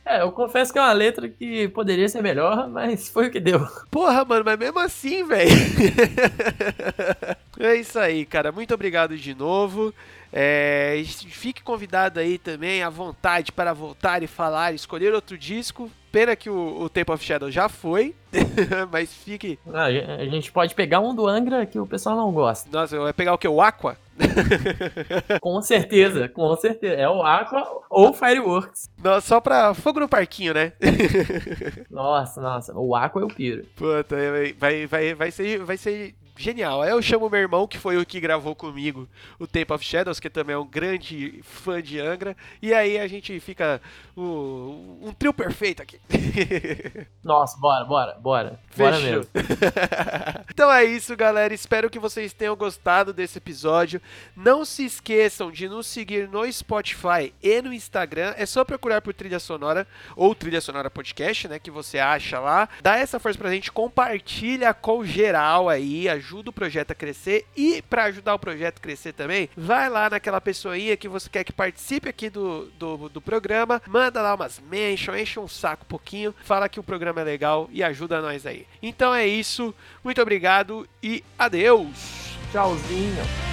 É, 0.03 0.22
eu 0.22 0.32
confesso 0.32 0.72
que 0.72 0.78
é 0.78 0.82
uma 0.82 0.93
letra 0.95 1.28
que 1.28 1.68
poderia 1.68 2.09
ser 2.09 2.22
melhor, 2.22 2.70
mas 2.70 3.09
foi 3.09 3.28
o 3.28 3.30
que 3.30 3.38
deu. 3.38 3.61
Porra, 3.90 4.24
mano, 4.24 4.45
mas 4.47 4.59
mesmo 4.59 4.78
assim, 4.78 5.22
velho. 5.24 5.51
É 7.59 7.74
isso 7.74 7.98
aí, 7.98 8.24
cara. 8.24 8.50
Muito 8.50 8.72
obrigado 8.72 9.16
de 9.16 9.34
novo. 9.34 9.94
É, 10.32 11.03
fique 11.28 11.62
convidado 11.62 12.18
aí 12.18 12.38
também 12.38 12.82
à 12.82 12.88
vontade 12.88 13.53
para 13.53 13.74
voltar 13.74 14.22
e 14.22 14.26
falar, 14.26 14.72
escolher 14.72 15.12
outro 15.12 15.36
disco. 15.36 15.90
Pena 16.11 16.34
que 16.34 16.48
o, 16.48 16.80
o 16.82 16.88
Temple 16.88 17.14
of 17.14 17.24
Shadow 17.24 17.50
já 17.50 17.68
foi, 17.68 18.14
mas 18.90 19.12
fique. 19.12 19.59
Ah, 19.72 19.84
A 19.86 20.24
gente 20.24 20.50
pode 20.50 20.74
pegar 20.74 21.00
um 21.00 21.14
do 21.14 21.26
Angra 21.26 21.64
que 21.66 21.78
o 21.78 21.86
pessoal 21.86 22.16
não 22.16 22.32
gosta. 22.32 22.68
Nossa, 22.70 22.98
vai 22.98 23.12
pegar 23.12 23.34
o 23.34 23.38
que? 23.38 23.48
O 23.48 23.61
Aqua? 23.61 23.96
Com 25.40 25.61
certeza, 25.62 26.28
com 26.28 26.55
certeza. 26.57 26.94
É 26.94 27.09
o 27.09 27.22
Aqua 27.22 27.66
ou 27.88 28.12
Fireworks. 28.12 28.90
Nossa, 29.03 29.26
só 29.26 29.40
pra 29.40 29.72
fogo 29.72 30.00
no 30.00 30.09
parquinho, 30.09 30.53
né? 30.53 30.72
Nossa, 31.90 32.40
nossa. 32.40 32.78
O 32.78 32.94
Aqua 32.94 33.22
eu 33.22 33.28
piro. 33.28 33.64
Puta, 33.74 34.16
vai, 34.16 34.53
vai, 34.53 34.86
vai, 34.86 35.14
vai, 35.14 35.30
ser, 35.30 35.59
vai 35.64 35.76
ser 35.76 36.14
genial. 36.36 36.82
Aí 36.82 36.90
eu 36.90 37.00
chamo 37.02 37.28
meu 37.30 37.40
irmão, 37.40 37.66
que 37.66 37.78
foi 37.78 37.96
o 37.96 38.04
que 38.06 38.20
gravou 38.20 38.54
comigo 38.54 39.08
o 39.38 39.46
Temple 39.46 39.74
of 39.76 39.84
Shadows, 39.84 40.18
que 40.20 40.28
também 40.30 40.54
é 40.54 40.58
um 40.58 40.66
grande 40.66 41.40
fã 41.42 41.80
de 41.82 42.00
Angra. 42.00 42.36
E 42.60 42.72
aí 42.74 42.98
a 42.98 43.06
gente 43.06 43.38
fica 43.40 43.80
o- 44.16 44.98
um 45.02 45.12
trio 45.12 45.32
perfeito 45.32 45.80
aqui. 45.82 46.00
Nossa, 47.22 47.56
bora, 47.58 47.84
bora, 47.84 48.12
bora. 48.20 48.60
Bora 48.76 48.96
Fechou. 48.96 49.10
mesmo. 49.10 49.30
então 50.50 50.70
é 50.72 50.84
isso, 50.84 51.16
galera. 51.16 51.54
Espero 51.54 51.88
que 51.90 51.98
vocês 51.98 52.32
tenham 52.32 52.56
gostado 52.56 53.12
desse 53.12 53.38
episódio. 53.38 54.00
Não 54.36 54.64
se 54.64 54.84
esqueçam 54.84 55.50
de 55.50 55.68
nos 55.68 55.86
seguir 55.86 56.28
no 56.28 56.50
Spotify 56.50 57.32
e 57.42 57.62
no 57.62 57.72
Instagram. 57.72 58.34
É 58.36 58.46
só 58.46 58.64
procurar 58.64 59.00
por 59.00 59.14
Trilha 59.14 59.38
Sonora 59.38 59.86
ou 60.16 60.34
Trilha 60.34 60.60
Sonora 60.60 60.90
Podcast, 60.90 61.46
né? 61.48 61.58
Que 61.58 61.70
você 61.70 61.98
acha 61.98 62.40
lá. 62.40 62.68
Dá 62.82 62.96
essa 62.96 63.18
força 63.20 63.38
pra 63.38 63.50
gente, 63.50 63.70
compartilha 63.70 64.72
com 64.74 65.04
geral 65.04 65.68
aí, 65.68 66.08
ajuda 66.08 66.31
o 66.32 66.52
projeto 66.52 66.92
a 66.92 66.94
crescer. 66.94 67.46
E 67.56 67.82
pra 67.82 68.04
ajudar 68.04 68.34
o 68.34 68.38
projeto 68.38 68.78
a 68.78 68.80
crescer 68.80 69.12
também, 69.12 69.48
vai 69.56 69.88
lá 69.88 70.10
naquela 70.10 70.40
pessoinha 70.40 70.96
que 70.96 71.08
você 71.08 71.28
quer 71.28 71.44
que 71.44 71.52
participe 71.52 72.08
aqui 72.08 72.30
do, 72.30 72.66
do, 72.78 73.08
do 73.08 73.20
programa, 73.20 73.80
manda 73.86 74.22
lá 74.22 74.34
umas 74.34 74.60
mentions, 74.60 75.18
enche 75.18 75.38
um 75.38 75.48
saco 75.48 75.84
um 75.84 75.88
pouquinho, 75.88 76.34
fala 76.44 76.68
que 76.68 76.80
o 76.80 76.82
programa 76.82 77.20
é 77.20 77.24
legal 77.24 77.68
e 77.72 77.82
ajuda 77.82 78.20
nós 78.20 78.46
aí. 78.46 78.66
Então 78.82 79.14
é 79.14 79.26
isso, 79.26 79.74
muito 80.02 80.20
obrigado 80.20 80.88
e 81.02 81.22
adeus! 81.38 82.22
Tchauzinho. 82.50 83.52